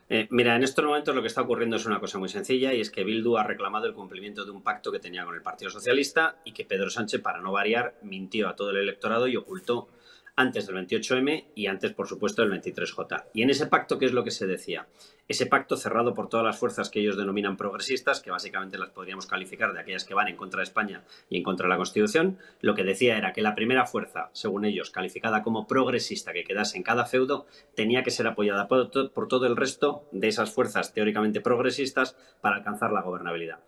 Eh, 0.09 0.27
mira, 0.31 0.55
en 0.55 0.63
estos 0.63 0.85
momentos 0.85 1.13
lo 1.13 1.21
que 1.21 1.27
está 1.27 1.41
ocurriendo 1.41 1.75
es 1.75 1.85
una 1.85 1.99
cosa 1.99 2.17
muy 2.17 2.29
sencilla 2.29 2.73
y 2.73 2.79
es 2.79 2.89
que 2.89 3.03
Bildu 3.03 3.37
ha 3.37 3.43
reclamado 3.43 3.87
el 3.87 3.93
cumplimiento 3.93 4.45
de 4.45 4.51
un 4.51 4.61
pacto 4.61 4.89
que 4.89 4.99
tenía 4.99 5.25
con 5.25 5.35
el 5.35 5.41
Partido 5.41 5.69
Socialista 5.69 6.37
y 6.45 6.53
que 6.53 6.63
Pedro 6.63 6.89
Sánchez, 6.89 7.21
para 7.21 7.41
no 7.41 7.51
variar, 7.51 7.95
mintió 8.03 8.47
a 8.47 8.55
todo 8.55 8.69
el 8.69 8.77
electorado 8.77 9.27
y 9.27 9.35
ocultó 9.35 9.89
antes 10.37 10.67
del 10.67 10.77
28M 10.77 11.45
y 11.55 11.65
antes, 11.65 11.91
por 11.93 12.07
supuesto, 12.07 12.43
del 12.43 12.51
23J. 12.61 13.25
Y 13.33 13.41
en 13.41 13.49
ese 13.49 13.65
pacto, 13.65 13.97
¿qué 13.97 14.05
es 14.05 14.13
lo 14.13 14.23
que 14.23 14.29
se 14.29 14.45
decía? 14.45 14.87
Ese 15.27 15.47
pacto 15.47 15.75
cerrado 15.75 16.13
por 16.13 16.29
todas 16.29 16.45
las 16.45 16.59
fuerzas 16.59 16.91
que 16.91 16.99
ellos 16.99 17.17
denominan 17.17 17.57
progresistas, 17.57 18.21
que 18.21 18.29
básicamente 18.29 18.77
las 18.77 18.91
podríamos 18.91 19.25
calificar 19.25 19.73
de 19.73 19.79
aquellas 19.79 20.05
que 20.05 20.13
van 20.13 20.27
en 20.27 20.37
contra 20.37 20.59
de 20.59 20.65
España 20.65 21.03
y 21.27 21.37
en 21.37 21.43
contra 21.43 21.65
de 21.65 21.71
la 21.71 21.77
Constitución, 21.77 22.37
lo 22.61 22.75
que 22.75 22.83
decía 22.83 23.17
era 23.17 23.33
que 23.33 23.41
la 23.41 23.55
primera 23.55 23.87
fuerza, 23.87 24.29
según 24.31 24.63
ellos, 24.63 24.91
calificada 24.91 25.41
como 25.41 25.65
progresista 25.65 26.33
que 26.33 26.43
quedase 26.43 26.77
en 26.77 26.83
cada 26.83 27.05
feudo, 27.05 27.47
tenía 27.75 28.03
que 28.03 28.11
ser 28.11 28.27
apoyada 28.27 28.67
por, 28.67 28.91
por 29.11 29.27
todo 29.27 29.47
el 29.47 29.57
resto 29.57 30.07
de 30.11 30.27
esas 30.27 30.53
fuerzas 30.53 30.93
teóricamente 30.93 31.41
progresistas 31.41 32.15
para 32.41 32.57
alcanzar 32.57 32.91
la 32.91 33.01
gobernabilidad. 33.01 33.59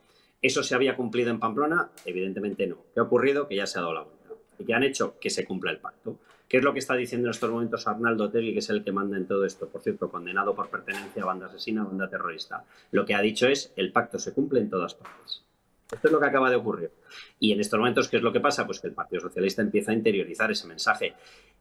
¿Eso 0.41 0.61
se 0.61 0.75
había 0.75 0.95
cumplido 0.95 1.31
en 1.31 1.39
Pamplona? 1.39 1.89
Evidentemente 2.05 2.67
no. 2.67 2.77
¿Qué 2.93 2.99
ha 2.99 3.03
ocurrido? 3.03 3.47
Que 3.47 3.55
ya 3.55 3.65
se 3.65 3.79
ha 3.79 3.81
dado 3.81 3.95
la 3.95 4.01
vuelta. 4.03 4.18
¿Y 4.59 4.65
qué 4.65 4.73
han 4.73 4.83
hecho? 4.83 5.17
Que 5.19 5.29
se 5.29 5.45
cumpla 5.45 5.71
el 5.71 5.79
pacto. 5.79 6.19
¿Qué 6.47 6.57
es 6.57 6.63
lo 6.63 6.73
que 6.73 6.79
está 6.79 6.95
diciendo 6.95 7.27
en 7.27 7.31
estos 7.31 7.49
momentos 7.49 7.87
Arnaldo 7.87 8.29
Tegui, 8.29 8.53
que 8.53 8.59
es 8.59 8.69
el 8.69 8.83
que 8.83 8.91
manda 8.91 9.17
en 9.17 9.27
todo 9.27 9.45
esto? 9.45 9.67
Por 9.69 9.81
cierto, 9.81 10.09
condenado 10.09 10.55
por 10.55 10.69
pertenencia 10.69 11.23
a 11.23 11.27
banda 11.27 11.45
asesina, 11.45 11.83
banda 11.83 12.09
terrorista. 12.09 12.65
Lo 12.91 13.05
que 13.05 13.15
ha 13.15 13.21
dicho 13.21 13.47
es, 13.47 13.71
el 13.75 13.91
pacto 13.91 14.19
se 14.19 14.33
cumple 14.33 14.59
en 14.59 14.69
todas 14.69 14.95
partes. 14.95 15.45
Esto 15.91 16.07
es 16.07 16.11
lo 16.11 16.19
que 16.19 16.25
acaba 16.25 16.49
de 16.49 16.55
ocurrir. 16.55 16.91
Y 17.39 17.51
en 17.51 17.59
estos 17.59 17.79
momentos, 17.79 18.09
¿qué 18.09 18.17
es 18.17 18.23
lo 18.23 18.31
que 18.31 18.39
pasa? 18.39 18.65
Pues 18.65 18.79
que 18.79 18.87
el 18.87 18.93
Partido 18.93 19.21
Socialista 19.21 19.61
empieza 19.61 19.91
a 19.91 19.95
interiorizar 19.95 20.51
ese 20.51 20.67
mensaje. 20.67 21.13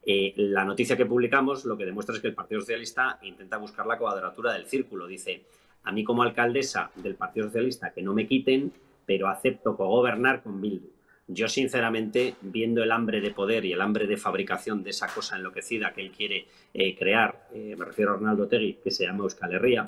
Eh, 0.03 0.33
la 0.37 0.65
noticia 0.65 0.97
que 0.97 1.05
publicamos 1.05 1.65
lo 1.65 1.77
que 1.77 1.85
demuestra 1.85 2.15
es 2.15 2.21
que 2.21 2.27
el 2.27 2.35
Partido 2.35 2.61
Socialista 2.61 3.19
intenta 3.23 3.57
buscar 3.57 3.87
la 3.87 3.97
cuadratura 3.97 4.53
del 4.53 4.65
círculo. 4.65 5.07
Dice, 5.07 5.45
a 5.83 5.91
mí 5.91 6.03
como 6.03 6.23
alcaldesa 6.23 6.91
del 6.95 7.15
Partido 7.15 7.47
Socialista 7.47 7.91
que 7.91 8.01
no 8.01 8.13
me 8.13 8.27
quiten, 8.27 8.71
pero 9.05 9.27
acepto 9.27 9.75
cogobernar 9.75 10.43
con 10.43 10.61
Bildu. 10.61 10.89
Yo, 11.31 11.47
sinceramente, 11.47 12.33
viendo 12.41 12.81
el 12.81 12.91
hambre 12.91 13.21
de 13.21 13.29
poder 13.29 13.63
y 13.63 13.71
el 13.71 13.81
hambre 13.81 14.07
de 14.07 14.17
fabricación 14.17 14.81
de 14.81 14.89
esa 14.89 15.05
cosa 15.13 15.37
enloquecida 15.37 15.93
que 15.93 16.01
él 16.01 16.09
quiere 16.09 16.47
eh, 16.73 16.97
crear, 16.97 17.47
eh, 17.53 17.75
me 17.77 17.85
refiero 17.85 18.13
a 18.13 18.15
Ronaldo 18.15 18.47
Tegui, 18.47 18.79
que 18.83 18.89
se 18.89 19.05
llama 19.05 19.25
Euskal 19.25 19.53
Herria, 19.53 19.85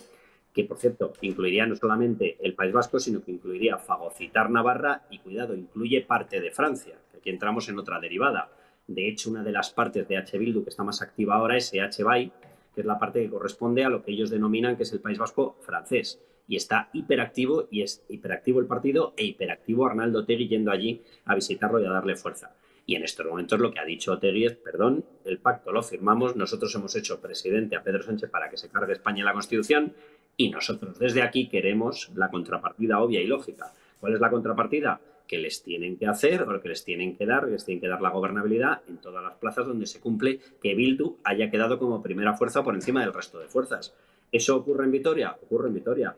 que 0.53 0.65
por 0.65 0.77
cierto 0.77 1.13
incluiría 1.21 1.65
no 1.65 1.75
solamente 1.75 2.37
el 2.41 2.53
País 2.53 2.71
Vasco, 2.71 2.99
sino 2.99 3.23
que 3.23 3.31
incluiría 3.31 3.79
fagocitar 3.79 4.51
Navarra 4.51 5.01
y, 5.09 5.17
cuidado, 5.17 5.55
incluye 5.55 6.01
parte 6.01 6.39
de 6.39 6.51
Francia, 6.51 6.93
aquí 7.17 7.31
entramos 7.31 7.67
en 7.69 7.79
otra 7.79 7.99
derivada. 7.99 8.51
De 8.85 9.07
hecho, 9.07 9.31
una 9.31 9.43
de 9.43 9.51
las 9.51 9.71
partes 9.71 10.07
de 10.07 10.17
H. 10.17 10.37
Bildu 10.37 10.63
que 10.63 10.69
está 10.69 10.83
más 10.83 11.01
activa 11.01 11.35
ahora 11.35 11.57
es 11.57 11.73
H. 11.73 12.03
Bay, 12.03 12.31
que 12.75 12.81
es 12.81 12.85
la 12.85 12.99
parte 12.99 13.19
que 13.19 13.31
corresponde 13.31 13.83
a 13.83 13.89
lo 13.89 14.03
que 14.03 14.11
ellos 14.11 14.29
denominan 14.29 14.77
que 14.77 14.83
es 14.83 14.93
el 14.93 14.99
País 14.99 15.17
Vasco 15.17 15.57
francés 15.61 16.19
y 16.51 16.57
está 16.57 16.89
hiperactivo 16.91 17.69
y 17.71 17.81
es 17.81 18.03
hiperactivo 18.09 18.59
el 18.59 18.65
partido 18.65 19.13
e 19.15 19.23
hiperactivo 19.23 19.85
Arnaldo 19.85 20.25
Tegui 20.25 20.49
yendo 20.49 20.69
allí 20.69 21.01
a 21.23 21.33
visitarlo 21.33 21.81
y 21.81 21.85
a 21.85 21.91
darle 21.91 22.17
fuerza. 22.17 22.53
Y 22.85 22.95
en 22.95 23.05
estos 23.05 23.25
momentos 23.25 23.57
lo 23.57 23.71
que 23.71 23.79
ha 23.79 23.85
dicho 23.85 24.19
Tegui 24.19 24.47
es, 24.47 24.57
perdón, 24.57 25.05
el 25.23 25.37
pacto 25.37 25.71
lo 25.71 25.81
firmamos, 25.81 26.35
nosotros 26.35 26.75
hemos 26.75 26.93
hecho 26.97 27.21
presidente 27.21 27.77
a 27.77 27.83
Pedro 27.83 28.03
Sánchez 28.03 28.29
para 28.29 28.49
que 28.49 28.57
se 28.57 28.67
cargue 28.67 28.91
España 28.91 29.23
la 29.23 29.31
Constitución 29.31 29.93
y 30.35 30.49
nosotros 30.49 30.99
desde 30.99 31.21
aquí 31.21 31.47
queremos 31.47 32.11
la 32.15 32.29
contrapartida 32.29 32.99
obvia 32.99 33.21
y 33.21 33.27
lógica. 33.27 33.71
¿Cuál 34.01 34.15
es 34.15 34.19
la 34.19 34.29
contrapartida? 34.29 34.99
Que 35.25 35.37
les 35.37 35.63
tienen 35.63 35.95
que 35.95 36.07
hacer 36.07 36.43
o 36.43 36.61
que 36.61 36.67
les 36.67 36.83
tienen 36.83 37.15
que 37.15 37.25
dar, 37.25 37.47
les 37.47 37.63
tienen 37.63 37.79
que 37.79 37.87
dar 37.87 38.01
la 38.01 38.09
gobernabilidad 38.09 38.81
en 38.89 38.97
todas 38.97 39.23
las 39.23 39.37
plazas 39.37 39.67
donde 39.67 39.85
se 39.85 40.01
cumple 40.01 40.41
que 40.61 40.75
Bildu 40.75 41.15
haya 41.23 41.49
quedado 41.49 41.79
como 41.79 42.03
primera 42.03 42.33
fuerza 42.33 42.61
por 42.61 42.75
encima 42.75 42.99
del 42.99 43.13
resto 43.13 43.39
de 43.39 43.47
fuerzas. 43.47 43.95
¿Eso 44.33 44.57
ocurre 44.57 44.83
en 44.83 44.91
Vitoria? 44.91 45.37
Ocurre 45.41 45.69
en 45.69 45.75
Vitoria. 45.75 46.13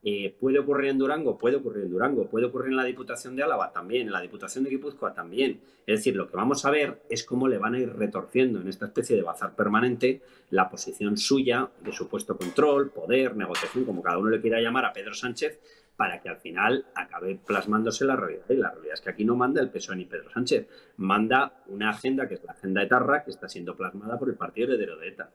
Eh, 0.00 0.36
¿Puede 0.38 0.60
ocurrir 0.60 0.90
en 0.90 0.98
Durango? 0.98 1.36
Puede 1.36 1.56
ocurrir 1.56 1.84
en 1.84 1.90
Durango. 1.90 2.28
¿Puede 2.28 2.46
ocurrir 2.46 2.70
en 2.70 2.76
la 2.76 2.84
Diputación 2.84 3.34
de 3.34 3.42
Álava? 3.42 3.72
También. 3.72 4.06
En 4.06 4.12
la 4.12 4.20
Diputación 4.20 4.64
de 4.64 4.70
Guipúzcoa 4.70 5.12
también. 5.12 5.60
Es 5.86 5.98
decir, 5.98 6.14
lo 6.14 6.28
que 6.28 6.36
vamos 6.36 6.64
a 6.64 6.70
ver 6.70 7.02
es 7.10 7.24
cómo 7.24 7.48
le 7.48 7.58
van 7.58 7.74
a 7.74 7.80
ir 7.80 7.92
retorciendo 7.94 8.60
en 8.60 8.68
esta 8.68 8.86
especie 8.86 9.16
de 9.16 9.22
bazar 9.22 9.56
permanente 9.56 10.22
la 10.50 10.68
posición 10.68 11.16
suya 11.16 11.68
de 11.82 11.92
supuesto 11.92 12.36
control, 12.36 12.90
poder, 12.90 13.36
negociación, 13.36 13.84
como 13.84 14.02
cada 14.02 14.18
uno 14.18 14.30
le 14.30 14.40
quiera 14.40 14.60
llamar 14.60 14.84
a 14.84 14.92
Pedro 14.92 15.14
Sánchez, 15.14 15.60
para 15.96 16.20
que 16.20 16.28
al 16.28 16.36
final 16.36 16.86
acabe 16.94 17.40
plasmándose 17.44 18.04
la 18.04 18.14
realidad. 18.14 18.44
Y 18.50 18.56
la 18.56 18.70
realidad 18.70 18.94
es 18.94 19.00
que 19.00 19.10
aquí 19.10 19.24
no 19.24 19.34
manda 19.34 19.60
el 19.60 19.70
PSOE 19.70 19.96
ni 19.96 20.04
Pedro 20.04 20.30
Sánchez, 20.30 20.68
manda 20.96 21.64
una 21.66 21.90
agenda 21.90 22.28
que 22.28 22.34
es 22.34 22.44
la 22.44 22.52
agenda 22.52 22.82
de 22.82 22.86
Tarra, 22.86 23.24
que 23.24 23.30
está 23.30 23.48
siendo 23.48 23.76
plasmada 23.76 24.16
por 24.16 24.28
el 24.28 24.36
partido 24.36 24.68
heredero 24.68 24.96
de 24.96 25.08
ETA. 25.08 25.30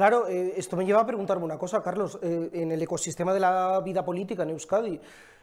Claro, 0.00 0.28
eh, 0.28 0.54
esto 0.56 0.78
me 0.78 0.86
lleva 0.86 1.02
a 1.02 1.06
preguntarme 1.06 1.44
una 1.44 1.58
cosa, 1.58 1.82
Carlos. 1.82 2.18
Eh, 2.22 2.48
en 2.54 2.72
el 2.72 2.80
ecosistema 2.80 3.34
de 3.34 3.40
la 3.40 3.82
vida 3.84 4.02
política 4.02 4.44
en 4.44 4.48
Euskadi, 4.48 4.98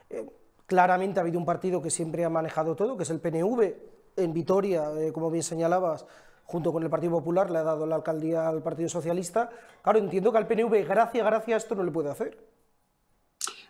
eh, 0.10 0.26
claramente 0.66 1.20
ha 1.20 1.22
habido 1.22 1.38
un 1.38 1.46
partido 1.46 1.80
que 1.80 1.92
siempre 1.92 2.26
ha 2.26 2.30
manejado 2.32 2.76
todo, 2.76 2.98
que 2.98 3.04
es 3.04 3.10
el 3.12 3.20
PNV. 3.20 3.76
En 4.16 4.34
Vitoria, 4.34 4.90
como 5.14 5.30
bien 5.30 5.44
señalabas, 5.44 6.08
junto 6.46 6.74
con 6.74 6.82
el 6.82 6.90
Partido 6.90 7.12
Popular, 7.12 7.52
le 7.52 7.60
ha 7.60 7.64
dado 7.64 7.86
la 7.86 7.98
alcaldía 7.98 8.48
al 8.48 8.64
Partido 8.64 8.90
Socialista. 8.90 9.52
Claro, 9.84 10.00
entiendo 10.00 10.32
que 10.32 10.40
al 10.40 10.48
PNV, 10.48 10.88
gracia, 10.88 11.24
gracia, 11.24 11.56
esto 11.56 11.76
no 11.76 11.84
le 11.84 11.92
puede 11.92 12.10
hacer. 12.10 12.40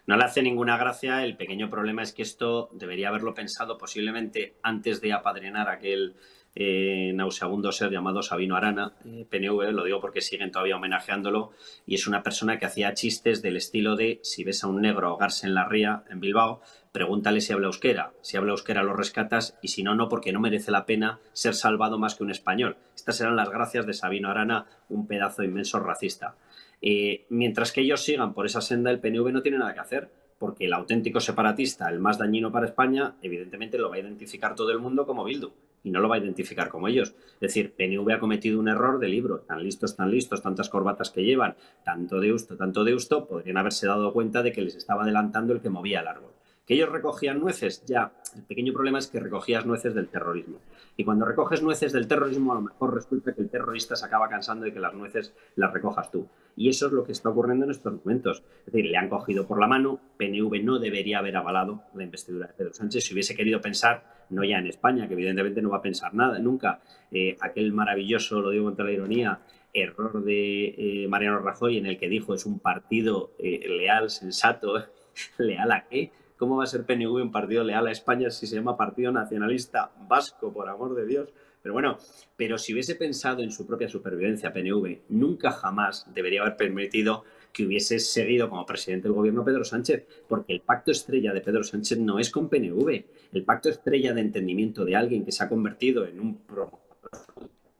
No 0.05 0.15
le 0.15 0.23
hace 0.23 0.41
ninguna 0.41 0.77
gracia. 0.77 1.21
El 1.25 1.35
pequeño 1.35 1.69
problema 1.69 2.01
es 2.01 2.13
que 2.13 2.21
esto 2.21 2.69
debería 2.71 3.09
haberlo 3.09 3.33
pensado 3.33 3.77
posiblemente 3.77 4.55
antes 4.63 5.01
de 5.01 5.11
apadrinar 5.11 5.67
aquel 5.67 6.15
eh, 6.55 7.11
nauseabundo 7.13 7.71
ser 7.71 7.91
llamado 7.91 8.23
Sabino 8.23 8.55
Arana, 8.55 8.93
eh, 9.05 9.25
PNV, 9.29 9.71
lo 9.71 9.83
digo 9.83 9.99
porque 10.01 10.21
siguen 10.21 10.51
todavía 10.51 10.75
homenajeándolo, 10.75 11.51
y 11.85 11.95
es 11.95 12.07
una 12.07 12.23
persona 12.23 12.57
que 12.57 12.65
hacía 12.65 12.93
chistes 12.93 13.41
del 13.41 13.57
estilo 13.57 13.95
de 13.95 14.19
si 14.23 14.43
ves 14.43 14.63
a 14.63 14.67
un 14.67 14.81
negro 14.81 15.07
ahogarse 15.07 15.45
en 15.47 15.53
la 15.53 15.65
ría 15.65 16.03
en 16.09 16.19
Bilbao, 16.19 16.61
pregúntale 16.91 17.41
si 17.41 17.53
habla 17.53 17.67
euskera, 17.67 18.13
si 18.21 18.37
habla 18.37 18.51
euskera 18.51 18.83
lo 18.83 18.93
rescatas, 18.93 19.57
y 19.61 19.67
si 19.67 19.83
no, 19.83 19.93
no, 19.95 20.09
porque 20.09 20.33
no 20.33 20.39
merece 20.39 20.71
la 20.71 20.85
pena 20.85 21.19
ser 21.33 21.53
salvado 21.53 21.99
más 21.99 22.15
que 22.15 22.23
un 22.23 22.31
español. 22.31 22.77
Estas 22.95 23.21
eran 23.21 23.35
las 23.35 23.49
gracias 23.49 23.85
de 23.85 23.93
Sabino 23.93 24.29
Arana, 24.29 24.65
un 24.89 25.07
pedazo 25.07 25.43
inmenso 25.43 25.79
racista. 25.79 26.35
Eh, 26.81 27.25
mientras 27.29 27.71
que 27.71 27.81
ellos 27.81 28.03
sigan 28.03 28.33
por 28.33 28.45
esa 28.45 28.61
senda, 28.61 28.91
el 28.91 28.99
PNV 28.99 29.31
no 29.31 29.41
tiene 29.41 29.57
nada 29.57 29.73
que 29.73 29.79
hacer 29.79 30.26
porque 30.39 30.65
el 30.65 30.73
auténtico 30.73 31.19
separatista, 31.19 31.89
el 31.89 31.99
más 31.99 32.17
dañino 32.17 32.51
para 32.51 32.65
España, 32.65 33.15
evidentemente 33.21 33.77
lo 33.77 33.89
va 33.89 33.95
a 33.95 33.99
identificar 33.99 34.55
todo 34.55 34.71
el 34.71 34.79
mundo 34.79 35.05
como 35.05 35.23
Bildu 35.23 35.51
y 35.83 35.91
no 35.91 35.99
lo 35.99 36.09
va 36.09 36.15
a 36.15 36.19
identificar 36.19 36.69
como 36.69 36.87
ellos. 36.87 37.15
Es 37.35 37.39
decir, 37.39 37.73
PNV 37.73 38.11
ha 38.11 38.19
cometido 38.19 38.59
un 38.59 38.67
error 38.67 38.99
de 38.99 39.07
libro, 39.07 39.39
tan 39.39 39.63
listos, 39.63 39.95
tan 39.95 40.11
listos, 40.11 40.41
tantas 40.41 40.69
corbatas 40.69 41.09
que 41.09 41.23
llevan, 41.23 41.55
tanto 41.83 42.19
de 42.19 42.33
usto, 42.33 42.57
tanto 42.57 42.83
de 42.83 42.93
usto, 42.93 43.25
podrían 43.25 43.57
haberse 43.57 43.87
dado 43.87 44.13
cuenta 44.13 44.43
de 44.43 44.51
que 44.51 44.61
les 44.61 44.75
estaba 44.75 45.03
adelantando 45.03 45.53
el 45.53 45.61
que 45.61 45.69
movía 45.69 46.01
el 46.01 46.07
árbol. 46.07 46.36
¿Que 46.67 46.73
ellos 46.73 46.89
recogían 46.89 47.39
nueces? 47.39 47.85
Ya, 47.85 48.11
el 48.35 48.43
pequeño 48.43 48.73
problema 48.73 48.99
es 48.99 49.07
que 49.07 49.21
recogías 49.21 49.65
nueces 49.65 49.95
del 49.95 50.09
terrorismo. 50.09 50.59
Y 50.97 51.05
cuando 51.05 51.23
recoges 51.23 51.63
nueces 51.63 51.93
del 51.93 52.09
terrorismo, 52.09 52.51
a 52.51 52.55
lo 52.55 52.61
mejor 52.61 52.93
resulta 52.93 53.33
que 53.33 53.41
el 53.41 53.49
terrorista 53.49 53.95
se 53.95 54.05
acaba 54.05 54.27
cansando 54.27 54.65
de 54.65 54.73
que 54.73 54.81
las 54.81 54.93
nueces 54.93 55.33
las 55.55 55.71
recojas 55.71 56.11
tú. 56.11 56.27
Y 56.57 56.67
eso 56.67 56.87
es 56.87 56.91
lo 56.91 57.05
que 57.05 57.13
está 57.13 57.29
ocurriendo 57.29 57.63
en 57.63 57.71
estos 57.71 57.93
momentos. 57.93 58.43
Es 58.65 58.73
decir, 58.73 58.91
le 58.91 58.97
han 58.97 59.07
cogido 59.07 59.47
por 59.47 59.61
la 59.61 59.67
mano, 59.67 60.01
PNV 60.17 60.61
no 60.61 60.77
debería 60.77 61.19
haber 61.19 61.37
avalado 61.37 61.83
la 61.95 62.03
investidura 62.03 62.47
de 62.47 62.53
Pedro 62.53 62.73
Sánchez 62.73 63.05
si 63.05 63.13
hubiese 63.13 63.33
querido 63.33 63.61
pensar, 63.61 64.25
no 64.29 64.43
ya 64.43 64.57
en 64.57 64.67
España, 64.67 65.07
que 65.07 65.13
evidentemente 65.13 65.61
no 65.61 65.69
va 65.69 65.77
a 65.77 65.81
pensar 65.81 66.13
nada, 66.13 66.37
nunca, 66.39 66.81
eh, 67.11 67.37
aquel 67.39 67.71
maravilloso, 67.71 68.41
lo 68.41 68.49
digo 68.49 68.65
con 68.65 68.75
toda 68.75 68.89
la 68.89 68.93
ironía, 68.93 69.39
error 69.73 70.21
de 70.21 70.75
eh, 70.77 71.07
Mariano 71.07 71.39
Rajoy 71.39 71.77
en 71.77 71.85
el 71.85 71.97
que 71.97 72.09
dijo 72.09 72.33
es 72.33 72.45
un 72.45 72.59
partido 72.59 73.31
eh, 73.39 73.65
leal, 73.69 74.09
sensato, 74.09 74.83
leal 75.37 75.71
a 75.71 75.85
qué, 75.87 76.11
¿Cómo 76.37 76.57
va 76.57 76.65
a 76.65 76.67
ser 76.67 76.85
PNV 76.85 77.15
un 77.15 77.31
partido 77.31 77.63
leal 77.63 77.87
a 77.87 77.91
España 77.91 78.29
si 78.29 78.45
se 78.45 78.55
llama 78.55 78.77
Partido 78.77 79.11
Nacionalista 79.11 79.91
Vasco, 80.07 80.53
por 80.53 80.69
amor 80.69 80.93
de 80.95 81.07
Dios? 81.07 81.33
Pero 81.63 81.73
bueno, 81.73 81.97
pero 82.35 82.59
si 82.59 82.73
hubiese 82.73 82.93
pensado 82.93 83.41
en 83.41 83.51
su 83.51 83.65
propia 83.65 83.89
supervivencia 83.89 84.53
PNV, 84.53 84.99
nunca 85.09 85.51
jamás 85.51 86.05
debería 86.13 86.41
haber 86.41 86.55
permitido 86.55 87.23
que 87.51 87.65
hubiese 87.65 87.97
seguido 87.97 88.49
como 88.51 88.67
presidente 88.67 89.07
del 89.07 89.15
gobierno 89.15 89.43
Pedro 89.43 89.63
Sánchez, 89.63 90.05
porque 90.27 90.53
el 90.53 90.61
pacto 90.61 90.91
estrella 90.91 91.33
de 91.33 91.41
Pedro 91.41 91.63
Sánchez 91.63 91.97
no 91.97 92.19
es 92.19 92.29
con 92.29 92.49
PNV. 92.49 93.05
El 93.33 93.43
pacto 93.43 93.69
estrella 93.69 94.13
de 94.13 94.21
entendimiento 94.21 94.85
de 94.85 94.95
alguien 94.95 95.25
que 95.25 95.31
se 95.31 95.43
ha 95.43 95.49
convertido 95.49 96.05
en 96.05 96.19
un 96.19 96.39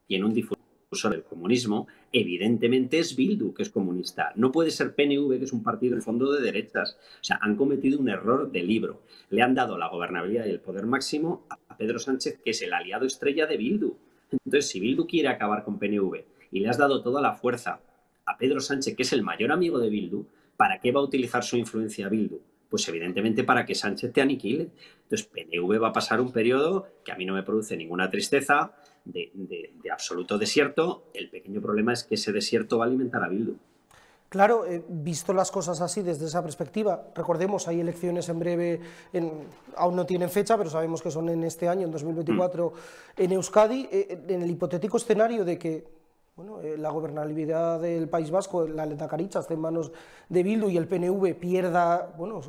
y 0.08 0.16
en 0.16 0.24
un 0.24 0.34
difusor 0.34 0.57
del 0.90 1.22
comunismo, 1.22 1.86
evidentemente 2.12 2.98
es 2.98 3.14
Bildu, 3.14 3.52
que 3.52 3.62
es 3.62 3.68
comunista. 3.68 4.32
No 4.36 4.50
puede 4.50 4.70
ser 4.70 4.94
PNV, 4.94 5.38
que 5.38 5.44
es 5.44 5.52
un 5.52 5.62
partido 5.62 5.94
en 5.94 6.00
fondo 6.00 6.32
de 6.32 6.40
derechas. 6.40 6.96
O 7.20 7.24
sea, 7.24 7.38
han 7.42 7.56
cometido 7.56 8.00
un 8.00 8.08
error 8.08 8.50
de 8.50 8.62
libro. 8.62 9.02
Le 9.28 9.42
han 9.42 9.54
dado 9.54 9.76
la 9.76 9.88
gobernabilidad 9.88 10.46
y 10.46 10.50
el 10.50 10.60
poder 10.60 10.86
máximo 10.86 11.44
a 11.50 11.76
Pedro 11.76 11.98
Sánchez, 11.98 12.40
que 12.42 12.52
es 12.52 12.62
el 12.62 12.72
aliado 12.72 13.04
estrella 13.04 13.46
de 13.46 13.58
Bildu. 13.58 13.96
Entonces, 14.32 14.70
si 14.70 14.80
Bildu 14.80 15.06
quiere 15.06 15.28
acabar 15.28 15.62
con 15.62 15.78
PNV 15.78 16.24
y 16.52 16.60
le 16.60 16.68
has 16.70 16.78
dado 16.78 17.02
toda 17.02 17.20
la 17.20 17.34
fuerza 17.34 17.82
a 18.24 18.38
Pedro 18.38 18.60
Sánchez, 18.60 18.96
que 18.96 19.02
es 19.02 19.12
el 19.12 19.22
mayor 19.22 19.52
amigo 19.52 19.78
de 19.78 19.90
Bildu, 19.90 20.24
¿para 20.56 20.80
qué 20.80 20.90
va 20.90 21.00
a 21.00 21.04
utilizar 21.04 21.44
su 21.44 21.58
influencia 21.58 22.08
Bildu? 22.08 22.40
Pues 22.68 22.86
evidentemente 22.88 23.44
para 23.44 23.64
que 23.64 23.74
Sánchez 23.74 24.12
te 24.12 24.20
aniquile. 24.20 24.68
Entonces 25.02 25.26
PNV 25.26 25.82
va 25.82 25.88
a 25.88 25.92
pasar 25.92 26.20
un 26.20 26.32
periodo 26.32 26.86
que 27.04 27.12
a 27.12 27.16
mí 27.16 27.24
no 27.24 27.34
me 27.34 27.42
produce 27.42 27.76
ninguna 27.76 28.10
tristeza, 28.10 28.72
de, 29.04 29.30
de 29.34 29.90
absoluto 29.90 30.38
desierto. 30.38 31.04
El 31.14 31.30
pequeño 31.30 31.60
problema 31.62 31.92
es 31.92 32.04
que 32.04 32.16
ese 32.16 32.32
desierto 32.32 32.78
va 32.78 32.84
a 32.84 32.88
alimentar 32.88 33.24
a 33.24 33.28
Bildu. 33.28 33.56
Claro, 34.28 34.66
eh, 34.66 34.84
visto 34.86 35.32
las 35.32 35.50
cosas 35.50 35.80
así 35.80 36.02
desde 36.02 36.26
esa 36.26 36.42
perspectiva, 36.42 37.08
recordemos, 37.14 37.66
hay 37.66 37.80
elecciones 37.80 38.28
en 38.28 38.38
breve, 38.38 38.80
aún 39.74 39.96
no 39.96 40.04
tienen 40.04 40.28
fecha, 40.28 40.58
pero 40.58 40.68
sabemos 40.68 41.00
que 41.00 41.10
son 41.10 41.30
en 41.30 41.44
este 41.44 41.66
año, 41.66 41.86
en 41.86 41.90
2024, 41.90 42.68
mm. 42.68 43.22
en 43.22 43.32
Euskadi, 43.32 43.88
eh, 43.90 44.20
en 44.28 44.42
el 44.42 44.50
hipotético 44.50 44.98
escenario 44.98 45.46
de 45.46 45.58
que 45.58 45.97
bueno, 46.38 46.60
eh, 46.62 46.78
la 46.78 46.90
gobernabilidad 46.90 47.80
del 47.80 48.08
País 48.08 48.30
Vasco, 48.30 48.66
la 48.66 48.86
Leta 48.86 49.08
Caricha, 49.08 49.40
esté 49.40 49.54
en 49.54 49.60
manos 49.60 49.92
de 50.30 50.42
Bildu 50.42 50.70
y 50.70 50.76
el 50.76 50.88
PNV 50.88 51.34
pierda 51.34 52.14
bueno, 52.16 52.40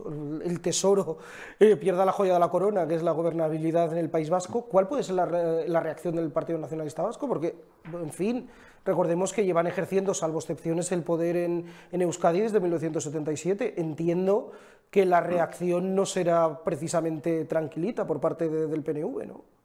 el 0.46 0.62
tesoro, 0.62 1.18
pierda 1.58 2.06
la 2.06 2.14
joya 2.14 2.34
de 2.34 2.40
la 2.40 2.50
corona, 2.50 2.88
que 2.88 2.96
es 2.96 3.04
la 3.04 3.12
gobernabilidad 3.12 3.92
en 3.92 3.98
el 3.98 4.10
País 4.10 4.30
Vasco, 4.30 4.66
¿cuál 4.66 4.88
puede 4.88 5.04
ser 5.04 5.16
la, 5.16 5.26
la 5.26 5.80
reacción 5.82 6.16
del 6.16 6.32
Partido 6.32 6.60
Nacionalista 6.60 7.02
Vasco? 7.02 7.28
Porque, 7.28 7.56
en 7.92 8.12
fin, 8.12 8.48
Recordemos 8.86 9.34
que 9.34 9.46
llevan 9.46 9.68
ejerciendo, 9.68 10.14
salvo 10.14 10.40
excepciones, 10.40 10.92
el 10.92 11.04
poder 11.04 11.36
en, 11.36 11.66
Euskadi 11.92 12.42
desde 12.42 12.60
1977. 12.60 13.80
Entiendo 13.82 14.52
que 14.90 15.06
la 15.06 15.22
reacción 15.22 15.96
no 15.96 16.06
será 16.06 16.64
precisamente 16.64 17.46
tranquilita 17.46 18.08
por 18.08 18.20
parte 18.20 18.50
del 18.50 18.84
PNV, 18.84 19.28
¿no? 19.28 19.59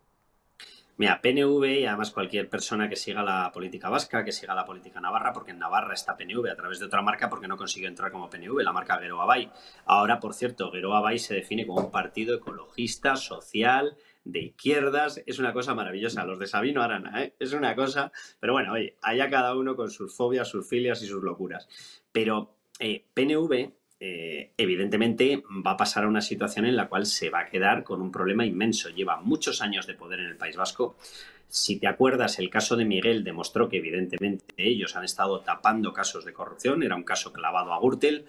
Mira, 0.96 1.20
PNV 1.20 1.80
y 1.80 1.86
además 1.86 2.12
cualquier 2.12 2.48
persona 2.48 2.88
que 2.88 2.94
siga 2.94 3.22
la 3.24 3.50
política 3.52 3.88
vasca, 3.88 4.24
que 4.24 4.30
siga 4.30 4.54
la 4.54 4.64
política 4.64 5.00
navarra, 5.00 5.32
porque 5.32 5.50
en 5.50 5.58
Navarra 5.58 5.92
está 5.94 6.16
PNV 6.16 6.48
a 6.48 6.54
través 6.54 6.78
de 6.78 6.86
otra 6.86 7.02
marca 7.02 7.28
porque 7.28 7.48
no 7.48 7.56
consiguió 7.56 7.88
entrar 7.88 8.12
como 8.12 8.30
PNV, 8.30 8.62
la 8.62 8.72
marca 8.72 8.98
Geroa 8.98 9.24
Bay. 9.24 9.50
Ahora, 9.86 10.20
por 10.20 10.34
cierto, 10.34 10.70
Geroa 10.70 11.00
Bay 11.00 11.18
se 11.18 11.34
define 11.34 11.66
como 11.66 11.80
un 11.80 11.90
partido 11.90 12.36
ecologista, 12.36 13.16
social, 13.16 13.96
de 14.24 14.40
izquierdas, 14.40 15.22
es 15.26 15.38
una 15.38 15.52
cosa 15.52 15.74
maravillosa. 15.74 16.24
Los 16.24 16.38
de 16.38 16.46
Sabino 16.46 16.82
Arana, 16.82 17.22
¿eh? 17.22 17.34
es 17.38 17.52
una 17.52 17.74
cosa, 17.74 18.10
pero 18.40 18.52
bueno, 18.54 18.72
oye, 18.72 18.96
allá 19.02 19.28
cada 19.30 19.56
uno 19.56 19.76
con 19.76 19.90
sus 19.90 20.16
fobias, 20.16 20.48
sus 20.48 20.68
filias 20.68 21.02
y 21.02 21.06
sus 21.06 21.22
locuras. 21.22 21.68
Pero 22.12 22.56
eh, 22.78 23.04
PNV, 23.14 23.72
eh, 24.00 24.52
evidentemente, 24.56 25.42
va 25.66 25.72
a 25.72 25.76
pasar 25.76 26.04
a 26.04 26.08
una 26.08 26.20
situación 26.20 26.66
en 26.66 26.76
la 26.76 26.88
cual 26.88 27.06
se 27.06 27.30
va 27.30 27.40
a 27.40 27.46
quedar 27.46 27.84
con 27.84 28.02
un 28.02 28.10
problema 28.10 28.44
inmenso. 28.44 28.90
Lleva 28.90 29.20
muchos 29.20 29.62
años 29.62 29.86
de 29.86 29.94
poder 29.94 30.20
en 30.20 30.26
el 30.26 30.36
País 30.36 30.56
Vasco. 30.56 30.96
Si 31.48 31.78
te 31.78 31.86
acuerdas, 31.86 32.38
el 32.38 32.50
caso 32.50 32.76
de 32.76 32.84
Miguel 32.84 33.22
demostró 33.22 33.68
que 33.68 33.76
evidentemente 33.76 34.54
ellos 34.56 34.96
han 34.96 35.04
estado 35.04 35.40
tapando 35.40 35.92
casos 35.92 36.24
de 36.24 36.32
corrupción. 36.32 36.82
Era 36.82 36.96
un 36.96 37.04
caso 37.04 37.32
clavado 37.32 37.72
a 37.72 37.80
Gürtel, 37.80 38.24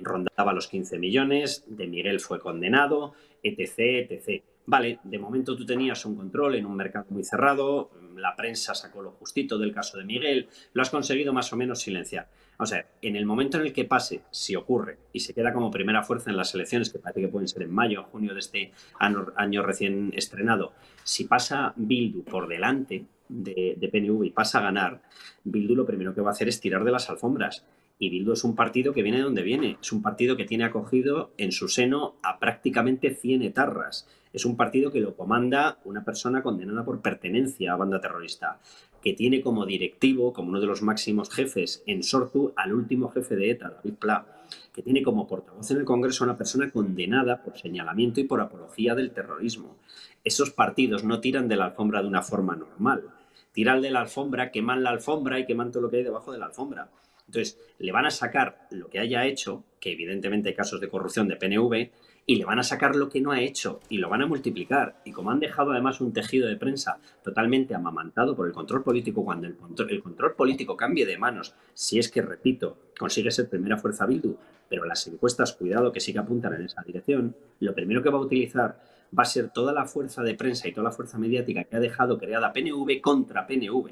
rondaba 0.00 0.54
los 0.54 0.68
15 0.68 0.98
millones, 0.98 1.64
de 1.66 1.86
Miguel 1.86 2.20
fue 2.20 2.40
condenado, 2.40 3.14
etc, 3.42 4.10
etc. 4.10 4.42
Vale, 4.64 5.00
de 5.02 5.18
momento 5.18 5.56
tú 5.56 5.66
tenías 5.66 6.04
un 6.06 6.16
control 6.16 6.54
en 6.54 6.66
un 6.66 6.76
mercado 6.76 7.06
muy 7.10 7.24
cerrado, 7.24 7.90
la 8.16 8.36
prensa 8.36 8.74
sacó 8.74 9.02
lo 9.02 9.10
justito 9.10 9.58
del 9.58 9.74
caso 9.74 9.98
de 9.98 10.04
Miguel, 10.04 10.48
lo 10.72 10.82
has 10.82 10.90
conseguido 10.90 11.32
más 11.32 11.52
o 11.52 11.56
menos 11.56 11.80
silenciar. 11.80 12.28
O 12.62 12.66
sea, 12.66 12.86
en 13.02 13.16
el 13.16 13.26
momento 13.26 13.58
en 13.58 13.66
el 13.66 13.72
que 13.72 13.84
pase, 13.84 14.20
si 14.30 14.54
ocurre, 14.54 14.98
y 15.12 15.18
se 15.18 15.34
queda 15.34 15.52
como 15.52 15.72
primera 15.72 16.04
fuerza 16.04 16.30
en 16.30 16.36
las 16.36 16.54
elecciones, 16.54 16.90
que 16.90 17.00
parece 17.00 17.22
que 17.22 17.26
pueden 17.26 17.48
ser 17.48 17.62
en 17.62 17.72
mayo 17.72 18.02
o 18.02 18.04
junio 18.04 18.34
de 18.34 18.38
este 18.38 18.70
año, 19.00 19.62
recién 19.62 20.12
estrenado, 20.14 20.72
si 21.02 21.24
pasa 21.24 21.72
Bildu 21.74 22.22
por 22.22 22.46
delante 22.46 23.04
de, 23.28 23.74
de 23.76 23.88
PNV 23.88 24.26
y 24.26 24.30
pasa 24.30 24.60
a 24.60 24.62
ganar, 24.62 25.02
Bildu 25.42 25.74
lo 25.74 25.84
primero 25.84 26.14
que 26.14 26.20
va 26.20 26.30
a 26.30 26.34
hacer 26.34 26.46
es 26.46 26.60
tirar 26.60 26.84
de 26.84 26.92
las 26.92 27.10
alfombras. 27.10 27.66
Y 27.98 28.10
Bildu 28.10 28.32
es 28.32 28.44
un 28.44 28.54
partido 28.54 28.94
que 28.94 29.02
viene 29.02 29.18
de 29.18 29.24
donde 29.24 29.42
viene. 29.42 29.78
Es 29.80 29.90
un 29.90 30.00
partido 30.00 30.36
que 30.36 30.44
tiene 30.44 30.62
acogido 30.62 31.32
en 31.38 31.50
su 31.50 31.68
seno 31.68 32.14
a 32.22 32.38
prácticamente 32.38 33.12
100 33.14 33.42
etarras 33.42 34.06
es 34.32 34.44
un 34.44 34.56
partido 34.56 34.90
que 34.90 35.00
lo 35.00 35.14
comanda 35.14 35.78
una 35.84 36.04
persona 36.04 36.42
condenada 36.42 36.84
por 36.84 37.00
pertenencia 37.00 37.72
a 37.72 37.76
banda 37.76 38.00
terrorista, 38.00 38.58
que 39.02 39.14
tiene 39.14 39.40
como 39.40 39.66
directivo, 39.66 40.32
como 40.32 40.50
uno 40.50 40.60
de 40.60 40.66
los 40.66 40.82
máximos 40.82 41.30
jefes 41.30 41.82
en 41.86 42.02
Sortu, 42.02 42.52
al 42.56 42.72
último 42.72 43.10
jefe 43.10 43.36
de 43.36 43.50
ETA, 43.50 43.70
David 43.70 43.94
Pla, 43.98 44.26
que 44.72 44.82
tiene 44.82 45.02
como 45.02 45.26
portavoz 45.26 45.70
en 45.70 45.78
el 45.78 45.84
Congreso 45.84 46.24
a 46.24 46.28
una 46.28 46.38
persona 46.38 46.70
condenada 46.70 47.42
por 47.42 47.58
señalamiento 47.58 48.20
y 48.20 48.24
por 48.24 48.40
apología 48.40 48.94
del 48.94 49.10
terrorismo. 49.10 49.76
Esos 50.24 50.50
partidos 50.50 51.04
no 51.04 51.20
tiran 51.20 51.48
de 51.48 51.56
la 51.56 51.66
alfombra 51.66 52.00
de 52.00 52.08
una 52.08 52.22
forma 52.22 52.54
normal. 52.54 53.04
Tiran 53.52 53.82
de 53.82 53.90
la 53.90 54.00
alfombra, 54.00 54.50
queman 54.50 54.82
la 54.82 54.90
alfombra 54.90 55.38
y 55.38 55.46
queman 55.46 55.72
todo 55.72 55.82
lo 55.82 55.90
que 55.90 55.98
hay 55.98 56.04
debajo 56.04 56.32
de 56.32 56.38
la 56.38 56.46
alfombra. 56.46 56.88
Entonces, 57.26 57.58
le 57.78 57.92
van 57.92 58.06
a 58.06 58.10
sacar 58.10 58.66
lo 58.70 58.88
que 58.88 58.98
haya 58.98 59.26
hecho, 59.26 59.64
que 59.80 59.92
evidentemente 59.92 60.50
hay 60.50 60.54
casos 60.54 60.80
de 60.80 60.88
corrupción 60.88 61.28
de 61.28 61.36
PNV, 61.36 61.90
y 62.24 62.36
le 62.36 62.44
van 62.44 62.58
a 62.58 62.62
sacar 62.62 62.94
lo 62.94 63.08
que 63.08 63.20
no 63.20 63.32
ha 63.32 63.40
hecho 63.40 63.80
y 63.88 63.98
lo 63.98 64.08
van 64.08 64.22
a 64.22 64.26
multiplicar. 64.26 65.00
Y 65.04 65.12
como 65.12 65.30
han 65.30 65.40
dejado 65.40 65.72
además 65.72 66.00
un 66.00 66.12
tejido 66.12 66.48
de 66.48 66.56
prensa 66.56 66.98
totalmente 67.22 67.74
amamantado 67.74 68.36
por 68.36 68.46
el 68.46 68.52
control 68.52 68.82
político, 68.82 69.24
cuando 69.24 69.46
el 69.46 69.56
control, 69.56 69.90
el 69.90 70.02
control 70.02 70.34
político 70.34 70.76
cambie 70.76 71.06
de 71.06 71.18
manos, 71.18 71.54
si 71.74 71.98
es 71.98 72.08
que, 72.10 72.22
repito, 72.22 72.78
consigue 72.98 73.30
ser 73.30 73.48
primera 73.48 73.76
fuerza 73.76 74.06
Bildu, 74.06 74.36
pero 74.68 74.84
las 74.84 75.06
encuestas, 75.06 75.52
cuidado 75.52 75.92
que 75.92 76.00
sí 76.00 76.12
que 76.12 76.20
apuntan 76.20 76.54
en 76.54 76.62
esa 76.62 76.82
dirección, 76.82 77.34
lo 77.60 77.74
primero 77.74 78.02
que 78.02 78.10
va 78.10 78.18
a 78.18 78.22
utilizar 78.22 78.80
va 79.18 79.24
a 79.24 79.26
ser 79.26 79.50
toda 79.50 79.72
la 79.72 79.84
fuerza 79.84 80.22
de 80.22 80.34
prensa 80.34 80.68
y 80.68 80.72
toda 80.72 80.84
la 80.84 80.92
fuerza 80.92 81.18
mediática 81.18 81.64
que 81.64 81.76
ha 81.76 81.80
dejado 81.80 82.18
creada 82.18 82.52
PNV 82.52 83.00
contra 83.00 83.46
PNV. 83.46 83.90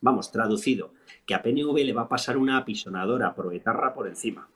Vamos, 0.00 0.30
traducido, 0.30 0.92
que 1.26 1.34
a 1.34 1.42
PNV 1.42 1.74
le 1.84 1.92
va 1.92 2.02
a 2.02 2.08
pasar 2.08 2.36
una 2.36 2.58
apisonadora 2.58 3.34
proetarra 3.34 3.94
por 3.94 4.06
encima. 4.06 4.48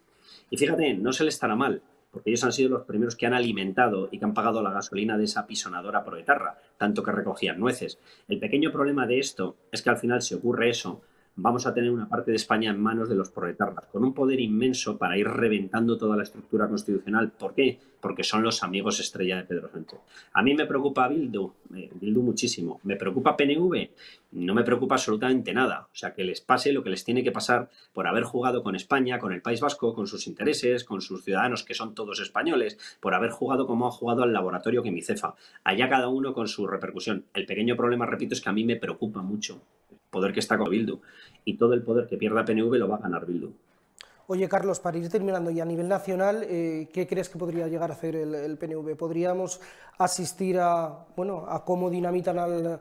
Y 0.51 0.57
fíjate, 0.57 0.95
no 0.95 1.13
se 1.13 1.25
le 1.25 1.31
estará 1.31 1.57
mal, 1.57 1.83
porque 2.13 2.31
ellos 2.31 2.45
han 2.45 2.53
sido 2.53 2.69
los 2.69 2.85
primeros 2.85 3.17
que 3.17 3.27
han 3.27 3.35
alimentado 3.35 4.09
y 4.13 4.19
que 4.19 4.25
han 4.25 4.35
pagado 4.35 4.63
la 4.63 4.71
gasolina 4.71 5.17
de 5.17 5.25
esa 5.25 5.47
pisonadora 5.47 6.05
proetarra, 6.05 6.59
tanto 6.77 7.03
que 7.03 7.11
recogían 7.11 7.59
nueces. 7.59 7.99
El 8.29 8.39
pequeño 8.39 8.71
problema 8.71 9.07
de 9.07 9.19
esto 9.19 9.57
es 9.73 9.83
que 9.83 9.91
al 9.91 9.97
final, 9.97 10.21
si 10.23 10.35
ocurre 10.35 10.69
eso, 10.69 11.01
vamos 11.37 11.67
a 11.67 11.73
tener 11.73 11.91
una 11.91 12.09
parte 12.09 12.31
de 12.31 12.37
España 12.37 12.71
en 12.71 12.81
manos 12.81 13.09
de 13.09 13.15
los 13.15 13.31
proetarras, 13.31 13.87
con 13.87 14.05
un 14.05 14.13
poder 14.13 14.41
inmenso 14.41 14.99
para 14.99 15.17
ir 15.17 15.27
reventando 15.27 15.97
toda 15.97 16.17
la 16.17 16.23
estructura 16.23 16.69
constitucional. 16.69 17.31
¿Por 17.33 17.55
qué? 17.55 17.79
Porque 18.01 18.25
son 18.25 18.43
los 18.43 18.63
amigos 18.63 19.01
estrella 19.01 19.37
de 19.37 19.45
Pedro 19.45 19.71
Sánchez. 19.71 20.01
A 20.33 20.43
mí 20.43 20.55
me 20.55 20.67
preocupa 20.67 21.09
Bildu, 21.09 21.53
eh, 21.75 21.91
Bildu 21.95 22.23
muchísimo. 22.23 22.81
¿Me 22.83 22.97
preocupa 22.97 23.37
PNV? 23.37 23.91
No 24.33 24.55
me 24.55 24.65
preocupa 24.65 24.97
absolutamente 24.97 25.55
nada. 25.55 25.89
O 25.93 25.95
sea, 25.95 26.13
que 26.13 26.25
les 26.25 26.41
pase 26.41 26.73
lo 26.73 26.83
que 26.83 26.91
les 26.91 27.05
tiene 27.05 27.23
que 27.23 27.33
pasar 27.33 27.71
por 27.93 28.07
haber 28.07 28.25
jugado 28.25 28.63
con 28.63 28.75
España, 28.75 29.19
con 29.19 29.33
el 29.33 29.41
País 29.41 29.61
Vasco, 29.61 29.95
con 29.95 30.07
sus 30.07 30.27
intereses, 30.27 30.85
con 30.85 31.01
sus 31.01 31.23
ciudadanos 31.25 31.65
que 31.65 31.75
son 31.75 31.95
todos 31.95 32.21
españoles, 32.21 32.79
por 33.01 33.15
haber 33.15 33.31
jugado 33.31 33.67
como 33.67 33.87
ha 33.87 33.91
jugado 33.91 34.23
al 34.23 34.33
laboratorio 34.33 34.83
que 34.83 34.91
mi 34.91 35.03
cefa. 35.03 35.35
Allá 35.65 35.89
cada 35.89 36.09
uno 36.09 36.35
con 36.35 36.49
su 36.49 36.67
repercusión. 36.67 37.27
El 37.35 37.47
pequeño 37.47 37.77
problema, 37.77 38.07
repito, 38.07 38.35
es 38.35 38.41
que 38.41 38.49
a 38.49 38.53
mí 38.53 38.65
me 38.65 38.77
preocupa 38.77 39.23
mucho 39.23 39.63
poder 40.13 40.33
que 40.33 40.39
está 40.39 40.57
con 40.57 40.71
Bildu. 40.71 41.01
Y 41.45 41.57
todo 41.57 41.75
el 41.75 41.83
poder 41.83 42.07
que 42.07 42.17
pierda 42.17 42.45
PNV 42.45 42.73
lo 42.77 42.89
va 42.89 42.97
a 42.97 43.01
ganar 43.01 43.27
Bildu. 43.27 43.51
Oye, 44.29 44.49
Carlos, 44.49 44.79
para 44.79 44.99
ir 44.99 45.09
terminando 45.09 45.51
y 45.51 45.59
a 45.59 45.65
nivel 45.65 45.89
nacional, 45.89 46.45
eh, 46.49 46.89
¿qué 46.93 47.09
crees 47.09 47.29
que 47.29 47.39
podría 47.39 47.67
llegar 47.67 47.91
a 47.91 47.95
hacer 47.95 48.15
el, 48.15 48.57
PNV? 48.57 48.97
¿Podríamos 48.97 49.61
asistir 49.99 50.61
a, 50.61 51.07
bueno, 51.17 51.47
a 51.49 51.65
cómo 51.65 51.91
dinamitan 51.91 52.79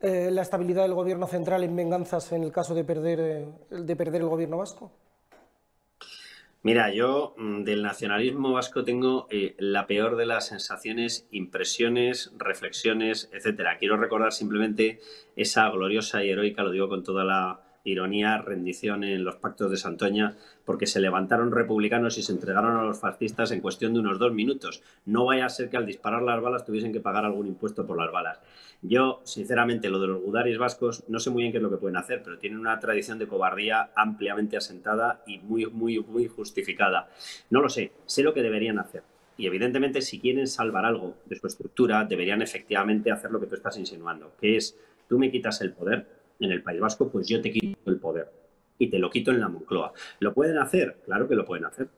eh, 0.00 0.30
la 0.30 0.42
estabilidad 0.42 0.82
del 0.82 0.94
gobierno 0.94 1.26
central 1.26 1.62
en 1.64 1.76
venganzas 1.76 2.32
en 2.32 2.42
el 2.42 2.52
caso 2.52 2.74
de 2.74 2.84
perder, 2.84 3.20
eh, 3.20 3.46
de 3.70 3.96
perder 3.96 4.22
el 4.22 4.28
gobierno 4.28 4.56
vasco? 4.56 4.90
Mira, 6.68 6.92
yo 6.92 7.32
mm, 7.38 7.62
del 7.62 7.82
nacionalismo 7.82 8.52
vasco 8.52 8.84
tengo 8.84 9.26
eh, 9.30 9.54
la 9.56 9.86
peor 9.86 10.16
de 10.16 10.26
las 10.26 10.48
sensaciones, 10.48 11.26
impresiones, 11.30 12.30
reflexiones, 12.36 13.30
etcétera. 13.32 13.78
Quiero 13.78 13.96
recordar 13.96 14.34
simplemente 14.34 15.00
esa 15.34 15.66
gloriosa 15.70 16.22
y 16.22 16.28
heroica, 16.28 16.62
lo 16.62 16.70
digo 16.70 16.90
con 16.90 17.04
toda 17.04 17.24
la 17.24 17.67
ironía, 17.84 18.38
rendición 18.38 19.04
en 19.04 19.24
los 19.24 19.36
pactos 19.36 19.70
de 19.70 19.76
Santoña, 19.76 20.36
porque 20.64 20.86
se 20.86 21.00
levantaron 21.00 21.50
republicanos 21.50 22.18
y 22.18 22.22
se 22.22 22.32
entregaron 22.32 22.76
a 22.76 22.82
los 22.82 23.00
fascistas 23.00 23.50
en 23.50 23.60
cuestión 23.60 23.94
de 23.94 24.00
unos 24.00 24.18
dos 24.18 24.32
minutos. 24.32 24.82
No 25.06 25.24
vaya 25.24 25.46
a 25.46 25.50
ser 25.50 25.70
que 25.70 25.76
al 25.76 25.86
disparar 25.86 26.22
las 26.22 26.40
balas 26.42 26.64
tuviesen 26.64 26.92
que 26.92 27.00
pagar 27.00 27.24
algún 27.24 27.46
impuesto 27.46 27.86
por 27.86 27.98
las 27.98 28.12
balas. 28.12 28.40
Yo, 28.82 29.20
sinceramente, 29.24 29.88
lo 29.90 29.98
de 29.98 30.06
los 30.06 30.22
gudaris 30.22 30.58
vascos, 30.58 31.04
no 31.08 31.18
sé 31.18 31.30
muy 31.30 31.42
bien 31.42 31.52
qué 31.52 31.58
es 31.58 31.62
lo 31.62 31.70
que 31.70 31.78
pueden 31.78 31.96
hacer, 31.96 32.22
pero 32.22 32.38
tienen 32.38 32.60
una 32.60 32.78
tradición 32.78 33.18
de 33.18 33.26
cobardía 33.26 33.90
ampliamente 33.96 34.56
asentada 34.56 35.22
y 35.26 35.38
muy, 35.38 35.66
muy, 35.66 35.98
muy 36.00 36.28
justificada. 36.28 37.08
No 37.50 37.60
lo 37.60 37.68
sé, 37.68 37.92
sé 38.06 38.22
lo 38.22 38.34
que 38.34 38.42
deberían 38.42 38.78
hacer. 38.78 39.02
Y 39.36 39.46
evidentemente, 39.46 40.02
si 40.02 40.18
quieren 40.18 40.48
salvar 40.48 40.84
algo 40.84 41.16
de 41.26 41.36
su 41.36 41.46
estructura, 41.46 42.04
deberían 42.04 42.42
efectivamente 42.42 43.12
hacer 43.12 43.30
lo 43.30 43.40
que 43.40 43.46
tú 43.46 43.54
estás 43.54 43.78
insinuando, 43.78 44.32
que 44.40 44.56
es, 44.56 44.76
tú 45.08 45.18
me 45.18 45.30
quitas 45.30 45.60
el 45.60 45.72
poder, 45.72 46.17
en 46.40 46.52
el 46.52 46.62
País 46.62 46.80
Vasco, 46.80 47.08
pues 47.10 47.28
yo 47.28 47.40
te 47.40 47.50
quito 47.50 47.90
el 47.90 47.98
poder 47.98 48.30
y 48.78 48.88
te 48.88 48.98
lo 48.98 49.10
quito 49.10 49.30
en 49.30 49.40
la 49.40 49.48
Moncloa. 49.48 49.92
¿Lo 50.20 50.32
pueden 50.32 50.58
hacer? 50.58 51.00
Claro 51.04 51.28
que 51.28 51.34
lo 51.34 51.44
pueden 51.44 51.64
hacer. 51.64 51.88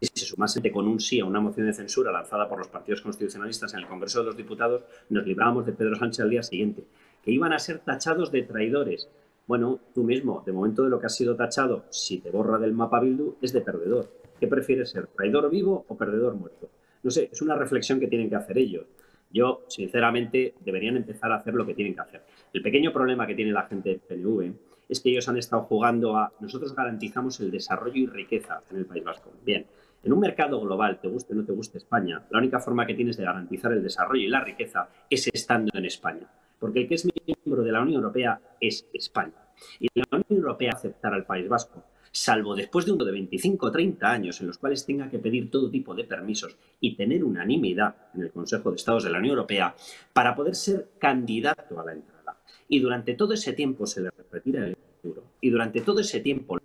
Si 0.00 0.10
se 0.14 0.26
sumase 0.26 0.60
con 0.72 0.88
un 0.88 0.98
sí 0.98 1.20
a 1.20 1.24
una 1.24 1.40
moción 1.40 1.66
de 1.66 1.72
censura 1.72 2.10
lanzada 2.10 2.48
por 2.48 2.58
los 2.58 2.68
partidos 2.68 3.02
constitucionalistas 3.02 3.74
en 3.74 3.80
el 3.80 3.86
Congreso 3.86 4.20
de 4.20 4.26
los 4.26 4.36
Diputados, 4.36 4.82
nos 5.10 5.26
librábamos 5.26 5.66
de 5.66 5.72
Pedro 5.72 5.96
Sánchez 5.96 6.20
al 6.20 6.30
día 6.30 6.42
siguiente, 6.42 6.84
que 7.22 7.30
iban 7.30 7.52
a 7.52 7.58
ser 7.58 7.80
tachados 7.80 8.32
de 8.32 8.42
traidores. 8.42 9.08
Bueno, 9.46 9.80
tú 9.94 10.02
mismo, 10.02 10.42
de 10.46 10.52
momento 10.52 10.84
de 10.84 10.90
lo 10.90 10.98
que 10.98 11.06
has 11.06 11.16
sido 11.16 11.36
tachado, 11.36 11.84
si 11.90 12.18
te 12.18 12.30
borra 12.30 12.58
del 12.58 12.72
mapa 12.72 13.00
Bildu, 13.00 13.36
es 13.42 13.52
de 13.52 13.60
perdedor. 13.60 14.10
¿Qué 14.40 14.48
prefieres 14.48 14.90
ser, 14.90 15.06
traidor 15.08 15.50
vivo 15.50 15.84
o 15.86 15.96
perdedor 15.96 16.34
muerto? 16.34 16.70
No 17.02 17.10
sé, 17.10 17.28
es 17.30 17.42
una 17.42 17.54
reflexión 17.54 18.00
que 18.00 18.08
tienen 18.08 18.30
que 18.30 18.36
hacer 18.36 18.56
ellos. 18.56 18.86
Yo, 19.34 19.64
sinceramente, 19.66 20.54
deberían 20.60 20.96
empezar 20.96 21.32
a 21.32 21.36
hacer 21.36 21.54
lo 21.54 21.66
que 21.66 21.74
tienen 21.74 21.92
que 21.92 22.00
hacer. 22.00 22.22
El 22.52 22.62
pequeño 22.62 22.92
problema 22.92 23.26
que 23.26 23.34
tiene 23.34 23.50
la 23.50 23.66
gente 23.66 23.88
del 23.88 23.98
PNV 23.98 24.54
es 24.88 25.00
que 25.00 25.10
ellos 25.10 25.28
han 25.28 25.36
estado 25.36 25.62
jugando 25.62 26.16
a 26.16 26.32
nosotros 26.38 26.72
garantizamos 26.72 27.40
el 27.40 27.50
desarrollo 27.50 27.96
y 27.96 28.06
riqueza 28.06 28.62
en 28.70 28.76
el 28.76 28.86
País 28.86 29.02
Vasco. 29.02 29.32
Bien, 29.44 29.66
en 30.04 30.12
un 30.12 30.20
mercado 30.20 30.60
global, 30.60 31.00
te 31.00 31.08
guste 31.08 31.32
o 31.32 31.36
no 31.36 31.44
te 31.44 31.50
guste 31.50 31.78
España, 31.78 32.22
la 32.30 32.38
única 32.38 32.60
forma 32.60 32.86
que 32.86 32.94
tienes 32.94 33.16
de 33.16 33.24
garantizar 33.24 33.72
el 33.72 33.82
desarrollo 33.82 34.22
y 34.22 34.28
la 34.28 34.40
riqueza 34.40 34.88
es 35.10 35.26
estando 35.26 35.76
en 35.76 35.84
España. 35.84 36.30
Porque 36.60 36.82
el 36.82 36.88
que 36.88 36.94
es 36.94 37.04
miembro 37.26 37.64
de 37.64 37.72
la 37.72 37.82
Unión 37.82 38.02
Europea 38.02 38.40
es 38.60 38.86
España. 38.92 39.34
Y 39.80 39.88
la 39.94 40.04
Unión 40.12 40.26
Europea 40.28 40.70
aceptar 40.74 41.12
al 41.12 41.26
País 41.26 41.48
Vasco, 41.48 41.82
salvo 42.14 42.54
después 42.54 42.86
de 42.86 42.92
uno 42.92 43.04
de 43.04 43.10
25 43.10 43.66
o 43.66 43.72
30 43.72 44.08
años 44.08 44.40
en 44.40 44.46
los 44.46 44.58
cuales 44.58 44.86
tenga 44.86 45.10
que 45.10 45.18
pedir 45.18 45.50
todo 45.50 45.68
tipo 45.68 45.96
de 45.96 46.04
permisos 46.04 46.56
y 46.78 46.94
tener 46.94 47.24
unanimidad 47.24 47.96
en 48.14 48.22
el 48.22 48.30
Consejo 48.30 48.70
de 48.70 48.76
Estados 48.76 49.02
de 49.02 49.10
la 49.10 49.18
Unión 49.18 49.32
Europea 49.32 49.74
para 50.12 50.34
poder 50.36 50.54
ser 50.54 50.90
candidato 50.98 51.80
a 51.80 51.84
la 51.84 51.92
entrada. 51.92 52.36
Y 52.68 52.78
durante 52.78 53.14
todo 53.14 53.34
ese 53.34 53.52
tiempo 53.52 53.84
se 53.84 54.00
le 54.00 54.10
retira 54.30 54.64
el 54.64 54.76
euro. 55.02 55.24
Y 55.40 55.50
durante 55.50 55.80
todo 55.80 56.00
ese 56.00 56.20
tiempo 56.20 56.56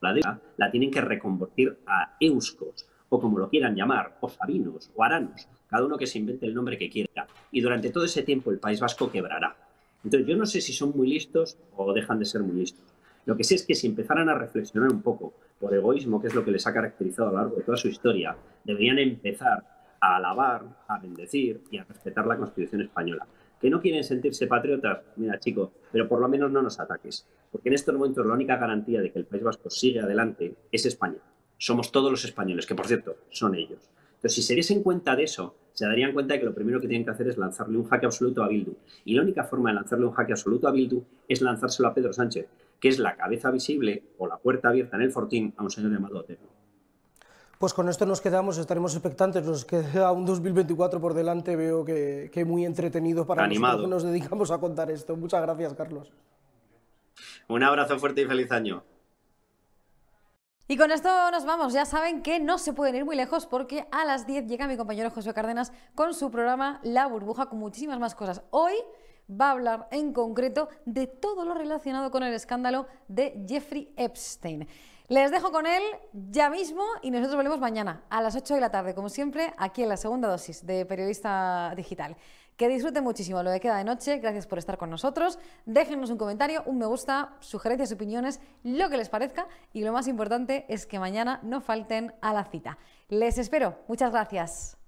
la 0.00 0.14
deuda 0.14 0.40
la 0.56 0.70
tienen 0.70 0.90
que 0.90 1.02
reconvertir 1.02 1.76
a 1.86 2.16
euskos, 2.18 2.86
o 3.10 3.20
como 3.20 3.38
lo 3.38 3.50
quieran 3.50 3.76
llamar, 3.76 4.16
o 4.22 4.30
sabinos, 4.30 4.90
o 4.94 5.04
aranos, 5.04 5.46
cada 5.68 5.84
uno 5.84 5.98
que 5.98 6.06
se 6.06 6.18
invente 6.18 6.46
el 6.46 6.54
nombre 6.54 6.78
que 6.78 6.88
quiera. 6.88 7.26
Y 7.52 7.60
durante 7.60 7.90
todo 7.90 8.06
ese 8.06 8.22
tiempo 8.22 8.50
el 8.50 8.58
País 8.58 8.80
Vasco 8.80 9.12
quebrará. 9.12 9.54
Entonces 10.02 10.26
yo 10.26 10.36
no 10.36 10.46
sé 10.46 10.62
si 10.62 10.72
son 10.72 10.96
muy 10.96 11.08
listos 11.08 11.58
o 11.76 11.92
dejan 11.92 12.18
de 12.18 12.24
ser 12.24 12.42
muy 12.42 12.56
listos. 12.60 12.93
Lo 13.26 13.36
que 13.36 13.44
sé 13.44 13.54
es 13.54 13.64
que 13.64 13.74
si 13.74 13.86
empezaran 13.86 14.28
a 14.28 14.34
reflexionar 14.34 14.90
un 14.90 15.02
poco 15.02 15.34
por 15.58 15.74
egoísmo, 15.74 16.20
que 16.20 16.28
es 16.28 16.34
lo 16.34 16.44
que 16.44 16.50
les 16.50 16.66
ha 16.66 16.72
caracterizado 16.72 17.28
a 17.28 17.32
lo 17.32 17.38
largo 17.38 17.56
de 17.56 17.62
toda 17.62 17.76
su 17.76 17.88
historia, 17.88 18.36
deberían 18.64 18.98
empezar 18.98 19.64
a 20.00 20.16
alabar, 20.16 20.84
a 20.86 20.98
bendecir 20.98 21.62
y 21.70 21.78
a 21.78 21.84
respetar 21.84 22.26
la 22.26 22.36
Constitución 22.36 22.82
española. 22.82 23.26
Que 23.60 23.70
no 23.70 23.80
quieren 23.80 24.04
sentirse 24.04 24.46
patriotas, 24.46 24.98
mira 25.16 25.38
chico, 25.38 25.72
pero 25.90 26.06
por 26.06 26.20
lo 26.20 26.28
menos 26.28 26.50
no 26.50 26.60
nos 26.60 26.78
ataques. 26.78 27.26
Porque 27.50 27.70
en 27.70 27.74
estos 27.74 27.94
momentos 27.94 28.26
la 28.26 28.34
única 28.34 28.56
garantía 28.56 29.00
de 29.00 29.10
que 29.10 29.20
el 29.20 29.24
País 29.24 29.42
Vasco 29.42 29.70
sigue 29.70 30.00
adelante 30.00 30.54
es 30.70 30.84
España. 30.84 31.18
Somos 31.56 31.90
todos 31.90 32.10
los 32.10 32.24
españoles, 32.24 32.66
que 32.66 32.74
por 32.74 32.86
cierto, 32.86 33.16
son 33.30 33.54
ellos. 33.54 33.88
Entonces, 34.16 34.34
si 34.34 34.42
se 34.42 34.54
diesen 34.54 34.82
cuenta 34.82 35.16
de 35.16 35.24
eso, 35.24 35.54
se 35.72 35.86
darían 35.86 36.12
cuenta 36.12 36.34
de 36.34 36.40
que 36.40 36.46
lo 36.46 36.54
primero 36.54 36.80
que 36.80 36.88
tienen 36.88 37.04
que 37.04 37.10
hacer 37.10 37.28
es 37.28 37.36
lanzarle 37.36 37.78
un 37.78 37.84
jaque 37.84 38.06
absoluto 38.06 38.42
a 38.42 38.48
Bildu. 38.48 38.74
Y 39.04 39.14
la 39.14 39.22
única 39.22 39.44
forma 39.44 39.70
de 39.70 39.76
lanzarle 39.76 40.06
un 40.06 40.12
jaque 40.12 40.32
absoluto 40.32 40.68
a 40.68 40.72
Bildu 40.72 41.02
es 41.28 41.42
lanzárselo 41.42 41.88
a 41.88 41.94
Pedro 41.94 42.12
Sánchez, 42.12 42.46
que 42.80 42.88
es 42.88 42.98
la 42.98 43.16
cabeza 43.16 43.50
visible 43.50 44.04
o 44.18 44.26
la 44.26 44.38
puerta 44.38 44.68
abierta 44.68 44.96
en 44.96 45.02
el 45.02 45.12
fortín 45.12 45.54
a 45.56 45.62
un 45.62 45.70
señor 45.70 45.92
llamado 45.92 46.20
Otero. 46.20 46.42
Pues 47.58 47.72
con 47.72 47.88
esto 47.88 48.04
nos 48.04 48.20
quedamos, 48.20 48.58
estaremos 48.58 48.94
expectantes, 48.94 49.44
nos 49.46 49.64
queda 49.64 50.12
un 50.12 50.26
2024 50.26 51.00
por 51.00 51.14
delante, 51.14 51.56
veo 51.56 51.84
que, 51.84 52.30
que 52.32 52.44
muy 52.44 52.64
entretenido 52.66 53.26
para 53.26 53.44
Animado. 53.44 53.78
nosotros 53.78 54.02
que 54.02 54.06
nos 54.06 54.12
dedicamos 54.12 54.50
a 54.50 54.58
contar 54.58 54.90
esto. 54.90 55.16
Muchas 55.16 55.40
gracias, 55.40 55.72
Carlos. 55.74 56.12
Un 57.48 57.62
abrazo 57.62 57.98
fuerte 57.98 58.22
y 58.22 58.26
feliz 58.26 58.50
año. 58.52 58.82
Y 60.66 60.76
con 60.78 60.90
esto 60.90 61.08
nos 61.30 61.44
vamos. 61.44 61.72
Ya 61.74 61.84
saben 61.84 62.22
que 62.22 62.40
no 62.40 62.56
se 62.58 62.72
pueden 62.72 62.96
ir 62.96 63.04
muy 63.04 63.16
lejos 63.16 63.46
porque 63.46 63.86
a 63.92 64.04
las 64.04 64.26
10 64.26 64.46
llega 64.46 64.66
mi 64.66 64.76
compañero 64.76 65.10
José 65.10 65.34
Cárdenas 65.34 65.72
con 65.94 66.14
su 66.14 66.30
programa 66.30 66.80
La 66.82 67.06
Burbuja 67.06 67.46
con 67.50 67.58
muchísimas 67.58 67.98
más 68.00 68.14
cosas. 68.14 68.42
Hoy 68.50 68.72
va 69.30 69.48
a 69.48 69.50
hablar 69.52 69.88
en 69.90 70.12
concreto 70.12 70.68
de 70.84 71.06
todo 71.06 71.44
lo 71.44 71.54
relacionado 71.54 72.10
con 72.10 72.22
el 72.22 72.34
escándalo 72.34 72.86
de 73.08 73.44
Jeffrey 73.48 73.92
Epstein. 73.96 74.66
Les 75.08 75.30
dejo 75.30 75.52
con 75.52 75.66
él 75.66 75.82
ya 76.12 76.48
mismo 76.48 76.82
y 77.02 77.10
nosotros 77.10 77.36
volvemos 77.36 77.60
mañana 77.60 78.04
a 78.08 78.22
las 78.22 78.36
8 78.36 78.54
de 78.54 78.60
la 78.60 78.70
tarde, 78.70 78.94
como 78.94 79.10
siempre, 79.10 79.52
aquí 79.58 79.82
en 79.82 79.90
la 79.90 79.98
segunda 79.98 80.28
dosis 80.28 80.64
de 80.64 80.86
Periodista 80.86 81.74
Digital. 81.76 82.16
Que 82.56 82.68
disfruten 82.68 83.04
muchísimo 83.04 83.42
lo 83.42 83.52
que 83.52 83.60
queda 83.60 83.76
de 83.76 83.84
noche. 83.84 84.18
Gracias 84.18 84.46
por 84.46 84.58
estar 84.58 84.78
con 84.78 84.88
nosotros. 84.88 85.38
Déjenos 85.66 86.10
un 86.10 86.16
comentario, 86.16 86.62
un 86.64 86.78
me 86.78 86.86
gusta, 86.86 87.36
sugerencias, 87.40 87.92
opiniones, 87.92 88.40
lo 88.62 88.88
que 88.88 88.96
les 88.96 89.10
parezca. 89.10 89.46
Y 89.72 89.82
lo 89.82 89.92
más 89.92 90.06
importante 90.08 90.64
es 90.68 90.86
que 90.86 90.98
mañana 90.98 91.40
no 91.42 91.60
falten 91.60 92.14
a 92.22 92.32
la 92.32 92.44
cita. 92.44 92.78
Les 93.08 93.36
espero. 93.38 93.76
Muchas 93.88 94.10
gracias. 94.10 94.78